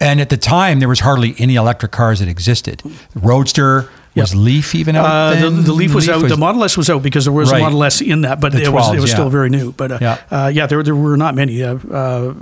And 0.00 0.20
at 0.22 0.30
the 0.30 0.38
time, 0.38 0.78
there 0.78 0.88
was 0.88 1.00
hardly 1.00 1.34
any 1.38 1.56
electric 1.56 1.92
cars 1.92 2.20
that 2.20 2.28
existed. 2.28 2.82
Roadster 3.14 3.90
was 4.14 4.34
Yep. 4.34 4.42
Leaf 4.44 4.74
even 4.74 4.96
out. 4.96 5.04
Uh, 5.04 5.34
the, 5.34 5.50
then? 5.50 5.64
the 5.64 5.72
Leaf 5.72 5.94
was 5.94 6.08
out. 6.08 6.26
the 6.28 6.36
Model 6.36 6.64
S 6.64 6.76
was 6.76 6.90
out 6.90 7.02
because 7.02 7.24
there 7.24 7.32
was 7.32 7.50
Right. 7.52 7.60
a 7.60 7.64
Model 7.64 7.84
S 7.84 8.00
in 8.00 8.22
that, 8.22 8.40
but 8.40 8.52
The 8.52 8.62
it 8.62 8.72
was 8.72 8.92
it 8.94 9.00
was 9.00 9.10
yeah. 9.10 9.14
still 9.16 9.30
very 9.30 9.50
new. 9.50 9.72
But 9.72 9.92
uh, 9.92 9.98
Yeah. 10.00 10.18
yeah, 10.30 10.44
uh, 10.44 10.48
yeah 10.48 10.66
there 10.66 10.82
there 10.82 10.96
were 10.96 11.16
not 11.16 11.34
many. 11.34 11.62
Uh, 11.62 11.76
uh, 11.90 12.34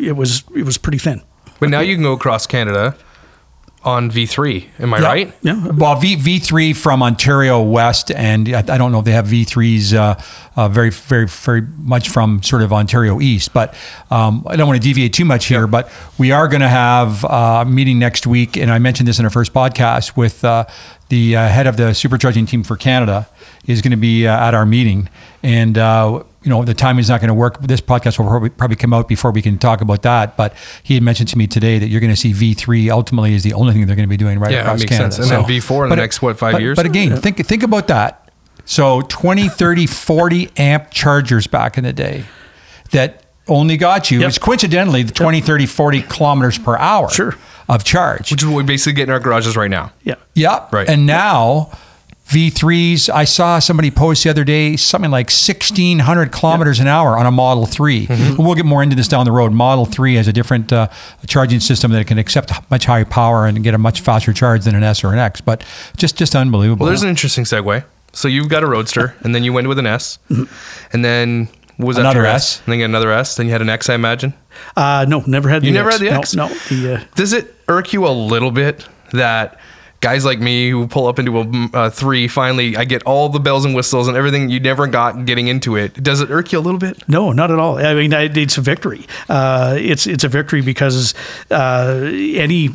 it 0.00 0.16
was 0.16 0.44
it 0.54 0.64
was 0.64 0.78
pretty 0.78 0.98
thin. 0.98 1.22
But 1.58 1.70
now 1.70 1.80
you 1.80 1.94
can 1.94 2.02
go 2.02 2.12
across 2.12 2.46
Canada 2.46 2.94
on 3.86 4.10
V3. 4.10 4.66
Am 4.80 4.92
I 4.92 4.98
Yeah. 4.98 5.06
right? 5.06 5.32
Yeah. 5.42 5.66
Well, 5.68 5.94
V 5.94 6.16
V3 6.16 6.76
from 6.76 7.02
Ontario 7.02 7.62
West, 7.62 8.10
and 8.10 8.48
I, 8.48 8.58
I 8.58 8.76
don't 8.78 8.90
know 8.92 8.98
if 8.98 9.04
they 9.04 9.12
have 9.12 9.26
V3s 9.26 9.94
uh, 9.94 10.20
uh, 10.56 10.68
very, 10.68 10.90
very, 10.90 11.26
very 11.28 11.62
much 11.78 12.08
from 12.10 12.42
sort 12.42 12.62
of 12.62 12.72
Ontario 12.72 13.20
East. 13.20 13.52
But 13.54 13.74
um, 14.10 14.44
I 14.48 14.56
don't 14.56 14.66
want 14.66 14.82
to 14.82 14.86
deviate 14.86 15.12
too 15.14 15.24
much 15.24 15.46
here. 15.46 15.66
But 15.68 15.88
we 16.18 16.32
are 16.32 16.48
going 16.48 16.62
to 16.62 16.68
have 16.68 17.24
uh, 17.24 17.62
a 17.62 17.64
meeting 17.64 17.98
next 17.98 18.26
week, 18.26 18.56
and 18.56 18.70
I 18.72 18.78
mentioned 18.80 19.06
this 19.08 19.18
in 19.20 19.24
our 19.24 19.30
first 19.30 19.52
podcast 19.54 20.16
with 20.16 20.44
uh, 20.44 20.64
the 21.08 21.36
uh, 21.36 21.48
head 21.48 21.66
of 21.68 21.76
the 21.76 21.92
supercharging 21.94 22.48
team 22.48 22.64
for 22.64 22.76
Canada 22.76 23.28
is 23.66 23.80
going 23.82 23.92
to 23.92 23.96
be 23.96 24.26
uh, 24.26 24.36
at 24.48 24.52
our 24.54 24.66
meeting, 24.66 25.08
and. 25.42 25.78
You 26.46 26.50
know 26.50 26.64
the 26.64 26.74
timing 26.74 27.00
is 27.00 27.08
not 27.08 27.20
going 27.20 27.26
to 27.28 27.34
work. 27.34 27.60
This 27.60 27.80
podcast 27.80 28.20
will 28.20 28.26
probably, 28.28 28.50
probably 28.50 28.76
come 28.76 28.94
out 28.94 29.08
before 29.08 29.32
we 29.32 29.42
can 29.42 29.58
talk 29.58 29.80
about 29.80 30.02
that. 30.02 30.36
But 30.36 30.54
he 30.84 30.94
had 30.94 31.02
mentioned 31.02 31.28
to 31.30 31.38
me 31.38 31.48
today 31.48 31.80
that 31.80 31.88
you're 31.88 32.00
going 32.00 32.12
to 32.14 32.16
see 32.16 32.32
V3 32.32 32.88
ultimately 32.88 33.34
is 33.34 33.42
the 33.42 33.52
only 33.52 33.72
thing 33.72 33.84
they're 33.86 33.96
going 33.96 34.08
to 34.08 34.10
be 34.10 34.16
doing 34.16 34.38
right 34.38 34.52
Yeah, 34.52 34.58
that 34.58 34.66
across 34.66 34.78
makes 34.80 34.92
Canada. 34.92 35.12
sense. 35.16 35.30
And 35.30 35.44
then 35.44 35.50
V4 35.60 35.84
in 35.84 35.90
the 35.90 35.96
next, 35.96 36.22
what, 36.22 36.38
five 36.38 36.52
but- 36.52 36.62
years? 36.62 36.76
But 36.76 36.86
again, 36.86 37.16
think 37.20 37.44
think 37.44 37.64
about 37.64 37.88
that. 37.88 38.30
So 38.64 39.00
20, 39.02 39.48
30, 39.48 39.86
40 39.86 40.50
amp 40.56 40.90
chargers 40.92 41.48
back 41.48 41.76
in 41.78 41.82
the 41.84 41.92
day 41.92 42.24
that 42.92 43.24
only 43.48 43.76
got 43.76 44.10
you, 44.12 44.20
Yep. 44.20 44.28
it's 44.28 44.38
coincidentally 44.38 45.02
the 45.02 45.12
20, 45.12 45.40
30, 45.40 45.66
40 45.66 46.02
kilometers 46.02 46.58
per 46.58 46.76
hour 46.78 47.10
Sure. 47.10 47.34
of 47.68 47.82
charge. 47.82 48.30
Which 48.30 48.42
is 48.42 48.48
what 48.48 48.56
we 48.56 48.62
basically 48.62 48.92
get 48.94 49.04
in 49.08 49.10
our 49.10 49.18
garages 49.20 49.56
right 49.56 49.70
now. 49.70 49.92
Yeah. 50.04 50.14
Yep. 50.34 50.72
Right. 50.72 50.88
And 50.88 51.06
now 51.06 51.70
V3s. 52.28 53.08
I 53.08 53.24
saw 53.24 53.58
somebody 53.60 53.90
post 53.90 54.24
the 54.24 54.30
other 54.30 54.42
day 54.44 54.76
something 54.76 55.10
like 55.10 55.26
1,600 55.26 56.32
kilometers 56.32 56.80
an 56.80 56.88
hour 56.88 57.16
on 57.16 57.24
a 57.26 57.30
Model 57.30 57.66
3. 57.66 58.06
Mm-hmm. 58.06 58.42
We'll 58.42 58.54
get 58.56 58.64
more 58.66 58.82
into 58.82 58.96
this 58.96 59.06
down 59.08 59.24
the 59.24 59.32
road. 59.32 59.52
Model 59.52 59.84
3 59.84 60.16
has 60.16 60.26
a 60.26 60.32
different 60.32 60.72
uh, 60.72 60.88
charging 61.26 61.60
system 61.60 61.92
that 61.92 62.06
can 62.06 62.18
accept 62.18 62.52
much 62.70 62.84
higher 62.86 63.04
power 63.04 63.46
and 63.46 63.62
get 63.62 63.74
a 63.74 63.78
much 63.78 64.00
faster 64.00 64.32
charge 64.32 64.64
than 64.64 64.74
an 64.74 64.82
S 64.82 65.04
or 65.04 65.12
an 65.12 65.18
X. 65.18 65.40
But 65.40 65.64
just 65.96 66.16
just 66.16 66.34
unbelievable. 66.34 66.84
Well, 66.84 66.90
there's 66.90 67.02
an 67.02 67.08
interesting 67.10 67.44
segue. 67.44 67.84
So 68.12 68.28
you've 68.28 68.48
got 68.48 68.62
a 68.62 68.66
Roadster, 68.66 69.14
and 69.20 69.34
then 69.34 69.44
you 69.44 69.52
went 69.52 69.68
with 69.68 69.78
an 69.78 69.86
S, 69.86 70.18
and 70.92 71.04
then 71.04 71.48
was 71.78 71.96
Mm-hmm. 71.96 72.00
Another 72.06 72.20
after 72.24 72.26
S. 72.26 72.58
And 72.64 72.72
then 72.72 72.78
you 72.78 72.82
had 72.84 72.90
another 72.90 73.12
S. 73.12 73.36
Then 73.36 73.46
you 73.46 73.52
had 73.52 73.60
an 73.60 73.68
X, 73.68 73.90
I 73.90 73.94
imagine. 73.94 74.32
Uh, 74.74 75.04
no, 75.06 75.22
never 75.26 75.48
had 75.50 75.60
the 75.62 75.66
You 75.66 75.74
never 75.74 75.90
X. 75.90 75.98
had 75.98 76.06
the 76.08 76.14
X? 76.14 76.34
No, 76.34 76.48
no. 76.48 76.54
The, 76.70 76.94
uh, 76.94 77.04
Does 77.14 77.34
it 77.34 77.54
irk 77.68 77.92
you 77.92 78.06
a 78.06 78.10
little 78.10 78.50
bit 78.50 78.88
that 79.12 79.60
guys 80.06 80.24
like 80.24 80.38
me 80.38 80.70
who 80.70 80.86
pull 80.86 81.06
up 81.10 81.18
into 81.18 81.32
a 81.40 81.44
uh, 81.74 81.90
three 81.90 82.28
finally 82.28 82.76
I 82.76 82.84
get 82.84 83.02
all 83.02 83.28
the 83.28 83.40
bells 83.40 83.64
and 83.66 83.74
whistles 83.74 84.06
and 84.08 84.16
everything 84.16 84.48
you 84.54 84.60
never 84.60 84.86
got 84.86 85.24
getting 85.30 85.48
into 85.48 85.74
it? 85.76 85.90
Does 86.08 86.20
it 86.20 86.30
irk 86.30 86.52
you 86.52 86.58
a 86.58 86.64
little 86.68 86.78
bit? 86.78 86.96
No, 87.08 87.32
not 87.32 87.50
at 87.50 87.58
all. 87.58 87.74
I 87.78 87.94
mean, 87.94 88.12
it's 88.12 88.56
a 88.56 88.60
victory. 88.72 89.02
Uh, 89.28 89.74
it's 89.92 90.06
it's 90.06 90.22
a 90.24 90.28
victory 90.38 90.62
because 90.62 91.14
uh, 91.50 92.00
any 92.44 92.68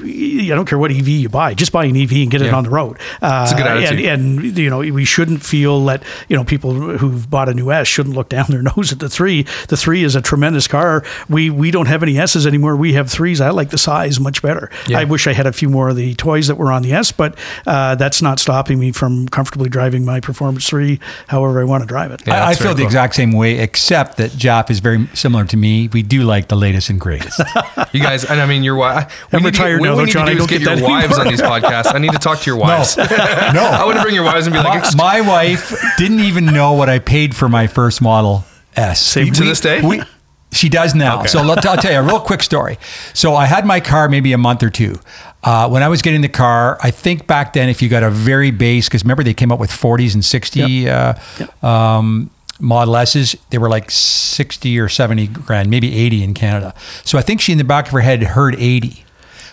I 0.51 0.55
don't 0.55 0.65
care 0.67 0.77
what 0.77 0.91
EV 0.91 1.07
you 1.07 1.29
buy, 1.29 1.53
just 1.53 1.71
buy 1.71 1.85
an 1.85 1.95
EV 1.95 2.11
and 2.23 2.31
get 2.31 2.41
it 2.41 2.47
Yeah. 2.47 2.55
on 2.57 2.63
the 2.63 2.69
road. 2.69 2.97
Uh, 3.21 3.41
It's 3.43 3.53
a 3.53 3.55
good 3.55 3.67
attitude. 3.67 4.05
And, 4.05 4.39
and 4.39 4.57
you 4.57 4.69
know 4.69 4.79
we 4.79 5.05
shouldn't 5.05 5.41
feel 5.43 5.85
that 5.85 6.03
you 6.27 6.35
know 6.35 6.43
people 6.43 6.73
who've 6.73 7.29
bought 7.29 7.47
a 7.49 7.53
new 7.53 7.71
S 7.71 7.87
shouldn't 7.87 8.15
look 8.15 8.29
down 8.29 8.45
their 8.49 8.61
nose 8.61 8.91
at 8.91 8.99
the 8.99 9.09
three. 9.09 9.43
The 9.69 9.77
three 9.77 10.03
is 10.03 10.15
a 10.15 10.21
tremendous 10.21 10.67
car. 10.67 11.03
We 11.29 11.49
we 11.49 11.71
don't 11.71 11.87
have 11.87 12.03
any 12.03 12.17
S's 12.19 12.45
anymore. 12.45 12.75
We 12.75 12.93
have 12.93 13.09
threes. 13.09 13.39
I 13.41 13.49
like 13.51 13.69
the 13.69 13.77
size 13.77 14.19
much 14.19 14.41
better. 14.41 14.69
Yeah. 14.87 14.99
I 14.99 15.03
wish 15.05 15.27
I 15.27 15.33
had 15.33 15.47
a 15.47 15.53
few 15.53 15.69
more 15.69 15.89
of 15.89 15.95
the 15.95 16.13
toys 16.15 16.47
that 16.47 16.55
were 16.55 16.71
on 16.71 16.81
the 16.81 16.93
S, 16.93 17.11
but 17.21 17.37
uh, 17.67 17.93
that's 17.93 18.19
not 18.23 18.39
stopping 18.39 18.79
me 18.79 18.91
from 18.91 19.27
comfortably 19.27 19.69
driving 19.69 20.03
my 20.03 20.19
Performance 20.19 20.67
three 20.67 20.99
however 21.27 21.61
I 21.61 21.65
want 21.65 21.83
to 21.83 21.87
drive 21.87 22.09
it. 22.09 22.23
Yeah, 22.25 22.43
I, 22.43 22.49
I 22.49 22.53
feel 22.55 22.69
very 22.69 22.77
the 22.77 22.83
exact 22.83 23.13
same 23.13 23.31
way, 23.31 23.59
except 23.59 24.17
that 24.17 24.31
Jeff 24.31 24.71
is 24.71 24.79
very 24.79 25.07
similar 25.13 25.45
to 25.45 25.55
me. 25.55 25.87
We 25.89 26.01
do 26.01 26.23
like 26.23 26.47
the 26.47 26.55
latest 26.55 26.89
and 26.89 26.99
greatest. 26.99 27.39
You 27.93 27.99
guys, 27.99 28.23
and 28.23 28.39
I 28.39 28.45
mean 28.45 28.63
your 28.63 28.75
wife. 28.75 29.27
I'm 29.33 29.43
retired 29.43 29.81
now, 29.81 29.95
though, 29.95 29.97
we 29.97 30.05
need 30.05 30.11
John. 30.13 30.29
I 30.29 30.33
to 30.33 30.37
do 30.37 30.43
is 30.43 30.47
don't 30.47 30.59
get 30.59 30.65
get 30.65 30.79
your 30.79 30.87
that 30.87 31.07
wives 31.07 31.19
on 31.19 31.27
these 31.27 31.41
podcasts. 31.41 31.93
I 31.93 31.97
need 31.97 32.13
to 32.13 32.19
talk 32.19 32.39
to 32.39 32.49
your 32.49 32.55
wives. 32.57 32.95
no, 32.97 33.03
I 33.05 33.83
want 33.83 33.97
to 33.97 34.01
bring 34.01 34.15
your 34.15 34.23
wives 34.23 34.47
and 34.47 34.53
be 34.53 34.59
like, 34.59 34.95
my, 34.95 35.19
my 35.19 35.27
wife 35.27 35.75
didn't 35.97 36.21
even 36.21 36.45
know 36.45 36.71
what 36.71 36.87
I 36.87 36.99
paid 36.99 37.35
for 37.35 37.49
my 37.49 37.67
first 37.67 38.01
Model 38.01 38.45
S. 38.77 39.01
Same 39.01 39.33
to 39.33 39.43
this 39.43 39.59
day? 39.59 39.81
We, 39.81 40.01
she 40.53 40.69
does 40.69 40.93
now. 40.95 41.19
Okay. 41.19 41.27
So 41.27 41.41
let, 41.41 41.65
I'll 41.65 41.77
tell 41.77 41.91
you 41.91 41.99
a 41.99 42.03
real 42.03 42.19
quick 42.19 42.43
story. 42.43 42.77
So 43.13 43.35
I 43.35 43.45
had 43.45 43.65
my 43.65 43.79
car 43.79 44.09
maybe 44.09 44.33
a 44.33 44.37
month 44.37 44.63
or 44.63 44.69
two. 44.69 44.99
Uh, 45.43 45.67
when 45.69 45.81
I 45.81 45.87
was 45.87 46.01
getting 46.01 46.21
the 46.21 46.29
car, 46.29 46.77
I 46.81 46.91
think 46.91 47.25
back 47.25 47.53
then, 47.53 47.67
if 47.69 47.81
you 47.81 47.89
got 47.89 48.03
a 48.03 48.11
very 48.11 48.51
base, 48.51 48.87
because 48.87 49.03
remember 49.03 49.23
they 49.23 49.33
came 49.33 49.51
up 49.51 49.59
with 49.59 49.71
40s 49.71 50.13
and 50.13 50.23
60 50.23 50.89
uh, 50.89 51.13
Um, 51.63 52.29
Model 52.59 52.95
S's, 52.97 53.35
they 53.49 53.57
were 53.57 53.69
like 53.69 53.89
60 53.89 54.79
or 54.79 54.87
70 54.87 55.27
grand, 55.27 55.69
maybe 55.69 55.95
80 55.95 56.23
in 56.23 56.33
Canada. 56.35 56.75
So 57.03 57.17
I 57.17 57.21
think 57.23 57.41
she 57.41 57.51
in 57.51 57.57
the 57.57 57.63
back 57.63 57.87
of 57.87 57.91
her 57.93 58.01
head 58.01 58.21
heard 58.21 58.55
80. 58.55 59.03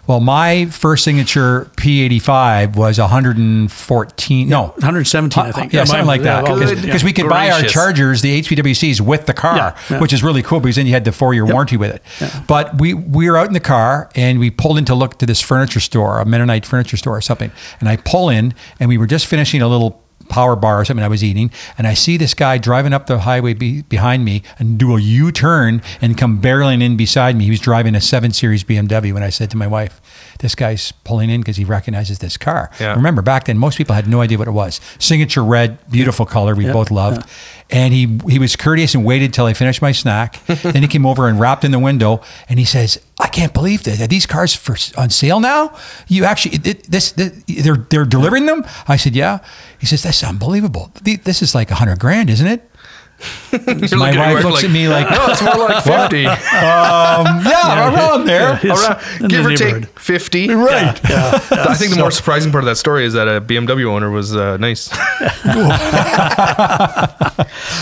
Well, 0.08 0.20
my 0.20 0.64
first 0.66 1.04
signature 1.04 1.70
P85 1.76 2.76
was 2.76 2.98
114. 2.98 4.48
No, 4.48 4.68
117, 4.78 5.44
I 5.44 5.52
think. 5.52 5.72
yeah, 5.72 5.80
Yeah, 5.80 5.84
something 5.84 6.06
mine- 6.06 6.06
like 6.06 6.22
that. 6.22 6.44
Because 6.46 7.02
yeah. 7.02 7.04
we 7.04 7.12
could 7.12 7.28
buy 7.28 7.50
our 7.50 7.60
chargers, 7.62 8.22
the 8.22 8.40
HPWCs, 8.40 9.00
with 9.02 9.26
the 9.26 9.34
car, 9.34 9.56
Yeah, 9.56 9.76
yeah. 9.90 10.00
which 10.00 10.14
is 10.14 10.22
really 10.22 10.42
cool 10.42 10.60
because 10.60 10.76
then 10.76 10.86
you 10.86 10.92
had 10.94 11.04
the 11.04 11.12
four 11.12 11.34
year 11.34 11.44
warranty 11.44 11.76
with 11.76 11.94
it. 11.94 12.02
But 12.46 12.80
we 12.80 12.94
we 12.94 13.30
were 13.30 13.36
out 13.36 13.48
in 13.48 13.52
the 13.52 13.60
car 13.60 14.08
and 14.14 14.38
we 14.38 14.50
pulled 14.50 14.78
in 14.78 14.86
to 14.86 14.94
look 14.94 15.18
to 15.18 15.26
this 15.26 15.40
furniture 15.42 15.80
store, 15.80 16.20
a 16.20 16.24
Mennonite 16.24 16.64
furniture 16.64 16.96
store 16.96 17.16
or 17.16 17.20
something. 17.20 17.52
And 17.80 17.88
I 17.88 17.96
pull 17.96 18.30
in 18.30 18.54
and 18.80 18.88
we 18.88 18.96
were 18.96 19.06
just 19.06 19.26
finishing 19.26 19.60
a 19.60 19.68
little 19.68 20.02
power 20.28 20.56
bar 20.56 20.80
or 20.80 20.84
something 20.84 21.04
I 21.04 21.08
was 21.08 21.24
eating, 21.24 21.50
and 21.76 21.86
I 21.86 21.94
see 21.94 22.16
this 22.16 22.34
guy 22.34 22.58
driving 22.58 22.92
up 22.92 23.06
the 23.06 23.20
highway 23.20 23.54
be, 23.54 23.82
behind 23.82 24.24
me 24.24 24.42
and 24.58 24.78
do 24.78 24.96
a 24.96 25.00
U 25.00 25.32
turn 25.32 25.82
and 26.00 26.16
come 26.16 26.40
barreling 26.40 26.82
in 26.82 26.96
beside 26.96 27.36
me. 27.36 27.44
He 27.44 27.50
was 27.50 27.60
driving 27.60 27.94
a 27.94 28.00
7 28.00 28.32
Series 28.32 28.64
BMW, 28.64 29.14
and 29.14 29.24
I 29.24 29.30
said 29.30 29.50
to 29.50 29.56
my 29.56 29.66
wife, 29.66 30.00
This 30.38 30.54
guy's 30.54 30.92
pulling 30.92 31.30
in 31.30 31.40
because 31.40 31.56
he 31.56 31.64
recognizes 31.64 32.20
this 32.20 32.36
car. 32.36 32.70
Yeah. 32.78 32.94
Remember, 32.94 33.22
back 33.22 33.46
then, 33.46 33.58
most 33.58 33.76
people 33.76 33.94
had 33.94 34.08
no 34.08 34.20
idea 34.20 34.38
what 34.38 34.48
it 34.48 34.52
was. 34.52 34.80
Signature 34.98 35.44
red, 35.44 35.78
beautiful 35.90 36.26
color, 36.26 36.54
we 36.54 36.66
both 36.66 36.90
loved. 36.90 37.28
And 37.70 37.92
he 37.92 38.18
he 38.28 38.38
was 38.38 38.56
courteous 38.56 38.94
and 38.94 39.04
waited 39.04 39.34
till 39.34 39.44
I 39.44 39.52
finished 39.52 39.82
my 39.82 39.92
snack. 39.92 40.44
then 40.46 40.82
he 40.82 40.88
came 40.88 41.04
over 41.04 41.28
and 41.28 41.38
rapped 41.38 41.64
in 41.64 41.70
the 41.70 41.78
window, 41.78 42.22
and 42.48 42.58
he 42.58 42.64
says, 42.64 42.98
"I 43.20 43.28
can't 43.28 43.52
believe 43.52 43.82
that 43.84 44.00
Are 44.00 44.06
these 44.06 44.24
cars 44.26 44.54
for 44.54 44.76
on 44.96 45.10
sale 45.10 45.38
now? 45.38 45.76
You 46.06 46.24
actually 46.24 46.56
it, 46.64 46.90
this, 46.90 47.12
this 47.12 47.32
they're 47.46 47.76
they're 47.76 48.06
delivering 48.06 48.46
them?" 48.46 48.64
I 48.86 48.96
said, 48.96 49.14
"Yeah." 49.14 49.40
He 49.78 49.86
says, 49.86 50.02
"That's 50.02 50.24
unbelievable. 50.24 50.90
This 51.02 51.42
is 51.42 51.54
like 51.54 51.70
a 51.70 51.74
hundred 51.74 51.98
grand, 51.98 52.30
isn't 52.30 52.46
it?" 52.46 52.68
You're 53.50 53.60
My 53.64 53.74
looking 53.74 53.98
at 54.20 54.34
wife 54.34 54.42
your 54.42 54.50
looks 54.52 54.64
at 54.64 54.70
me 54.70 54.88
like, 54.88 55.10
no, 55.10 55.26
it's 55.28 55.42
more 55.42 55.56
like 55.68 55.82
50. 56.10 56.26
Um, 56.26 56.36
yeah, 57.44 57.92
around 57.94 58.24
there. 58.26 58.60
It's 58.62 58.84
Around- 58.86 59.22
in 59.22 59.28
give 59.28 59.44
the 59.44 59.54
or 59.54 59.56
take 59.80 59.98
50. 59.98 60.48
Right. 60.54 61.00
I 61.10 61.74
think 61.74 61.92
the 61.94 61.98
more 61.98 62.10
surprising 62.10 62.52
part 62.52 62.62
of 62.64 62.66
that 62.66 62.76
story 62.76 63.04
is 63.04 63.14
that 63.14 63.26
a 63.28 63.40
BMW 63.40 63.86
owner 63.86 64.10
was 64.10 64.36
uh, 64.36 64.56
nice. 64.58 64.88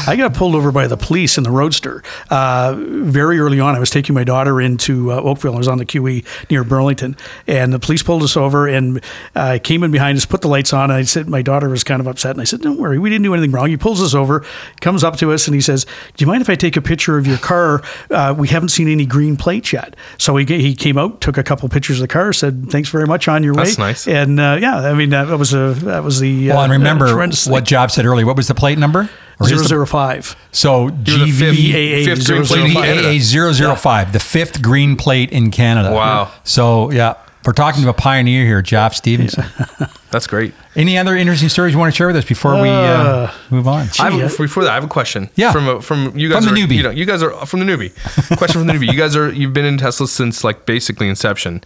I 0.08 0.14
got 0.16 0.34
pulled 0.34 0.54
over 0.54 0.70
by 0.72 0.86
the 0.86 0.96
police 0.96 1.36
in 1.38 1.44
the 1.44 1.50
Roadster 1.50 2.02
uh, 2.30 2.74
very 2.78 3.38
early 3.38 3.60
on. 3.60 3.74
I 3.74 3.78
was 3.78 3.90
taking 3.90 4.14
my 4.14 4.24
daughter 4.24 4.60
into 4.60 5.12
uh, 5.12 5.16
Oakville. 5.20 5.54
I 5.54 5.58
was 5.58 5.68
on 5.68 5.78
the 5.78 5.86
QE 5.86 6.24
near 6.50 6.64
Burlington, 6.64 7.16
and 7.46 7.72
the 7.72 7.78
police 7.78 8.02
pulled 8.02 8.22
us 8.22 8.36
over 8.36 8.66
and 8.68 9.00
uh, 9.34 9.58
came 9.62 9.82
in 9.82 9.90
behind 9.90 10.16
us, 10.18 10.26
put 10.26 10.42
the 10.42 10.48
lights 10.48 10.72
on. 10.72 10.84
And 10.90 10.94
I 10.98 11.02
said, 11.02 11.28
my 11.28 11.42
daughter 11.42 11.68
was 11.68 11.84
kind 11.84 12.00
of 12.00 12.06
upset, 12.06 12.32
and 12.32 12.40
I 12.40 12.44
said, 12.44 12.60
"Don't 12.60 12.78
worry, 12.78 12.98
we 12.98 13.10
didn't 13.10 13.24
do 13.24 13.34
anything 13.34 13.52
wrong." 13.52 13.68
He 13.68 13.76
pulls 13.76 14.02
us 14.02 14.14
over, 14.14 14.44
comes 14.80 15.02
up 15.04 15.16
to 15.18 15.25
us, 15.32 15.46
and 15.46 15.54
he 15.54 15.60
says, 15.60 15.84
"Do 16.16 16.24
you 16.24 16.26
mind 16.26 16.42
if 16.42 16.50
I 16.50 16.54
take 16.54 16.76
a 16.76 16.82
picture 16.82 17.18
of 17.18 17.26
your 17.26 17.38
car? 17.38 17.82
Uh, 18.10 18.34
we 18.36 18.48
haven't 18.48 18.68
seen 18.70 18.88
any 18.88 19.06
green 19.06 19.36
plates 19.36 19.72
yet." 19.72 19.96
So 20.18 20.36
he 20.36 20.44
he 20.44 20.74
came 20.74 20.98
out, 20.98 21.20
took 21.20 21.36
a 21.38 21.42
couple 21.42 21.68
pictures 21.68 21.98
of 21.98 22.02
the 22.02 22.12
car, 22.12 22.32
said, 22.32 22.70
"Thanks 22.70 22.88
very 22.88 23.06
much 23.06 23.28
on 23.28 23.42
your 23.42 23.54
way." 23.54 23.64
That's 23.64 23.78
nice. 23.78 24.06
And 24.08 24.38
uh, 24.40 24.58
yeah, 24.60 24.76
I 24.78 24.94
mean 24.94 25.10
that 25.10 25.28
was 25.38 25.52
a 25.54 25.74
that 25.84 26.02
was 26.04 26.20
the 26.20 26.48
Well, 26.48 26.58
uh, 26.58 26.62
and 26.64 26.72
remember 26.72 27.08
tremendous 27.08 27.46
what 27.46 27.64
Jeff 27.64 27.90
said 27.90 28.06
earlier. 28.06 28.26
What 28.26 28.36
was 28.36 28.48
the 28.48 28.54
plate 28.54 28.78
number? 28.78 29.08
Or 29.38 29.44
is 29.44 29.48
zero 29.48 29.62
the- 29.62 29.68
zero 29.68 29.86
five. 29.86 30.34
So 30.50 30.84
You're 30.88 30.90
the 31.26 31.30
fifth, 31.30 31.56
GV. 31.58 32.04
fifth 32.06 32.26
green 32.26 32.44
plate 32.46 32.64
in 32.64 32.72
Canada. 32.72 33.08
GVAA 33.12 33.76
005, 33.76 34.12
the 34.14 34.18
fifth 34.18 34.62
green 34.62 34.96
plate 34.96 35.30
in 35.30 35.50
Canada. 35.50 35.92
Wow. 35.92 36.30
So, 36.42 36.90
yeah, 36.90 37.14
we're 37.46 37.52
talking 37.52 37.82
to 37.82 37.88
a 37.88 37.94
pioneer 37.94 38.44
here, 38.44 38.60
Jeff 38.62 38.94
Stevenson. 38.94 39.44
That's 40.10 40.26
great. 40.26 40.52
Any 40.74 40.98
other 40.98 41.14
interesting 41.14 41.48
stories 41.48 41.72
you 41.72 41.78
want 41.78 41.92
to 41.92 41.96
share 41.96 42.06
with 42.06 42.16
us 42.16 42.24
before 42.24 42.60
we 42.60 42.68
uh, 42.68 42.72
Uh, 42.72 43.34
move 43.50 43.68
on? 43.68 43.88
I 43.98 44.10
have, 44.10 44.36
before 44.36 44.64
that, 44.64 44.70
I 44.72 44.74
have 44.74 44.84
a 44.84 44.88
question. 44.88 45.30
Yeah. 45.36 45.52
From 45.52 45.68
a, 45.68 45.80
from 45.82 46.16
you 46.18 46.28
guys 46.28 46.44
From 46.44 46.54
the 46.54 46.62
are, 46.62 46.66
newbie. 46.66 46.76
You, 46.76 46.82
know, 46.82 46.90
you 46.90 47.04
guys 47.06 47.22
are 47.22 47.46
from 47.46 47.60
the 47.60 47.66
newbie. 47.66 47.94
question 48.36 48.60
from 48.60 48.66
the 48.66 48.72
newbie. 48.72 48.90
You 48.92 48.98
guys 48.98 49.14
are 49.16 49.32
you've 49.32 49.52
been 49.52 49.64
in 49.64 49.78
Tesla 49.78 50.06
since 50.08 50.42
like 50.44 50.66
basically 50.66 51.08
inception. 51.08 51.62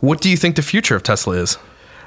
What 0.00 0.20
do 0.20 0.28
you 0.30 0.36
think 0.36 0.56
the 0.56 0.62
future 0.62 0.94
of 0.96 1.02
Tesla 1.02 1.34
is? 1.36 1.58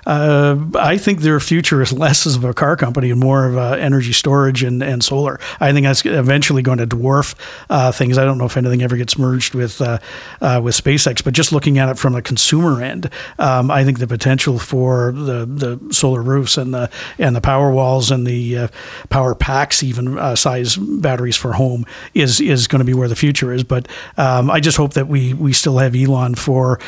Uh, 0.10 0.58
I 0.74 0.98
think 0.98 1.22
their 1.22 1.40
future 1.40 1.84
is 1.84 1.94
less 2.06 2.26
of 2.26 2.44
a 2.44 2.52
car 2.52 2.76
company 2.76 3.12
and 3.12 3.20
more 3.20 3.46
of 3.46 3.58
uh, 3.58 3.74
energy 3.74 4.12
storage 4.12 4.64
and, 4.64 4.82
and 4.82 5.04
solar. 5.04 5.40
I 5.60 5.72
think 5.72 5.86
that's 5.86 6.04
eventually 6.04 6.64
going 6.64 6.80
to 6.80 6.88
dwarf 6.88 7.36
uh, 7.70 7.92
things. 7.92 8.18
I 8.18 8.26
don't 8.26 8.40
know 8.40 8.46
if 8.46 8.58
anything 8.58 8.82
ever 8.82 8.98
gets 8.98 9.20
merged 9.20 9.54
with 9.54 9.80
uh, 9.82 10.00
uh, 10.42 10.62
with 10.64 10.76
SpaceX, 10.76 11.24
but 11.24 11.36
just 11.36 11.52
looking 11.52 11.78
at 11.78 11.90
it 11.90 12.00
from 12.00 12.16
a 12.16 12.24
consumer 12.24 12.82
end, 12.82 13.12
um, 13.38 13.70
I 13.70 13.84
think 13.84 14.00
the 14.00 14.08
potential 14.08 14.58
for 14.58 15.12
the, 15.12 15.46
the 15.46 15.94
solar 15.94 16.24
roofs 16.24 16.58
and 16.58 16.74
the 16.74 16.90
and 17.20 17.36
the 17.36 17.42
power 17.42 17.72
walls 17.72 18.10
and 18.10 18.26
the 18.26 18.58
uh, 18.58 18.68
power 19.10 19.36
packs, 19.36 19.84
even 19.84 20.18
uh, 20.18 20.36
size 20.36 20.76
batteries 20.76 21.36
for 21.36 21.54
home, 21.54 21.86
is 22.16 22.42
is 22.42 22.68
going 22.68 22.80
to 22.80 22.86
be 22.86 22.96
where 22.96 23.08
the 23.08 23.16
future 23.16 23.54
is. 23.54 23.64
But 23.64 23.88
um, 24.18 24.50
I 24.50 24.60
just 24.60 24.78
hope 24.78 24.94
that 24.94 25.08
we 25.08 25.36
we 25.36 25.54
still 25.54 25.78
have 25.78 25.96
Elon 25.96 26.34
for 26.34 26.80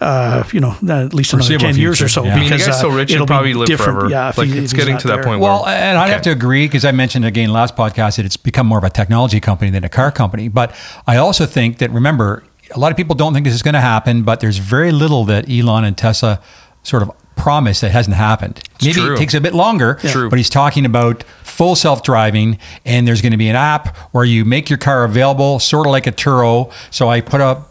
uh, 0.00 0.44
you 0.50 0.60
know 0.60 0.70
at 0.88 1.12
least 1.12 1.34
another 1.34 1.44
Foreseeable 1.44 1.66
ten 1.66 1.76
years 1.76 2.00
or 2.00 2.08
so. 2.08 2.24
yeah. 2.24 2.32
I 2.32 2.36
mean, 2.36 2.44
the 2.44 2.50
Because 2.50 2.66
guy's 2.66 2.69
so 2.72 2.88
rich, 2.90 3.10
it'll 3.10 3.20
he'll 3.22 3.26
probably 3.26 3.54
live 3.54 3.68
forever. 3.78 4.08
Yeah, 4.08 4.28
if 4.30 4.38
Like, 4.38 4.48
he- 4.48 4.58
it's 4.58 4.72
if 4.72 4.78
getting 4.78 4.98
to 4.98 5.08
that 5.08 5.16
there. 5.16 5.24
point 5.24 5.40
where- 5.40 5.50
Well, 5.50 5.66
and 5.66 5.98
I'd 5.98 6.10
have 6.10 6.22
to 6.22 6.30
agree 6.30 6.66
because 6.66 6.84
I 6.84 6.92
mentioned 6.92 7.24
again 7.24 7.52
last 7.52 7.76
podcast 7.76 8.16
that 8.16 8.24
it's 8.26 8.36
become 8.36 8.66
more 8.66 8.78
of 8.78 8.84
a 8.84 8.90
technology 8.90 9.40
company 9.40 9.70
than 9.70 9.84
a 9.84 9.88
car 9.88 10.10
company. 10.10 10.48
But 10.48 10.74
I 11.06 11.16
also 11.16 11.46
think 11.46 11.78
that 11.78 11.90
remember, 11.90 12.42
a 12.74 12.78
lot 12.78 12.90
of 12.90 12.96
people 12.96 13.14
don't 13.14 13.32
think 13.34 13.44
this 13.44 13.54
is 13.54 13.62
going 13.62 13.74
to 13.74 13.80
happen, 13.80 14.22
but 14.22 14.40
there's 14.40 14.58
very 14.58 14.92
little 14.92 15.24
that 15.24 15.50
Elon 15.50 15.84
and 15.84 15.96
Tesla 15.96 16.40
sort 16.82 17.02
of 17.02 17.10
promise 17.36 17.80
that 17.80 17.90
hasn't 17.90 18.16
happened. 18.16 18.62
Maybe 18.82 19.00
true. 19.00 19.14
it 19.14 19.18
takes 19.18 19.32
a 19.34 19.40
bit 19.40 19.54
longer, 19.54 19.94
True. 19.94 20.28
but 20.28 20.38
he's 20.38 20.50
talking 20.50 20.84
about 20.84 21.24
full 21.42 21.74
self-driving 21.74 22.58
and 22.84 23.08
there's 23.08 23.22
going 23.22 23.32
to 23.32 23.38
be 23.38 23.48
an 23.48 23.56
app 23.56 23.96
where 24.12 24.24
you 24.24 24.44
make 24.44 24.68
your 24.68 24.76
car 24.78 25.04
available 25.04 25.58
sort 25.58 25.86
of 25.86 25.90
like 25.92 26.06
a 26.06 26.12
Turo. 26.12 26.70
So 26.90 27.08
I 27.08 27.22
put 27.22 27.40
a 27.40 27.62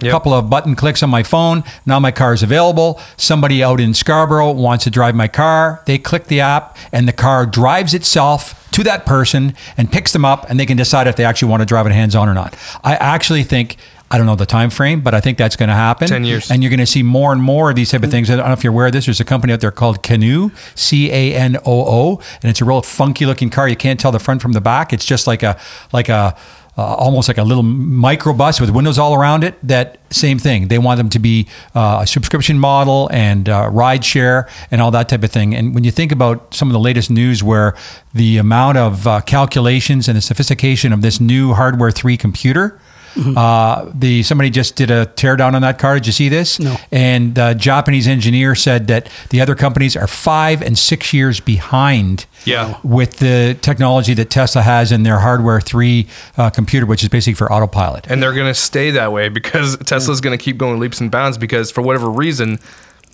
Yep. 0.00 0.10
couple 0.10 0.34
of 0.34 0.50
button 0.50 0.74
clicks 0.74 1.02
on 1.02 1.10
my 1.10 1.22
phone. 1.22 1.64
Now 1.84 1.98
my 2.00 2.10
car 2.10 2.32
is 2.32 2.42
available. 2.42 3.00
Somebody 3.16 3.62
out 3.62 3.80
in 3.80 3.94
Scarborough 3.94 4.52
wants 4.52 4.84
to 4.84 4.90
drive 4.90 5.14
my 5.14 5.28
car. 5.28 5.82
They 5.86 5.98
click 5.98 6.24
the 6.24 6.40
app 6.40 6.76
and 6.92 7.08
the 7.08 7.12
car 7.12 7.46
drives 7.46 7.94
itself 7.94 8.68
to 8.72 8.82
that 8.84 9.06
person 9.06 9.54
and 9.76 9.90
picks 9.90 10.12
them 10.12 10.24
up 10.24 10.48
and 10.50 10.60
they 10.60 10.66
can 10.66 10.76
decide 10.76 11.06
if 11.06 11.16
they 11.16 11.24
actually 11.24 11.50
want 11.50 11.62
to 11.62 11.66
drive 11.66 11.86
it 11.86 11.92
hands 11.92 12.14
on 12.14 12.28
or 12.28 12.34
not. 12.34 12.54
I 12.84 12.96
actually 12.96 13.42
think 13.42 13.76
I 14.08 14.18
don't 14.18 14.26
know 14.26 14.36
the 14.36 14.46
time 14.46 14.70
frame, 14.70 15.00
but 15.00 15.14
I 15.14 15.20
think 15.20 15.36
that's 15.36 15.56
going 15.56 15.68
to 15.68 15.74
happen. 15.74 16.06
10 16.06 16.24
years. 16.24 16.50
And 16.50 16.62
you're 16.62 16.70
going 16.70 16.78
to 16.78 16.86
see 16.86 17.02
more 17.02 17.32
and 17.32 17.42
more 17.42 17.70
of 17.70 17.76
these 17.76 17.90
type 17.90 18.04
of 18.04 18.10
things. 18.10 18.30
I 18.30 18.36
don't 18.36 18.46
know 18.46 18.52
if 18.52 18.62
you're 18.62 18.72
aware 18.72 18.86
of 18.86 18.92
this. 18.92 19.06
There's 19.06 19.18
a 19.18 19.24
company 19.24 19.52
out 19.52 19.60
there 19.60 19.72
called 19.72 20.02
Canoo, 20.04 20.52
C 20.76 21.10
A 21.10 21.34
N 21.34 21.56
O 21.56 21.62
O, 21.66 22.20
and 22.40 22.50
it's 22.50 22.60
a 22.60 22.64
real 22.64 22.82
funky 22.82 23.26
looking 23.26 23.50
car. 23.50 23.68
You 23.68 23.74
can't 23.76 23.98
tell 23.98 24.12
the 24.12 24.20
front 24.20 24.42
from 24.42 24.52
the 24.52 24.60
back. 24.60 24.92
It's 24.92 25.04
just 25.04 25.26
like 25.26 25.42
a 25.42 25.58
like 25.92 26.08
a 26.08 26.36
uh, 26.78 26.94
almost 26.94 27.28
like 27.28 27.38
a 27.38 27.42
little 27.42 27.62
microbus 27.62 28.60
with 28.60 28.70
windows 28.70 28.98
all 28.98 29.14
around 29.14 29.44
it. 29.44 29.54
That 29.66 29.98
same 30.10 30.38
thing. 30.38 30.68
They 30.68 30.78
want 30.78 30.98
them 30.98 31.08
to 31.10 31.18
be 31.18 31.48
uh, 31.74 32.00
a 32.02 32.06
subscription 32.06 32.58
model 32.58 33.08
and 33.12 33.48
uh, 33.48 33.68
ride 33.72 34.04
share 34.04 34.48
and 34.70 34.80
all 34.82 34.90
that 34.90 35.08
type 35.08 35.22
of 35.22 35.30
thing. 35.30 35.54
And 35.54 35.74
when 35.74 35.84
you 35.84 35.90
think 35.90 36.12
about 36.12 36.54
some 36.54 36.68
of 36.68 36.72
the 36.72 36.78
latest 36.78 37.10
news, 37.10 37.42
where 37.42 37.74
the 38.14 38.38
amount 38.38 38.78
of 38.78 39.06
uh, 39.06 39.20
calculations 39.22 40.08
and 40.08 40.16
the 40.16 40.22
sophistication 40.22 40.92
of 40.92 41.02
this 41.02 41.20
new 41.20 41.54
hardware 41.54 41.90
three 41.90 42.16
computer. 42.16 42.80
Uh, 43.16 43.90
the 43.94 44.22
somebody 44.22 44.50
just 44.50 44.76
did 44.76 44.90
a 44.90 45.06
teardown 45.06 45.54
on 45.54 45.62
that 45.62 45.78
car. 45.78 45.94
Did 45.94 46.06
you 46.06 46.12
see 46.12 46.28
this? 46.28 46.58
No. 46.60 46.76
And 46.92 47.34
the 47.34 47.54
Japanese 47.54 48.06
engineer 48.06 48.54
said 48.54 48.86
that 48.88 49.08
the 49.30 49.40
other 49.40 49.54
companies 49.54 49.96
are 49.96 50.06
five 50.06 50.62
and 50.62 50.78
six 50.78 51.12
years 51.12 51.40
behind. 51.40 52.26
Yeah. 52.44 52.78
With 52.82 53.16
the 53.18 53.56
technology 53.62 54.14
that 54.14 54.30
Tesla 54.30 54.62
has 54.62 54.92
in 54.92 55.02
their 55.02 55.18
hardware 55.18 55.60
three 55.60 56.06
uh, 56.36 56.50
computer, 56.50 56.86
which 56.86 57.02
is 57.02 57.08
basically 57.08 57.34
for 57.34 57.50
autopilot. 57.52 58.06
and 58.08 58.22
they're 58.22 58.34
going 58.34 58.46
to 58.46 58.54
stay 58.54 58.90
that 58.92 59.12
way 59.12 59.28
because 59.28 59.76
Tesla's 59.78 60.20
going 60.20 60.36
to 60.36 60.42
keep 60.42 60.58
going 60.58 60.78
leaps 60.78 61.00
and 61.00 61.10
bounds 61.10 61.38
because 61.38 61.70
for 61.70 61.82
whatever 61.82 62.08
reason 62.10 62.58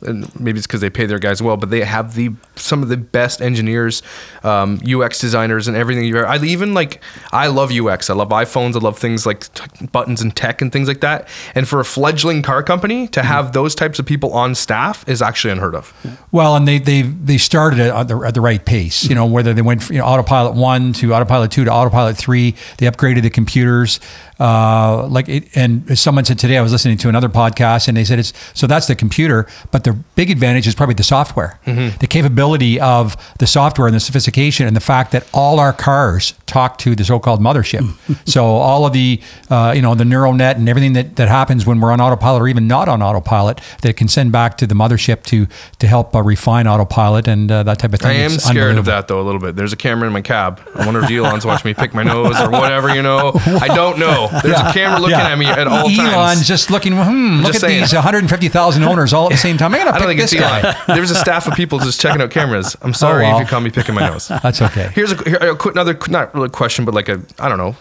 and 0.02 0.40
maybe 0.40 0.58
it's 0.58 0.66
because 0.66 0.80
they 0.80 0.90
pay 0.90 1.06
their 1.06 1.18
guys 1.18 1.42
well, 1.42 1.56
but 1.56 1.70
they 1.70 1.82
have 1.82 2.14
the 2.14 2.30
some 2.56 2.82
of 2.82 2.88
the 2.88 2.96
best 2.96 3.40
engineers, 3.40 4.02
um, 4.42 4.80
UX 4.86 5.18
designers, 5.18 5.68
and 5.68 5.76
everything. 5.76 6.04
You 6.04 6.18
I 6.18 6.42
even 6.42 6.74
like 6.74 7.02
I 7.32 7.46
love 7.48 7.70
UX. 7.72 8.10
I 8.10 8.14
love 8.14 8.28
iPhones. 8.30 8.76
I 8.76 8.78
love 8.78 8.98
things 8.98 9.26
like 9.26 9.52
t- 9.54 9.86
buttons 9.86 10.20
and 10.20 10.34
tech 10.34 10.62
and 10.62 10.72
things 10.72 10.88
like 10.88 11.00
that. 11.00 11.28
And 11.54 11.68
for 11.68 11.80
a 11.80 11.84
fledgling 11.84 12.42
car 12.42 12.62
company 12.62 13.08
to 13.08 13.22
have 13.22 13.52
those 13.52 13.74
types 13.74 13.98
of 13.98 14.06
people 14.06 14.32
on 14.32 14.54
staff 14.54 15.08
is 15.08 15.22
actually 15.22 15.52
unheard 15.52 15.74
of. 15.74 15.92
Well, 16.30 16.56
and 16.56 16.66
they 16.66 16.78
they 16.78 17.02
they 17.02 17.38
started 17.38 17.78
it 17.78 17.92
at 17.92 18.08
the, 18.08 18.18
at 18.18 18.34
the 18.34 18.40
right 18.40 18.64
pace. 18.64 19.04
You 19.04 19.14
know, 19.14 19.26
whether 19.26 19.54
they 19.54 19.62
went 19.62 19.82
from, 19.82 19.96
you 19.96 20.02
know 20.02 20.06
autopilot 20.06 20.54
one 20.54 20.92
to 20.94 21.14
autopilot 21.14 21.50
two 21.50 21.64
to 21.64 21.72
autopilot 21.72 22.16
three, 22.16 22.54
they 22.78 22.86
upgraded 22.86 23.22
the 23.22 23.30
computers. 23.30 24.00
Uh, 24.40 25.06
like 25.06 25.28
it, 25.28 25.56
and 25.56 25.96
someone 25.96 26.24
said 26.24 26.38
today, 26.38 26.56
I 26.56 26.62
was 26.62 26.72
listening 26.72 26.98
to 26.98 27.08
another 27.08 27.28
podcast, 27.28 27.86
and 27.86 27.96
they 27.96 28.04
said 28.04 28.18
it's 28.18 28.32
so 28.54 28.66
that's 28.66 28.88
the 28.88 28.96
computer, 28.96 29.46
but 29.70 29.84
the 29.84 29.91
big 30.14 30.30
advantage 30.30 30.66
is 30.66 30.74
probably 30.74 30.94
the 30.94 31.02
software, 31.02 31.58
the 31.64 32.06
capability 32.08 32.80
of 32.80 33.16
the 33.38 33.46
software 33.46 33.86
and 33.86 33.94
the 33.96 34.00
sophistication, 34.00 34.66
and 34.66 34.74
the 34.76 34.80
fact 34.80 35.12
that 35.12 35.26
all 35.32 35.58
our 35.60 35.72
cars 35.72 36.34
talk 36.46 36.76
to 36.78 36.94
the 36.94 37.04
so-called 37.04 37.40
mothership. 37.40 37.82
so 38.28 38.44
all 38.44 38.84
of 38.86 38.92
the 38.92 39.20
uh, 39.50 39.72
you 39.74 39.80
know 39.82 39.94
the 39.94 40.04
neural 40.04 40.32
net 40.34 40.56
and 40.56 40.68
everything 40.68 40.92
that 40.94 41.16
that 41.16 41.28
happens 41.28 41.66
when 41.66 41.80
we're 41.80 41.90
on 41.92 42.00
autopilot 42.00 42.42
or 42.42 42.48
even 42.48 42.66
not 42.66 42.88
on 42.88 43.02
autopilot, 43.02 43.60
that 43.82 43.96
can 43.96 44.08
send 44.08 44.32
back 44.32 44.56
to 44.58 44.66
the 44.66 44.74
mothership 44.74 45.22
to 45.24 45.46
to 45.78 45.86
help 45.86 46.14
uh, 46.14 46.22
refine 46.22 46.66
autopilot 46.66 47.26
and 47.28 47.50
uh, 47.50 47.62
that 47.62 47.78
type 47.78 47.92
of 47.92 48.00
thing. 48.00 48.10
I 48.10 48.14
am 48.14 48.32
It's 48.32 48.44
scared 48.44 48.76
of 48.78 48.84
that 48.86 49.08
though 49.08 49.20
a 49.20 49.24
little 49.24 49.40
bit. 49.40 49.56
There's 49.56 49.72
a 49.72 49.76
camera 49.76 50.06
in 50.06 50.12
my 50.12 50.20
cab. 50.22 50.60
I 50.74 50.84
wonder 50.84 51.02
if 51.02 51.10
Elon's 51.10 51.44
watching 51.46 51.68
me 51.70 51.74
pick 51.74 51.94
my 51.94 52.02
nose 52.02 52.38
or 52.40 52.50
whatever. 52.50 52.94
You 52.94 53.02
know, 53.02 53.32
I 53.46 53.68
don't 53.68 53.98
know. 53.98 54.28
There's 54.42 54.58
a 54.60 54.72
camera 54.72 55.00
looking 55.00 55.18
Yeah. 55.18 55.28
at 55.32 55.38
me 55.38 55.46
at 55.46 55.66
all 55.66 55.88
Elon's 55.88 55.96
times. 55.96 56.48
just 56.48 56.70
looking. 56.70 56.92
Hmm, 56.92 57.40
look 57.42 57.54
at 57.54 57.60
saying. 57.60 57.80
these 57.80 57.92
150,000 57.94 58.82
owners 58.84 59.12
all 59.12 59.26
at 59.26 59.32
the 59.32 59.36
same 59.38 59.56
time. 59.58 59.72
I'm 59.82 59.86
gonna 59.86 59.96
I 59.96 60.00
pick 60.00 60.00
don't 60.00 60.08
think 60.08 60.20
this 60.20 60.32
it's 60.32 60.40
guy. 60.40 60.60
Elon. 60.60 60.96
There's 60.96 61.10
a 61.10 61.14
staff 61.14 61.46
of 61.48 61.54
people 61.54 61.78
just 61.78 62.00
checking 62.00 62.22
out 62.22 62.30
cameras. 62.30 62.76
I'm 62.82 62.94
sorry 63.04 63.24
well. 63.24 63.36
if 63.36 63.42
you 63.42 63.46
caught 63.48 63.62
me 63.62 63.70
picking 63.70 63.94
my 63.94 64.08
nose. 64.08 64.28
That's 64.42 64.60
okay. 64.62 64.90
Here's 64.94 65.12
a, 65.12 65.16
here, 65.28 65.54
quick- 65.54 65.74
another 65.74 65.98
not 66.08 66.34
really 66.34 66.48
question, 66.48 66.84
but 66.84 66.94
like 66.94 67.08
a 67.08 67.20
I 67.38 67.48
don't 67.48 67.58
know. 67.58 67.76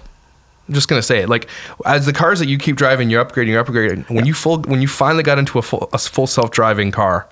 I'm 0.68 0.74
just 0.74 0.88
gonna 0.88 1.02
say 1.02 1.20
it. 1.20 1.30
Like 1.30 1.48
as 1.86 2.06
the 2.06 2.14
cars 2.14 2.40
that 2.40 2.48
you 2.48 2.58
keep 2.58 2.76
driving, 2.76 3.10
you're 3.10 3.24
upgrading, 3.24 3.48
you're 3.48 3.64
upgrading. 3.64 4.10
When 4.10 4.26
you 4.26 4.34
full 4.34 4.62
when 4.62 4.82
you 4.82 4.88
finally 4.88 5.24
got 5.24 5.38
into 5.40 5.60
a 5.60 5.62
full 5.62 5.90
a 5.94 5.98
full 5.98 6.28
self 6.28 6.52
driving 6.52 6.92
car, 6.92 7.28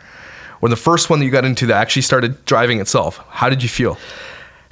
or 0.61 0.69
the 0.69 0.75
first 0.75 1.09
one 1.09 1.19
that 1.19 1.25
you 1.25 1.31
got 1.31 1.45
into 1.45 1.65
that 1.67 1.75
actually 1.77 2.01
started 2.01 2.43
driving 2.45 2.79
itself, 2.79 3.19
how 3.29 3.49
did 3.49 3.63
you 3.63 3.69
feel? 3.69 3.97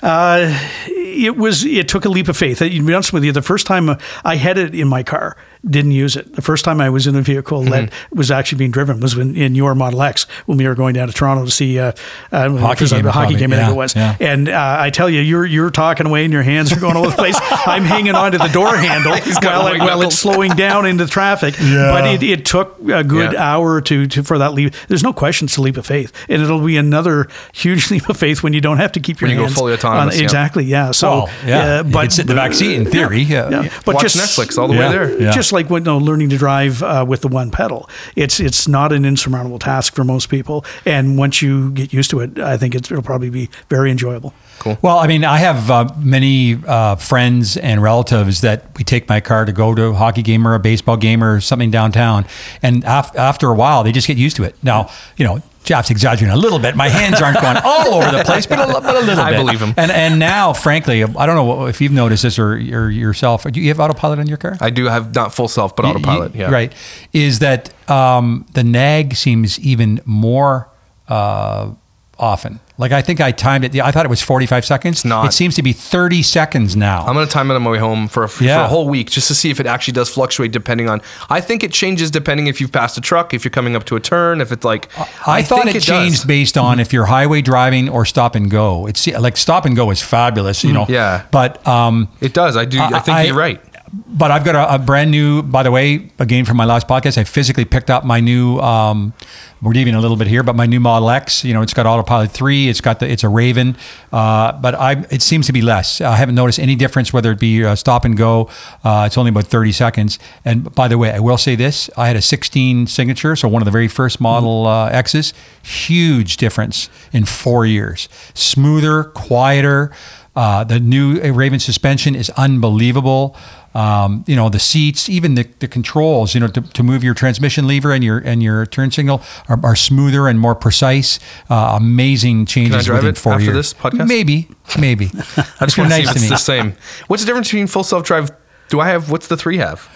Uh, 0.04 0.56
it 0.88 1.38
was 1.38 1.66
it 1.66 1.88
took 1.88 2.06
a 2.06 2.10
leap 2.10 2.28
of 2.28 2.38
faith. 2.38 2.60
To 2.60 2.70
be 2.70 2.94
honest 2.94 3.14
with 3.14 3.24
you, 3.24 3.32
the 3.32 3.42
first 3.42 3.66
time 3.66 3.90
uh, 3.90 3.98
I 4.24 4.36
had 4.36 4.58
it 4.60 4.76
in 4.76 4.88
my 4.88 5.02
car, 5.02 5.36
didn't 5.70 5.92
use 5.92 6.16
it. 6.16 6.34
The 6.36 6.42
first 6.42 6.64
time 6.66 6.80
I 6.82 6.90
was 6.90 7.08
in 7.08 7.16
a 7.16 7.22
vehicle 7.22 7.62
Mm-hmm. 7.62 7.72
that 7.72 7.94
was 8.12 8.30
actually 8.32 8.58
being 8.60 8.72
driven 8.72 9.00
was 9.00 9.16
when, 9.16 9.36
in 9.36 9.56
your 9.56 9.74
Model 9.76 10.02
X 10.04 10.24
when 10.46 10.58
we 10.58 10.68
were 10.68 10.76
going 10.76 10.94
down 10.94 11.08
to 11.08 11.14
Toronto 11.14 11.46
to 11.46 11.52
see 11.52 11.80
uh, 11.80 11.92
uh, 12.32 12.50
Hockey 12.58 12.88
game, 12.88 13.04
the 13.04 13.12
hockey 13.12 13.34
probably. 13.34 13.36
game. 13.36 13.54
I 13.54 13.56
think 13.58 13.68
Yeah, 13.68 13.72
it 13.72 13.76
was. 13.76 13.96
yeah. 13.96 14.16
And 14.20 14.50
uh, 14.50 14.78
I 14.80 14.90
tell 14.90 15.10
you, 15.10 15.22
you're 15.22 15.46
you're 15.46 15.70
talking 15.72 16.06
away 16.06 16.24
and 16.24 16.32
your 16.34 16.44
hands 16.44 16.72
are 16.72 16.80
going 16.80 16.96
all 16.96 17.04
over 17.06 17.12
the 17.12 17.18
place. 17.18 17.38
I'm 17.66 17.84
hanging 17.84 18.16
onto 18.16 18.38
the 18.38 18.48
door 18.48 18.76
handle 18.78 19.12
while, 19.42 19.68
it, 19.68 19.80
while 19.80 20.02
it's 20.04 20.18
slowing 20.18 20.52
down 20.52 20.86
into 20.86 21.06
traffic. 21.08 21.56
Yeah. 21.68 21.92
But 21.92 22.08
it, 22.08 22.24
it 22.24 22.46
took 22.46 22.80
a 22.90 23.04
good 23.04 23.34
Yeah. 23.34 23.54
hour 23.54 23.74
or 23.74 23.82
two 23.82 24.08
to, 24.08 24.24
for 24.24 24.38
that 24.38 24.54
leap. 24.54 24.74
There's 24.88 25.04
no 25.04 25.12
question 25.14 25.46
it's 25.46 25.58
a 25.58 25.62
leap 25.62 25.76
of 25.78 25.86
faith, 25.86 26.12
and 26.30 26.42
it'll 26.42 26.64
be 26.66 26.78
another 26.78 27.28
huge 27.54 27.92
leap 27.92 28.08
of 28.10 28.18
faith 28.18 28.42
when 28.42 28.54
you 28.54 28.62
don't 28.62 28.78
have 28.78 28.92
to 28.94 29.00
keep 29.00 29.20
your 29.20 29.28
When 29.28 29.36
you 29.36 29.42
go 29.42 29.46
hands 29.48 29.56
fully 29.58 29.74
on- 29.74 29.80
autonomous, 29.80 30.18
yeah. 30.18 30.24
exactly. 30.24 30.64
Yeah. 30.66 30.92
So 30.92 31.10
Well, 31.10 31.30
yeah. 31.46 31.80
uh, 31.80 31.84
You 31.84 31.92
but 31.92 32.12
sit 32.14 32.22
in 32.22 32.28
the 32.28 32.36
back 32.36 32.54
seat 32.54 32.76
in 32.76 32.86
theory, 32.86 33.22
yeah. 33.22 33.68
But 33.86 33.96
Watch 33.96 34.04
just 34.04 34.18
Netflix 34.18 34.58
all 34.58 34.68
the 34.68 34.74
way 34.78 34.90
there. 34.90 35.20
Yeah. 35.22 35.32
just 35.32 35.52
like 35.58 35.70
when 35.70 35.84
no, 35.84 35.98
learning 35.98 36.30
to 36.30 36.38
drive 36.38 36.84
uh, 36.84 37.06
with 37.08 37.22
the 37.22 37.28
one 37.28 37.50
pedal, 37.52 37.90
it's 38.16 38.40
it's 38.40 38.68
not 38.68 38.92
an 38.92 39.06
insurmountable 39.06 39.60
task 39.60 39.96
for 39.96 40.04
most 40.04 40.30
people. 40.30 40.64
And 40.86 41.18
once 41.18 41.42
you 41.42 41.72
get 41.72 41.92
used 41.92 42.10
to 42.12 42.20
it, 42.20 42.38
I 42.38 42.58
think 42.58 42.76
it's, 42.76 42.92
it'll 42.92 43.04
probably 43.04 43.30
be 43.30 43.50
very 43.70 43.90
enjoyable. 43.92 44.34
Cool. 44.60 44.78
Well, 44.82 44.98
I 45.00 45.08
mean, 45.08 45.24
I 45.24 45.38
have 45.38 45.72
uh, 45.72 45.90
many 45.98 46.60
uh, 46.68 46.96
friends 46.96 47.58
and 47.58 47.82
relatives 47.82 48.42
that 48.42 48.66
we 48.78 48.84
take 48.84 49.10
my 49.10 49.20
car 49.20 49.46
to 49.46 49.52
go 49.52 49.74
to 49.74 49.86
a 49.86 49.94
hockey 49.94 50.22
game 50.22 50.48
or 50.48 50.54
a 50.54 50.60
baseball 50.60 50.98
game 50.98 51.24
or 51.24 51.42
something 51.42 51.72
downtown, 51.72 52.26
and 52.62 52.84
af- 52.86 53.16
after 53.16 53.50
a 53.50 53.56
while, 53.56 53.84
they 53.84 53.92
just 53.92 54.08
get 54.08 54.18
used 54.18 54.36
to 54.38 54.44
it. 54.44 54.56
Now, 54.64 54.90
you 55.18 55.26
know. 55.26 55.42
Jeff's 55.68 55.92
exaggerating 55.92 56.34
a 56.34 56.38
little 56.40 56.58
bit. 56.60 56.76
My 56.76 56.90
hands 56.90 57.22
aren't 57.22 57.40
going 57.42 57.58
all 57.64 57.94
over 57.94 58.10
the 58.18 58.24
place, 58.24 58.48
but 58.48 58.58
a, 58.60 58.72
but 58.82 58.96
a 58.96 59.00
little 59.02 59.20
I 59.24 59.32
bit. 59.32 59.38
believe 59.38 59.62
him. 59.62 59.74
And 59.78 59.92
and 59.92 60.18
now, 60.18 60.54
frankly, 60.54 61.04
I 61.04 61.26
don't 61.26 61.36
know 61.36 61.68
if 61.68 61.82
you've 61.82 61.92
noticed 61.92 62.24
this 62.24 62.40
or, 62.40 62.54
or 62.54 62.90
yourself. 62.90 63.44
Do 63.44 63.60
you 63.62 63.68
have 63.68 63.80
autopilot 63.80 64.18
on 64.20 64.28
your 64.28 64.38
car? 64.38 64.58
I 64.62 64.70
do 64.72 64.86
have 64.86 65.14
not 65.14 65.34
full 65.36 65.48
self, 65.48 65.76
but 65.76 65.84
Y- 65.86 65.92
autopilot. 65.92 66.34
y- 66.34 66.40
Yeah. 66.40 66.50
Right. 66.52 66.74
Is 67.14 67.40
that 67.40 67.70
um, 67.90 68.46
the 68.54 68.64
nag 68.64 69.16
seems 69.16 69.60
even 69.60 70.00
more 70.06 70.70
uh, 71.10 71.72
often? 72.20 72.60
Like 72.80 72.92
I 72.92 73.02
think 73.02 73.20
I 73.20 73.32
timed 73.32 73.66
it. 73.66 73.76
I 73.82 73.90
thought 73.92 74.06
it 74.06 74.10
was 74.10 74.22
45 74.22 74.64
seconds. 74.64 75.04
not. 75.04 75.26
It 75.28 75.32
seems 75.34 75.56
to 75.56 75.64
be 75.64 75.74
30 75.74 76.22
seconds 76.22 76.76
now. 76.76 77.00
I'm 77.06 77.16
gonna 77.16 77.26
time 77.26 77.50
it 77.50 77.56
on 77.56 77.64
my 77.64 77.72
way 77.72 77.80
home 77.80 78.08
for 78.08 78.24
a, 78.24 78.30
for 78.30 78.44
a 78.46 78.68
whole 78.68 78.88
week 78.88 79.10
just 79.10 79.28
to 79.30 79.36
see 79.36 79.50
if 79.50 79.60
it 79.60 79.66
actually 79.66 79.94
does 79.94 80.10
fluctuate 80.10 80.52
depending 80.52 80.88
on. 80.88 81.02
I 81.30 81.42
think 81.42 81.64
it 81.64 81.72
changes 81.72 82.12
depending 82.12 82.46
if 82.48 82.62
you've 82.62 82.72
passed 82.72 82.96
a 82.98 83.02
truck, 83.02 83.34
if 83.34 83.44
you're 83.44 83.52
coming 83.52 83.76
up 83.76 83.86
to 83.86 83.96
a 83.96 84.00
turn, 84.00 84.42
if 84.42 84.52
it's 84.52 84.64
like. 84.64 84.90
I, 85.28 85.42
thought 85.42 85.64
think 85.64 85.76
it, 85.76 85.82
changed 85.82 86.18
does. 86.18 86.26
based 86.26 86.58
on 86.58 86.80
if 86.80 86.94
you're 86.94 87.06
highway 87.06 87.42
driving 87.42 87.90
or 87.90 88.06
stop 88.06 88.36
and 88.36 88.50
go. 88.52 88.86
It's 88.86 89.08
like 89.08 89.38
stop 89.38 89.66
and 89.66 89.76
go 89.76 89.90
is 89.90 90.02
fabulous, 90.04 90.64
you 90.64 90.74
know. 90.74 90.86
Mm, 90.86 90.90
Yeah. 90.90 91.26
But 91.32 91.66
um, 91.68 92.10
It 92.22 92.34
does. 92.34 92.56
I 92.58 92.66
do. 92.66 92.80
I, 92.80 93.00
think 93.00 93.18
I- 93.18 93.24
you're 93.24 93.36
right. 93.36 93.60
But 93.94 94.32
I've 94.32 94.44
got 94.44 94.56
a, 94.56 94.76
a 94.76 94.80
brand 94.80 95.12
new. 95.12 95.42
By 95.42 95.64
the 95.64 95.72
way, 95.72 96.10
again 96.20 96.46
from 96.46 96.58
my 96.58 96.66
last 96.66 96.88
podcast, 96.88 97.18
I 97.18 97.24
physically 97.24 97.66
picked 97.66 97.90
up 97.90 98.04
my 98.04 98.20
new. 98.20 98.60
Um, 98.60 99.14
we're 99.62 99.72
leaving 99.72 99.96
a 99.96 100.02
little 100.02 100.18
bit 100.18 100.28
here, 100.28 100.44
but 100.44 100.56
my 100.56 100.66
new 100.66 100.80
Model 100.80 101.10
X. 101.10 101.44
You 101.44 101.54
know, 101.54 101.62
it's 101.62 101.74
got 101.74 101.86
autopilot 101.86 102.32
three. 102.32 102.68
It's 102.68 102.82
got 102.82 103.00
the. 103.00 103.10
It's 103.10 103.24
a 103.24 103.30
Raven, 103.30 103.78
uh, 104.12 104.52
but 104.54 104.76
I. 104.76 105.06
It 105.10 105.22
seems 105.22 105.48
to 105.48 105.54
be 105.54 105.62
less. 105.62 106.02
I 106.02 106.16
haven't 106.16 106.36
noticed 106.36 106.60
any 106.60 106.76
difference 106.76 107.14
whether 107.14 107.32
it 107.32 107.40
be 107.40 107.64
uh, 107.64 107.76
stop 107.76 108.06
and 108.06 108.18
go. 108.18 108.50
Uh, 108.84 109.06
it's 109.08 109.18
only 109.18 109.30
about 109.30 109.46
thirty 109.46 109.72
seconds. 109.72 110.20
And 110.44 110.74
by 110.76 110.88
the 110.88 110.98
way, 110.98 111.12
I 111.12 111.20
will 111.20 111.38
say 111.38 111.56
this: 111.56 111.90
I 111.98 112.08
had 112.08 112.16
a 112.16 112.22
16 112.22 112.88
signature, 112.88 113.36
so 113.36 113.48
one 113.48 113.62
of 113.62 113.66
the 113.66 113.72
very 113.72 113.88
first 113.88 114.20
Model 114.20 114.68
uh, 114.68 114.90
X's. 114.90 115.34
Huge 115.64 116.38
difference 116.38 116.90
in 117.14 117.26
four 117.26 117.66
years. 117.66 118.10
Smoother, 118.34 119.06
quieter. 119.06 119.92
Uh, 120.38 120.64
the 120.64 120.80
new 120.80 121.20
Raven 121.34 121.60
suspension 121.60 122.14
is 122.14 122.30
unbelievable. 122.32 123.36
Um, 123.78 124.24
you 124.26 124.36
know 124.36 124.50
the 124.50 124.60
seats, 124.60 125.08
even 125.08 125.36
the, 125.36 125.44
the 125.60 125.68
controls. 125.68 126.34
You 126.34 126.40
know 126.42 126.48
to, 126.48 126.62
to 126.62 126.84
move 126.84 127.04
your 127.04 127.14
transmission 127.14 127.68
lever 127.68 127.92
and 127.92 128.04
your 128.04 128.18
and 128.18 128.42
your 128.42 128.66
turn 128.66 128.90
signal 128.92 129.22
are, 129.50 129.60
are 129.64 129.76
smoother 129.76 130.28
and 130.28 130.40
more 130.40 130.56
precise. 130.56 131.20
Uh, 131.50 131.74
amazing 131.80 132.48
changes 132.48 132.86
drive 132.86 133.00
within 133.04 133.10
it 133.12 133.18
four 133.20 133.34
after 133.34 133.46
years. 133.46 133.56
this 133.56 133.74
podcast? 133.76 134.08
Maybe, 134.08 134.48
maybe. 134.80 135.06
I 135.60 135.66
just 135.66 135.78
want 135.78 135.92
to 135.92 135.96
see 135.98 136.04
if 136.04 136.16
it's 136.16 136.30
the 136.30 136.38
same. 136.38 136.74
What's 137.08 137.22
the 137.22 137.28
difference 137.28 137.50
between 137.50 137.68
full 137.68 137.84
self 137.84 138.04
drive? 138.04 138.32
Do 138.70 138.80
I 138.80 138.88
have? 138.90 139.12
What's 139.12 139.28
the 139.28 139.38
three 139.38 139.58
have? 139.58 139.88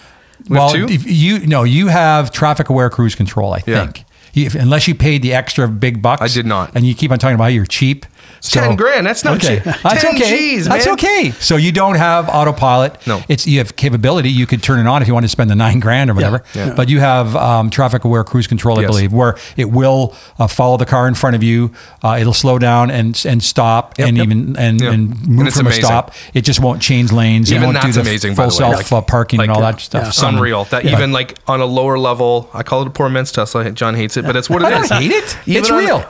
We 0.48 0.56
well, 0.58 0.70
two? 0.70 0.86
if 0.88 1.04
you 1.10 1.40
no, 1.46 1.64
you 1.64 1.88
have 1.88 2.30
traffic 2.30 2.68
aware 2.68 2.88
cruise 2.88 3.14
control. 3.16 3.52
I 3.52 3.62
Yeah. 3.66 3.84
think. 3.86 4.04
You- 4.32 4.46
if- 4.46 4.54
unless 4.54 4.86
you 4.88 4.94
paid 4.94 5.22
the 5.22 5.34
extra 5.34 5.66
big 5.68 6.00
bucks, 6.00 6.22
I 6.22 6.28
did 6.28 6.46
not. 6.46 6.72
And 6.74 6.86
you 6.86 6.94
keep 6.94 7.10
on 7.10 7.18
talking 7.18 7.34
about 7.34 7.44
how 7.44 7.48
you're 7.50 7.66
cheap. 7.66 8.06
So- 8.42 8.60
ten 8.60 8.74
grand. 8.76 9.06
That's 9.06 9.24
not 9.24 9.36
Okay, 9.36 9.56
cheap. 9.56 9.64
that's 9.82 10.02
10 10.02 10.14
okay. 10.16 10.56
Gs, 10.58 10.66
that's 10.66 10.86
okay. 10.88 11.30
So 11.38 11.56
you 11.56 11.70
don't 11.72 11.94
have 11.94 12.28
autopilot. 12.28 13.06
No. 13.06 13.22
it's 13.28 13.46
you 13.46 13.58
have 13.58 13.76
capability. 13.76 14.30
You 14.30 14.46
could 14.46 14.62
turn 14.62 14.80
it 14.80 14.88
on 14.88 15.00
if 15.00 15.06
you 15.08 15.14
want 15.14 15.24
to 15.24 15.28
spend 15.28 15.48
the 15.48 15.54
nine 15.54 15.78
grand 15.80 16.10
or 16.10 16.14
whatever. 16.14 16.42
Yeah. 16.54 16.74
But 16.74 16.88
you 16.88 16.98
have 17.00 17.36
um, 17.36 17.70
traffic 17.70 18.04
aware 18.04 18.24
cruise 18.24 18.46
control, 18.48 18.78
I 18.78 18.82
Yes. 18.82 18.90
believe, 18.90 19.12
where 19.12 19.36
it 19.56 19.70
will 19.70 20.14
uh, 20.40 20.48
follow 20.48 20.76
the 20.76 20.86
car 20.86 21.06
in 21.06 21.14
front 21.14 21.36
of 21.36 21.42
you. 21.44 21.70
Uh, 22.02 22.18
it'll 22.20 22.34
slow 22.34 22.58
down 22.58 22.90
and 22.90 23.20
and 23.26 23.42
stop 23.42 23.96
Yep. 23.98 24.08
and 24.08 24.16
Yep. 24.16 24.26
even 24.26 24.56
and, 24.56 24.80
Yeah. 24.80 24.90
and 24.90 25.12
And 25.12 25.28
move 25.28 25.46
it's 25.46 25.56
from 25.56 25.66
amazing. 25.66 25.84
a 25.84 25.86
stop. 25.86 26.12
It 26.34 26.40
just 26.42 26.58
won't 26.60 26.82
change 26.82 27.12
lanes. 27.12 27.50
Even 27.52 27.62
it 27.62 27.66
won't 27.66 27.76
do 27.76 27.82
that's 27.82 27.94
the 27.94 28.00
amazing, 28.02 28.34
by 28.34 28.48
full 28.48 28.58
the 28.58 28.64
way. 28.76 28.82
self 28.82 28.92
uh, 28.92 29.00
parking 29.02 29.40
and 29.40 29.50
all 29.52 29.62
uh, 29.62 29.70
that 29.70 29.80
stuff. 29.80 30.08
It's 30.08 30.22
unreal. 30.22 30.64
That 30.64 30.84
Yeah. 30.84 30.92
even 30.92 31.12
like 31.12 31.38
on 31.46 31.60
a 31.60 31.64
lower 31.66 31.96
level, 31.98 32.50
I 32.52 32.62
call 32.64 32.82
it 32.82 32.88
a 32.88 32.90
poor 32.90 33.08
man's 33.08 33.30
Tesla. 33.30 33.70
John 33.70 33.94
hates 33.94 34.16
it, 34.16 34.24
but 34.26 34.34
it's 34.36 34.50
what 34.50 34.62
it 34.62 34.72
is. 34.82 34.90
I 34.90 35.00
hate 35.02 35.12
it. 35.12 35.36
Even 35.46 35.60
It's 35.62 35.70
real. 35.70 36.04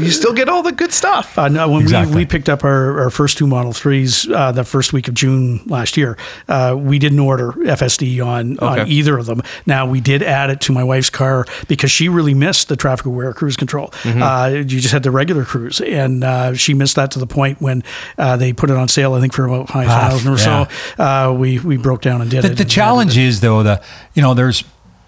you 0.00 0.10
still 0.10 0.32
get 0.32 0.48
all 0.48 0.62
the 0.62 0.72
good 0.72 0.92
stuff. 0.92 1.38
Uh, 1.40 1.48
no, 1.48 1.68
when 1.70 1.82
Exactly. 1.82 2.14
we, 2.14 2.22
we 2.22 2.26
picked 2.26 2.50
up 2.50 2.64
our, 2.64 3.00
our 3.00 3.10
first 3.10 3.38
two 3.38 3.46
Model 3.46 3.72
3s 3.72 4.30
uh, 4.30 4.52
the 4.52 4.62
first 4.62 4.92
week 4.92 5.08
of 5.08 5.14
June 5.14 5.62
last 5.64 5.96
year, 5.96 6.18
uh, 6.48 6.76
we 6.78 6.98
didn't 6.98 7.18
order 7.18 7.52
FSD 7.52 8.24
on, 8.24 8.58
on 8.58 8.86
either 8.86 9.16
of 9.16 9.24
them. 9.24 9.40
Now, 9.64 9.86
we 9.86 10.02
did 10.02 10.22
add 10.22 10.50
it 10.50 10.60
to 10.62 10.72
my 10.72 10.84
wife's 10.84 11.08
car 11.08 11.46
because 11.66 11.90
she 11.90 12.10
really 12.10 12.34
missed 12.34 12.68
the 12.68 12.76
traffic 12.76 13.06
aware 13.06 13.32
cruise 13.32 13.56
control. 13.56 13.88
Mm-hmm. 14.02 14.22
Uh, 14.22 14.48
you 14.48 14.80
just 14.80 14.92
had 14.92 15.02
the 15.02 15.10
regular 15.10 15.46
cruise, 15.46 15.80
and 15.80 16.22
uh, 16.22 16.54
she 16.54 16.74
missed 16.74 16.96
that 16.96 17.10
to 17.12 17.18
the 17.18 17.26
point 17.26 17.60
when 17.60 17.82
uh, 18.18 18.36
they 18.36 18.52
put 18.52 18.68
it 18.68 18.76
on 18.76 18.88
sale, 18.88 19.14
I 19.14 19.20
think, 19.20 19.32
for 19.32 19.46
about 19.46 19.68
5000 19.70 20.28
or 20.28 20.36
yeah. 20.36 20.66
so. 20.66 21.02
Uh, 21.02 21.32
we, 21.32 21.58
we 21.58 21.78
broke 21.78 22.02
down 22.02 22.20
and 22.20 22.30
did 22.30 22.44
the, 22.44 22.52
it. 22.52 22.58
the 22.58 22.64
challenge 22.66 23.16
is 23.16 23.40
though 23.40 23.62
the 23.62 23.82
you 24.14 24.20
know 24.20 24.34
there's 24.34 24.62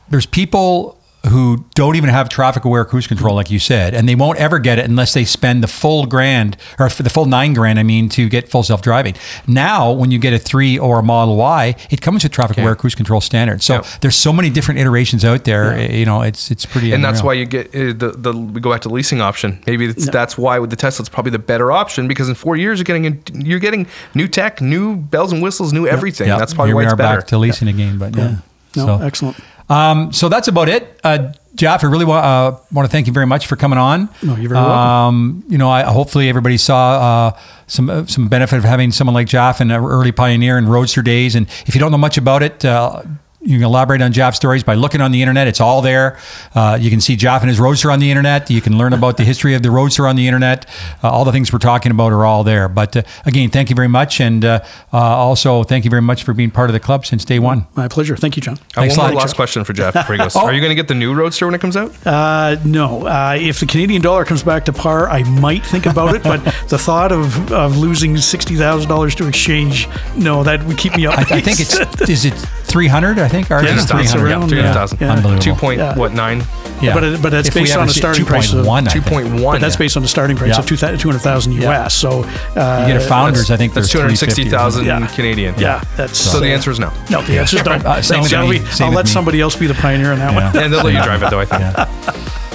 there's 0.09 0.27
people 0.27 0.99
who 1.29 1.65
don't 1.77 1.95
even 1.95 2.11
have 2.11 2.29
traffic 2.29 2.65
aware 2.65 2.85
cruise 2.85 3.07
control 3.07 3.37
like 3.37 3.49
you 3.51 3.59
said 3.61 3.95
and 3.95 4.09
they 4.09 4.15
won't 4.17 4.39
ever 4.39 4.59
get 4.59 4.79
it 4.79 4.85
unless 4.85 5.15
they 5.15 5.25
spend 5.25 5.63
the 5.63 5.69
full 5.69 6.05
grand 6.07 6.57
or 6.81 6.89
the 6.89 7.09
full 7.11 7.27
nine 7.27 7.53
grand 7.55 7.79
i 7.79 7.83
mean 7.85 8.09
to 8.09 8.29
get 8.29 8.49
full 8.49 8.65
self-driving. 8.65 9.15
Now 9.47 9.93
when 9.93 10.11
you 10.11 10.19
get 10.19 10.33
a 10.33 10.39
3 10.39 10.79
or 10.81 10.99
a 10.99 11.03
model 11.03 11.37
y 11.37 11.77
it 11.91 12.01
comes 12.01 12.25
with 12.25 12.33
traffic 12.33 12.59
aware 12.59 12.75
cruise 12.75 12.95
control 12.97 13.21
standards 13.21 13.65
so 13.65 13.75
Yep. 13.75 13.87
there's 14.01 14.17
so 14.17 14.33
many 14.33 14.51
different 14.51 14.81
iterations 14.81 15.25
out 15.25 15.45
there 15.45 15.75
eh, 15.75 15.93
you 15.97 16.05
know 16.07 16.23
it's 16.23 16.51
it's 16.51 16.67
pretty 16.67 16.93
and 16.93 17.05
that's 17.05 17.23
why 17.23 17.35
you 17.35 17.45
get 17.47 17.69
uh, 17.69 17.93
the, 17.97 18.15
the 18.17 18.33
we 18.33 18.61
go 18.61 18.71
back 18.73 18.81
to 18.83 18.89
leasing 18.89 19.21
option. 19.21 19.63
Maybe 19.67 19.87
it's, 19.87 20.09
that's 20.11 20.37
why 20.37 20.59
with 20.59 20.71
the 20.71 20.77
Tesla 20.77 21.03
it's 21.05 21.09
probably 21.09 21.31
the 21.31 21.39
better 21.39 21.71
option 21.71 22.09
because 22.09 22.29
in 22.29 22.35
four 22.35 22.57
years 22.57 22.79
you're 22.81 22.85
getting 22.85 23.07
a, 23.07 23.17
you're 23.35 23.61
getting 23.61 23.87
new 24.15 24.27
tech, 24.29 24.61
new 24.61 24.97
bells 24.97 25.33
and 25.33 25.41
whistles, 25.43 25.73
new 25.73 25.87
everything. 25.87 26.27
Yeah, 26.29 26.39
That's 26.39 26.53
probably 26.53 26.71
here 26.71 26.75
why 26.77 26.81
we 26.83 26.87
it's 26.87 26.93
are 26.95 26.97
better. 26.97 27.19
back 27.21 27.29
to 27.29 27.39
leasing 27.39 27.69
again 27.69 27.99
but 27.99 28.17
yeah, 28.17 28.37
No, 28.77 28.87
So- 28.87 28.99
excellent. 29.05 29.37
Um, 29.69 30.13
so 30.13 30.29
that's 30.29 30.49
about 30.49 30.69
it. 30.69 31.01
Uh, 31.05 31.33
Jeff, 31.55 31.85
I 31.85 31.87
really 31.87 32.07
wa- 32.07 32.17
uh, 32.19 32.59
want 32.73 32.87
to 32.89 32.91
thank 32.91 33.07
you 33.07 33.13
very 33.13 33.27
much 33.27 33.47
for 33.47 33.57
coming 33.57 33.79
on. 33.79 34.09
No, 34.23 34.37
you're 34.37 34.49
very 34.49 34.61
welcome. 34.61 34.71
Um, 34.73 35.45
you 35.49 35.59
know, 35.59 35.69
I, 35.69 35.83
hopefully 35.83 36.29
everybody 36.31 36.57
saw 36.57 37.29
uh, 37.35 37.39
some 37.67 37.91
uh, 37.91 38.07
some 38.07 38.29
benefit 38.29 38.57
of 38.57 38.65
having 38.65 38.91
someone 38.91 39.13
like 39.15 39.27
Jeff 39.29 39.61
and 39.61 39.71
an 39.71 39.85
early 39.85 40.13
pioneer 40.13 40.57
in 40.57 40.67
Roadster 40.67 41.03
days. 41.03 41.35
And 41.35 41.47
if 41.67 41.75
you 41.75 41.79
don't 41.81 41.91
know 41.91 41.99
much 41.99 42.17
about 42.17 42.43
it, 42.43 42.65
uh, 42.65 43.03
you 43.45 43.59
can 43.59 43.65
elaborate 43.65 44.01
on 44.01 44.13
Jeff's 44.13 44.37
stories 44.37 44.63
by 44.63 44.75
looking 44.75 45.01
on 45.01 45.11
the 45.11 45.21
internet. 45.21 45.49
It's 45.49 45.61
all 45.61 45.83
there. 45.83 46.19
Uh, 46.55 46.79
you 46.81 46.91
can 46.91 47.01
see 47.01 47.17
Jeff 47.17 47.43
and 47.43 47.49
his 47.49 47.59
Roadster 47.59 47.91
on 47.91 47.99
the 47.99 48.11
internet. 48.11 48.51
You 48.51 48.61
can 48.61 48.79
learn 48.79 48.93
about 48.93 49.17
the 49.17 49.25
history 49.25 49.55
of 49.55 49.63
the 49.63 49.71
Roadster 49.71 50.07
on 50.07 50.17
the 50.17 50.27
internet. 50.29 50.67
Uh, 51.03 51.11
all 51.11 51.25
the 51.25 51.33
things 51.33 51.53
we're 51.53 51.59
talking 51.59 51.91
about 51.91 52.13
are 52.13 52.25
all 52.25 52.45
there. 52.45 52.69
But 52.69 52.97
uh, 52.97 53.03
again, 53.27 53.51
thank 53.51 53.69
you 53.69 53.75
very 53.77 53.89
much. 53.89 54.21
And 54.21 54.45
uh, 54.45 54.61
uh, 54.93 54.97
also, 54.99 55.65
thank 55.65 55.85
you 55.85 55.91
very 55.91 56.03
much 56.03 56.23
for 56.23 56.33
being 56.33 56.51
part 56.51 56.71
of 56.71 56.75
the 56.75 56.81
club 56.81 57.05
since 57.05 57.25
day 57.25 57.39
one. 57.39 57.67
My 57.75 57.89
pleasure. 57.89 58.17
Thank 58.17 58.37
you, 58.37 58.43
John. 58.43 58.59
I 58.77 58.83
Thanks 58.83 58.97
one 58.97 59.07
a 59.07 59.09
more 59.09 59.15
lot, 59.17 59.21
last 59.23 59.31
Jeff. 59.31 59.37
question 59.37 59.65
for 59.65 59.73
Jeff 59.73 59.95
before 59.95 60.15
he 60.15 60.19
goes. 60.19 60.33
Oh. 60.43 60.47
Are 60.47 60.53
you 60.53 60.61
going 60.61 60.71
to 60.71 60.75
get 60.75 60.89
the 60.89 60.95
new 60.95 61.15
Roadster 61.15 61.47
when 61.47 61.55
it 61.55 61.61
comes 61.61 61.77
out? 61.77 61.95
Uh, 62.07 62.57
no. 62.65 63.07
Uh, 63.07 63.37
if 63.39 63.61
the 63.61 63.67
Canadian 63.67 64.01
dollar 64.01 64.25
comes 64.25 64.43
back 64.43 64.65
to 64.65 64.73
par, 64.73 65.11
I 65.11 65.25
might 65.25 65.65
think 65.65 65.85
about 65.85 66.15
it. 66.15 66.23
But 66.23 66.43
the 66.69 66.79
thought 66.79 67.13
of, 67.13 67.53
of 67.53 67.77
losing 67.77 68.17
sixty 68.17 68.57
thousand 68.57 68.89
dollars 68.89 69.15
to 69.17 69.29
exchange, 69.29 69.89
no, 70.17 70.43
that 70.43 70.65
would 70.65 70.79
keep 70.79 70.97
me 70.97 71.07
up. 71.07 71.19
I, 71.19 71.23
I 71.37 71.41
think 71.41 71.61
it's 71.61 71.79
is 72.09 72.25
it 72.25 72.35
300 72.73 73.19
I 73.19 73.29
think 73.33 73.51
ours 73.51 73.65
Yeah, 73.65 73.75
is 73.77 73.83
it's 73.83 73.91
300 73.91 74.21
Three 74.21 74.31
yeah. 74.31 74.39
hundred 74.39 74.73
thousand. 74.75 74.99
Yeah. 75.01 75.13
Unbelievable. 75.13 75.43
Two 75.43 75.55
point 75.55 75.79
Yeah. 75.81 75.97
what 75.97 76.13
nine? 76.13 76.45
yeah. 76.81 76.95
But 76.95 77.05
it- 77.05 77.23
but 77.23 77.31
that's 77.33 77.49
If 77.49 77.55
based 77.55 77.77
on 77.77 77.89
a 77.89 77.93
see- 77.93 77.99
starting 78.01 78.25
price 78.25 78.53
of 78.53 78.65
2.1 78.65 78.87
I 78.89 78.91
Two 78.93 79.01
think. 79.01 79.07
point 79.13 79.27
one. 79.43 79.55
But 79.57 79.61
that's 79.61 79.77
based 79.77 79.97
on 79.97 80.03
the 80.03 80.09
starting 80.09 80.37
price 80.37 80.51
Yeah. 80.51 80.59
of 80.61 80.67
two 80.67 80.77
hundred 81.09 81.23
thousand 81.23 81.53
Yeah. 81.55 81.71
US. 81.85 81.95
So 81.95 82.09
uh, 82.57 82.85
you 82.87 82.93
get 82.93 82.97
a 82.97 83.01
founders 83.01 83.51
I 83.51 83.57
think 83.57 83.75
That's 83.75 83.89
two 83.89 83.99
they're 83.99 84.07
hundred 84.07 84.19
350 84.19 84.27
sixty 84.43 84.47
or 84.47 84.51
thousand 84.59 84.85
Yeah. 84.87 85.07
Canadian. 85.09 85.55
Yeah, 85.59 85.81
that's 85.97 86.19
So 86.19 86.39
the 86.41 86.49
answer 86.53 86.71
is 86.71 86.79
no. 86.79 86.91
no. 87.11 87.23
The 87.23 87.39
answer 87.41 87.57
is 87.59 87.65
no. 87.65 87.73
Uh, 87.73 88.01
same 88.03 88.23
Thanks, 88.23 88.31
with 88.31 88.39
I'll, 88.39 88.49
me. 88.49 88.59
I'll 88.81 88.89
with 88.91 88.97
let 88.97 89.09
somebody 89.09 89.41
else 89.41 89.57
be 89.57 89.67
the 89.67 89.75
pioneer 89.75 90.13
on 90.13 90.19
that 90.21 90.33
Yeah. 90.33 90.53
one. 90.53 90.63
And 90.63 90.73
they'll 90.73 90.85
let 90.85 90.95
you 90.95 91.03
drive 91.03 91.23
it 91.23 91.31
though. 91.31 91.41
I 91.41 91.45
think. 91.47 91.61
Yeah. 91.63 91.85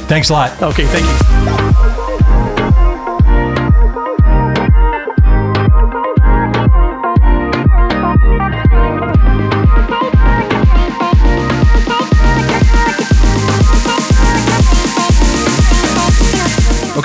Thanks 0.07 0.29
a 0.29 0.33
lot. 0.33 0.61
Okay, 0.61 0.85
thank 0.85 1.05
you. 1.05 2.06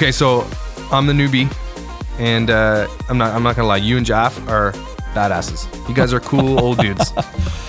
Okay, 0.03 0.11
so 0.11 0.45
I'm 0.91 1.07
the 1.07 1.13
newbie, 1.13 1.49
and 2.19 2.51
uh, 2.51 2.89
I'm 3.09 3.19
not. 3.19 3.33
I'm 3.37 3.45
not 3.45 3.55
gonna 3.55 3.69
lie. 3.69 3.77
You 3.77 3.99
and 3.99 4.05
Jeff 4.05 4.37
are 4.49 4.73
badasses. 5.15 5.69
You 5.89 5.95
guys 5.95 6.13
are 6.13 6.19
cool 6.19 6.59
old 6.65 6.79
dudes. 6.79 7.13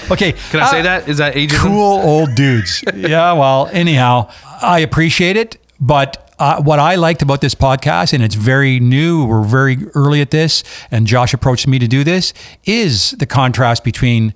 Okay. 0.10 0.32
Can 0.50 0.62
I 0.62 0.72
say 0.72 0.80
uh, 0.80 0.82
that? 0.82 1.08
Is 1.08 1.20
that 1.20 1.36
ageism? 1.36 1.60
Cool 1.60 2.02
old 2.02 2.34
dudes. 2.34 2.84
yeah, 2.96 3.34
well, 3.34 3.70
anyhow, 3.72 4.32
I 4.64 4.80
appreciate 4.80 5.38
it, 5.38 5.58
but 5.80 6.34
uh, 6.40 6.60
what 6.60 6.80
I 6.80 6.96
liked 6.96 7.22
about 7.22 7.42
this 7.42 7.54
podcast, 7.54 8.14
and 8.14 8.24
it's 8.24 8.34
very 8.34 8.80
new, 8.80 9.26
we're 9.28 9.44
very 9.44 9.86
early 9.94 10.20
at 10.20 10.32
this, 10.32 10.64
and 10.90 11.06
Josh 11.06 11.36
approached 11.36 11.68
me 11.68 11.78
to 11.78 11.88
do 11.88 12.04
this, 12.04 12.34
is 12.66 13.12
the 13.12 13.28
contrast 13.28 13.84
between 13.84 14.34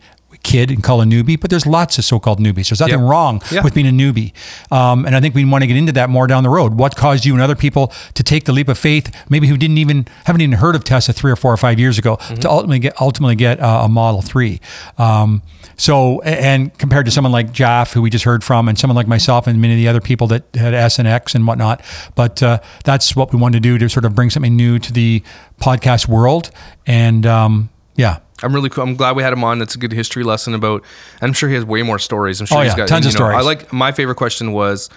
kid 0.51 0.71
and 0.71 0.81
call 0.83 1.01
a 1.01 1.05
newbie, 1.05 1.37
but 1.39 1.49
there's 1.49 1.65
lots 1.65 1.97
of 1.99 2.05
so-called 2.05 2.39
newbies. 2.39 2.69
There's 2.69 2.79
nothing 2.79 3.01
Yep. 3.03 3.09
wrong 3.11 3.41
Yeah. 3.51 3.63
with 3.63 3.73
being 3.73 3.87
a 3.87 3.91
newbie, 4.03 4.31
um, 4.71 5.05
and 5.05 5.15
I 5.15 5.19
think 5.21 5.35
we 5.35 5.43
want 5.45 5.61
to 5.63 5.67
get 5.67 5.77
into 5.77 5.91
that 5.99 6.09
more 6.09 6.25
down 6.27 6.43
the 6.43 6.49
road. 6.49 6.71
What 6.75 6.95
caused 6.95 7.25
you 7.25 7.33
and 7.33 7.41
other 7.41 7.55
people 7.65 7.91
to 8.13 8.23
take 8.23 8.45
the 8.45 8.53
leap 8.53 8.69
of 8.69 8.77
faith, 8.77 9.11
maybe 9.29 9.47
who 9.47 9.57
didn't 9.57 9.77
even 9.77 10.05
haven't 10.25 10.41
even 10.41 10.57
heard 10.57 10.75
of 10.75 10.83
Tesla 10.83 11.13
three 11.13 11.31
or 11.31 11.35
four 11.35 11.51
or 11.53 11.57
five 11.57 11.77
years 11.79 11.97
ago, 11.99 12.17
to 12.41 12.49
ultimately 12.49 12.79
get 12.79 12.93
ultimately 13.01 13.35
get 13.35 13.59
uh, 13.59 13.81
a 13.85 13.89
Model 13.89 14.21
Three. 14.21 14.59
Um, 14.97 15.41
so, 15.79 16.21
and 16.21 16.75
compared 16.79 17.05
to 17.05 17.11
someone 17.11 17.31
like 17.31 17.51
Jeff, 17.51 17.93
who 17.93 18.01
we 18.01 18.09
just 18.09 18.25
heard 18.25 18.43
from, 18.43 18.67
and 18.67 18.79
someone 18.79 18.95
like 18.95 19.07
myself, 19.07 19.45
and 19.47 19.61
many 19.61 19.73
of 19.73 19.77
the 19.77 19.87
other 19.87 20.01
people 20.01 20.25
that 20.27 20.43
had 20.55 20.73
S 20.73 20.97
and 20.97 21.07
X 21.07 21.35
and 21.35 21.45
whatnot, 21.45 21.81
but 22.15 22.41
uh, 22.41 22.59
that's 22.83 23.15
what 23.15 23.31
we 23.33 23.39
wanted 23.39 23.61
to 23.61 23.69
do 23.69 23.77
to 23.77 23.87
sort 23.89 24.05
of 24.05 24.15
bring 24.15 24.29
something 24.31 24.55
new 24.55 24.79
to 24.79 24.91
the 24.93 25.21
podcast 25.61 26.07
world, 26.07 26.49
and 26.87 27.25
um, 27.25 27.69
yeah. 27.95 28.17
I'm 28.43 28.53
really 28.53 28.69
cool. 28.69 28.83
I'm 28.83 28.95
glad 28.95 29.15
we 29.15 29.23
had 29.23 29.33
him 29.33 29.43
on. 29.43 29.59
That's 29.59 29.75
a 29.75 29.77
good 29.79 29.91
history 29.91 30.23
lesson 30.23 30.53
about. 30.53 30.83
I'm 31.21 31.33
sure 31.33 31.49
he 31.49 31.55
has 31.55 31.65
way 31.65 31.81
more 31.83 31.99
stories. 31.99 32.39
I'm 32.39 32.47
sure 32.47 32.59
Oh, 32.59 32.61
he's 32.61 32.71
yeah, 32.73 32.77
got 32.77 32.87
tons 32.87 33.05
of 33.07 33.17
know, 33.19 33.25
I 33.25 33.41
like 33.41 33.71
my 33.73 33.91
favorite 33.91 34.15
question 34.15 34.51
was. 34.53 34.89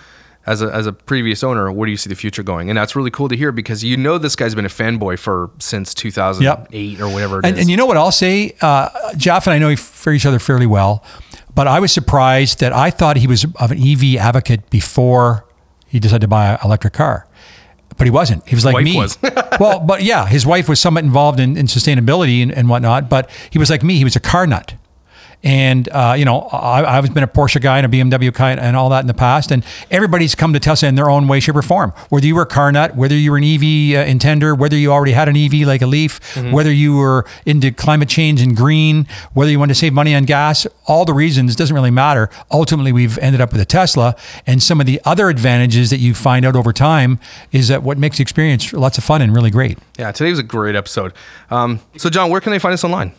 As 0.47 0.62
a, 0.62 0.68
as 0.74 0.86
a 0.86 0.93
previous 0.95 1.45
owner, 1.45 1.70
where 1.70 1.84
do 1.84 1.91
you 1.91 1.99
see 1.99 2.09
the 2.09 2.16
future 2.16 2.43
going? 2.43 2.70
And 2.70 2.78
that's 2.78 2.97
really 2.97 3.11
cool 3.11 3.28
to 3.28 3.36
hear 3.36 3.53
because 3.53 3.84
you 3.84 3.99
know 3.99 4.16
this 4.16 4.34
guy's 4.34 4.55
been 4.55 4.64
a 4.64 4.70
fanboy 4.70 5.18
for 5.18 5.51
since 5.59 5.93
2008 5.93 6.99
or 6.99 7.12
whatever 7.12 7.41
it 7.41 7.45
is. 7.45 7.51
And, 7.51 7.61
and 7.61 7.70
you 7.70 7.76
know 7.76 7.84
what 7.84 7.99
I'll 7.99 8.11
say? 8.11 8.57
Uh, 8.62 8.88
Jeff 9.18 9.47
and 9.47 9.53
I 9.53 9.59
know 9.59 9.68
each 9.70 10.26
other 10.26 10.38
fairly 10.38 10.66
well, 10.66 11.05
but 11.55 11.66
I 11.68 11.78
was 11.78 11.93
surprised 11.93 12.61
that 12.61 12.72
I 12.72 12.91
thought 12.91 13.18
he 13.18 13.26
was 13.26 13.45
of 13.57 13.70
an 13.70 13.78
EV 13.82 14.16
advocate 14.16 14.70
before 14.70 15.45
he 15.86 16.01
decided 16.01 16.22
to 16.22 16.28
buy 16.28 16.53
an 16.55 16.59
electric 16.64 16.95
car. 16.95 17.26
But 18.01 18.07
he 18.07 18.11
wasn't. 18.11 18.48
He 18.48 18.55
was 18.55 18.64
like 18.64 18.72
Wife 18.72 18.84
me. 18.84 18.96
was. 18.96 19.18
well, 19.61 19.78
but 19.78 20.03
yeah, 20.03 20.26
his 20.26 20.46
wife 20.46 20.70
was 20.70 20.80
somewhat 20.80 21.05
involved 21.05 21.38
in, 21.38 21.59
in 21.59 21.66
sustainability 21.66 22.42
and, 22.42 22.51
and 22.51 22.66
whatnot, 22.66 23.11
but 23.11 23.28
he 23.51 23.59
was 23.59 23.68
like 23.68 23.82
me. 23.82 23.96
He 23.96 24.05
was 24.05 24.16
a 24.16 24.20
car 24.20 24.46
nut. 24.46 24.72
And 25.43 25.88
uh, 25.88 26.14
you 26.18 26.24
know, 26.24 26.41
I, 26.41 26.99
I've 26.99 27.12
been 27.14 27.22
a 27.22 27.28
Porsche 27.28 27.61
guy 27.61 27.78
and 27.78 27.86
a 27.86 27.88
BMW 27.88 28.32
guy 28.32 28.53
and 28.53 28.76
all 28.76 28.91
that 28.91 29.01
in 29.01 29.07
the 29.07 29.14
past. 29.14 29.51
And 29.51 29.64
everybody's 29.91 30.34
come 30.34 30.53
to 30.53 30.61
Tesla 30.61 30.88
in 30.88 30.95
their 30.97 31.09
own 31.11 31.28
way, 31.28 31.41
shape, 31.41 31.57
or 31.57 31.62
form. 31.62 31.93
Whether 32.11 32.26
you 32.26 32.34
were 32.34 32.43
a 32.43 32.47
car 32.47 32.70
nut, 32.72 32.95
whether 32.97 33.14
you 33.14 33.30
were 33.30 33.38
an 33.38 33.45
EV 33.45 33.61
uh, 33.61 34.05
intender, 34.11 34.57
whether 34.57 34.76
you 34.76 34.93
already 34.93 35.12
had 35.12 35.28
an 35.28 35.36
EV 35.36 35.66
like 35.66 35.82
a 35.82 35.86
Leaf, 35.86 36.20
whether 36.53 36.72
you 36.72 36.97
were 36.97 37.26
into 37.47 37.70
climate 37.72 38.09
change 38.09 38.41
and 38.41 38.57
green, 38.57 39.07
whether 39.32 39.51
you 39.51 39.59
wanted 39.59 39.74
to 39.74 39.78
save 39.80 39.93
money 39.93 40.14
on 40.14 40.24
gas, 40.24 40.66
all 40.86 41.05
the 41.05 41.14
reasons 41.14 41.57
doesn't 41.57 41.74
really 41.74 41.91
matter. 41.91 42.28
Ultimately, 42.51 42.93
we've 42.93 43.18
ended 43.18 43.41
up 43.41 43.53
with 43.53 43.61
a 43.61 43.64
Tesla. 43.64 44.16
And 44.47 44.62
some 44.62 44.80
of 44.80 44.86
the 44.86 45.01
other 45.05 45.28
advantages 45.28 45.91
that 45.91 45.99
you 45.99 46.14
find 46.14 46.45
out 46.45 46.57
over 46.57 46.72
time 46.72 47.18
is 47.53 47.68
that 47.68 47.82
what 47.82 47.97
makes 47.99 48.18
the 48.18 48.22
experience 48.22 48.72
lots 48.72 48.99
of 48.99 49.05
fun 49.05 49.22
and 49.22 49.34
really 49.34 49.51
great. 49.51 49.78
yeah, 49.99 50.12
today 50.12 50.30
was 50.30 50.38
a 50.38 50.43
great 50.43 50.74
episode. 50.74 51.12
Um, 51.51 51.80
so, 51.97 52.11
John, 52.11 52.30
where 52.30 52.41
can 52.41 52.53
they 52.53 52.59
find 52.59 52.72
us 52.74 52.84
online? 52.84 53.12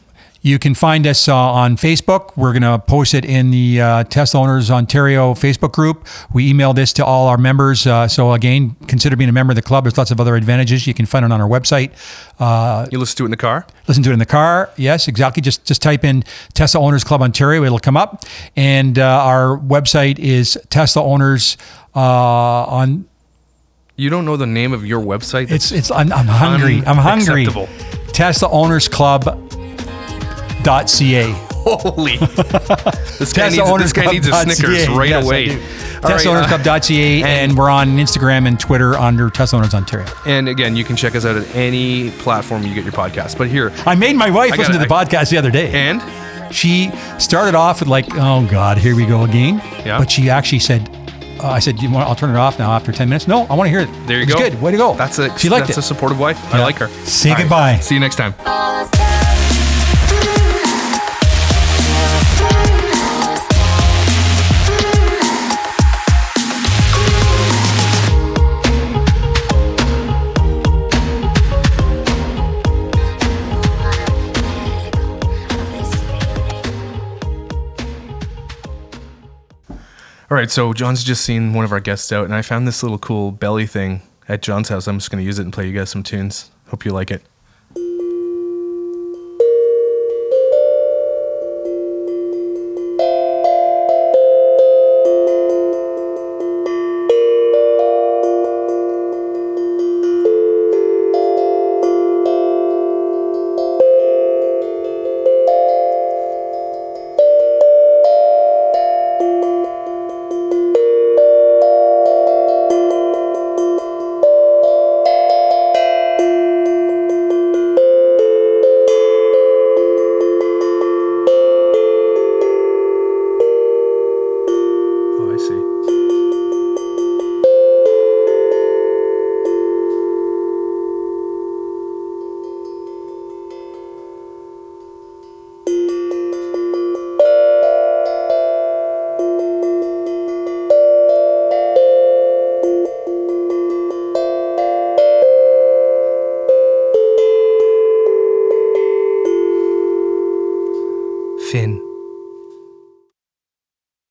You 0.44 0.58
can 0.58 0.74
find 0.74 1.06
us 1.06 1.28
uh, 1.28 1.36
on 1.36 1.78
Facebook. 1.78 2.36
We're 2.36 2.52
going 2.52 2.64
to 2.64 2.80
post 2.80 3.14
it 3.14 3.26
in 3.26 3.52
the 3.52 3.80
uh, 3.80 4.04
Tesla 4.06 4.42
Owners 4.42 4.72
Ontario 4.72 5.36
Facebook 5.36 5.72
group. 5.72 6.08
We 6.34 6.50
email 6.50 6.74
this 6.74 6.94
to 6.94 7.06
all 7.06 7.28
our 7.28 7.38
members. 7.38 7.86
Uh, 7.86 8.08
so, 8.08 8.32
again, 8.34 8.76
consider 8.88 9.16
being 9.16 9.30
a 9.30 9.34
member 9.34 9.52
of 9.52 9.56
the 9.56 9.62
club. 9.62 9.84
There's 9.84 10.00
lots 10.00 10.10
of 10.10 10.20
other 10.20 10.36
advantages. 10.36 10.88
You 10.88 10.96
can 10.96 11.06
find 11.06 11.24
it 11.24 11.32
on 11.32 11.42
our 11.42 11.48
website. 11.48 11.92
Uh, 12.40 12.88
You 12.92 12.98
listen 12.98 13.18
to 13.18 13.24
it 13.24 13.26
in 13.26 13.32
the 13.32 13.38
car. 13.38 13.68
listen 13.88 14.02
to 14.02 14.10
it 14.10 14.14
in 14.14 14.20
the 14.20 14.26
car. 14.26 14.72
Yes, 14.78 15.08
exactly. 15.08 15.42
Just 15.42 15.64
just 15.66 15.80
type 15.84 16.04
in 16.04 16.24
Tesla 16.56 16.82
Owners 16.82 17.04
Club 17.04 17.22
Ontario. 17.22 17.64
It'll 17.64 17.78
come 17.78 17.96
up. 17.96 18.24
And 18.56 18.98
uh, 18.98 19.06
our 19.06 19.60
website 19.60 20.18
is 20.18 20.58
Tesla 20.72 21.04
Owners 21.04 21.56
uh, 21.96 22.00
on 22.00 23.06
You 23.96 24.10
don't 24.10 24.26
know 24.26 24.38
the 24.38 24.48
name 24.48 24.74
of 24.74 24.84
your 24.88 25.02
website? 25.02 25.52
It's 25.52 25.72
it's 25.72 25.92
I'm, 25.92 26.12
I'm 26.12 26.26
hungry. 26.26 26.82
I'm 26.88 26.98
hungry. 26.98 27.46
Tesla 28.12 28.50
Owners 28.50 28.88
Club. 28.88 29.51
Ca. 30.64 31.32
holy. 31.64 32.18
this 32.18 33.34
guy 33.34 33.50
needs, 33.50 33.60
Owners 33.60 33.92
this 33.92 33.94
guy 33.94 34.12
needs 34.12 34.28
a 34.28 34.34
Snickers 34.34 34.88
right 34.90 35.10
Yes, 35.10 35.24
I 35.24 35.28
away. 35.28 35.50
All 35.52 35.58
right, 35.58 36.04
uh, 36.04 36.18
TeslaOwnersClub.ca, 36.18 37.24
and 37.24 37.56
we're 37.58 37.70
on 37.70 37.90
Instagram 37.98 38.48
and 38.48 38.60
Twitter 38.60 38.96
under 38.96 39.30
Tesla 39.30 39.60
Owners 39.60 39.74
Ontario. 39.76 40.08
and 40.26 40.50
again, 40.50 40.76
you 40.76 40.84
can 40.84 40.96
check 40.96 41.14
us 41.16 41.24
out 41.26 41.36
at 41.36 41.56
any 41.56 42.10
platform 42.12 42.64
you 42.64 42.74
get 42.74 42.84
your 42.84 42.94
podcast. 42.94 43.38
But 43.38 43.50
here, 43.50 43.72
I 43.86 43.94
made 43.96 44.16
my 44.16 44.30
wife 44.32 44.54
I 44.54 44.56
listen 44.56 44.74
to 44.74 44.80
the 44.80 44.88
gotta- 44.88 45.16
podcast 45.16 45.30
the 45.30 45.38
other 45.38 45.52
day. 45.52 45.72
and 45.72 46.02
she 46.54 46.92
started 47.20 47.54
off 47.56 47.80
with 47.80 47.88
like, 47.90 48.08
"Oh 48.16 48.46
God, 48.50 48.78
here 48.80 48.96
we 48.96 49.06
go 49.06 49.24
again." 49.24 49.62
Yeah. 49.86 50.00
But 50.00 50.10
she 50.12 50.30
actually 50.30 50.60
said, 50.60 50.90
uh, 51.42 51.48
"I 51.50 51.60
said, 51.60 51.80
you 51.82 51.90
want? 51.92 52.10
I'll 52.10 52.16
turn 52.16 52.32
it 52.32 52.38
off 52.38 52.58
now 52.60 52.72
after 52.74 52.92
ten 52.92 53.08
minutes." 53.08 53.28
No, 53.28 53.46
I 53.46 53.54
want 53.54 53.68
to 53.68 53.70
hear 53.70 53.82
it. 53.82 54.08
there 54.08 54.18
you 54.18 54.24
It's 54.24 54.34
go. 54.34 54.40
Good. 54.40 54.60
Way 54.62 54.72
to 54.72 54.78
go. 54.78 54.96
That's 54.96 55.18
a 55.20 55.38
She 55.38 55.48
liked 55.50 55.68
that's 55.68 55.78
it. 55.78 55.82
a 55.82 55.84
supportive 55.84 56.20
wife. 56.20 56.40
I 56.54 56.60
like 56.64 56.78
her. 56.78 56.88
Say 57.06 57.30
All 57.30 57.36
right, 57.36 57.42
goodbye. 57.44 57.76
See 57.78 57.94
you 57.94 58.02
next 58.02 58.16
time. 58.16 58.34
All 80.32 80.38
right, 80.38 80.50
so 80.50 80.72
John's 80.72 81.04
just 81.04 81.26
seen 81.26 81.52
one 81.52 81.66
of 81.66 81.74
our 81.74 81.82
guests 81.82 82.10
out, 82.14 82.24
and 82.24 82.34
I 82.34 82.42
found 82.42 82.66
this 82.66 82.84
little 82.84 82.98
cool 82.98 83.34
belly 83.34 83.68
thing 83.68 84.02
at 84.30 84.42
John's 84.42 84.70
house. 84.70 84.88
I'm 84.88 84.98
just 84.98 85.12
going 85.12 85.22
to 85.22 85.26
use 85.26 85.40
it 85.40 85.42
and 85.42 85.52
play 85.52 85.68
you 85.68 85.74
guys 85.74 85.90
some 85.90 86.04
tunes. 86.04 86.52
Hope 86.70 86.86
you 86.86 86.94
like 86.94 87.12
it. 87.12 87.22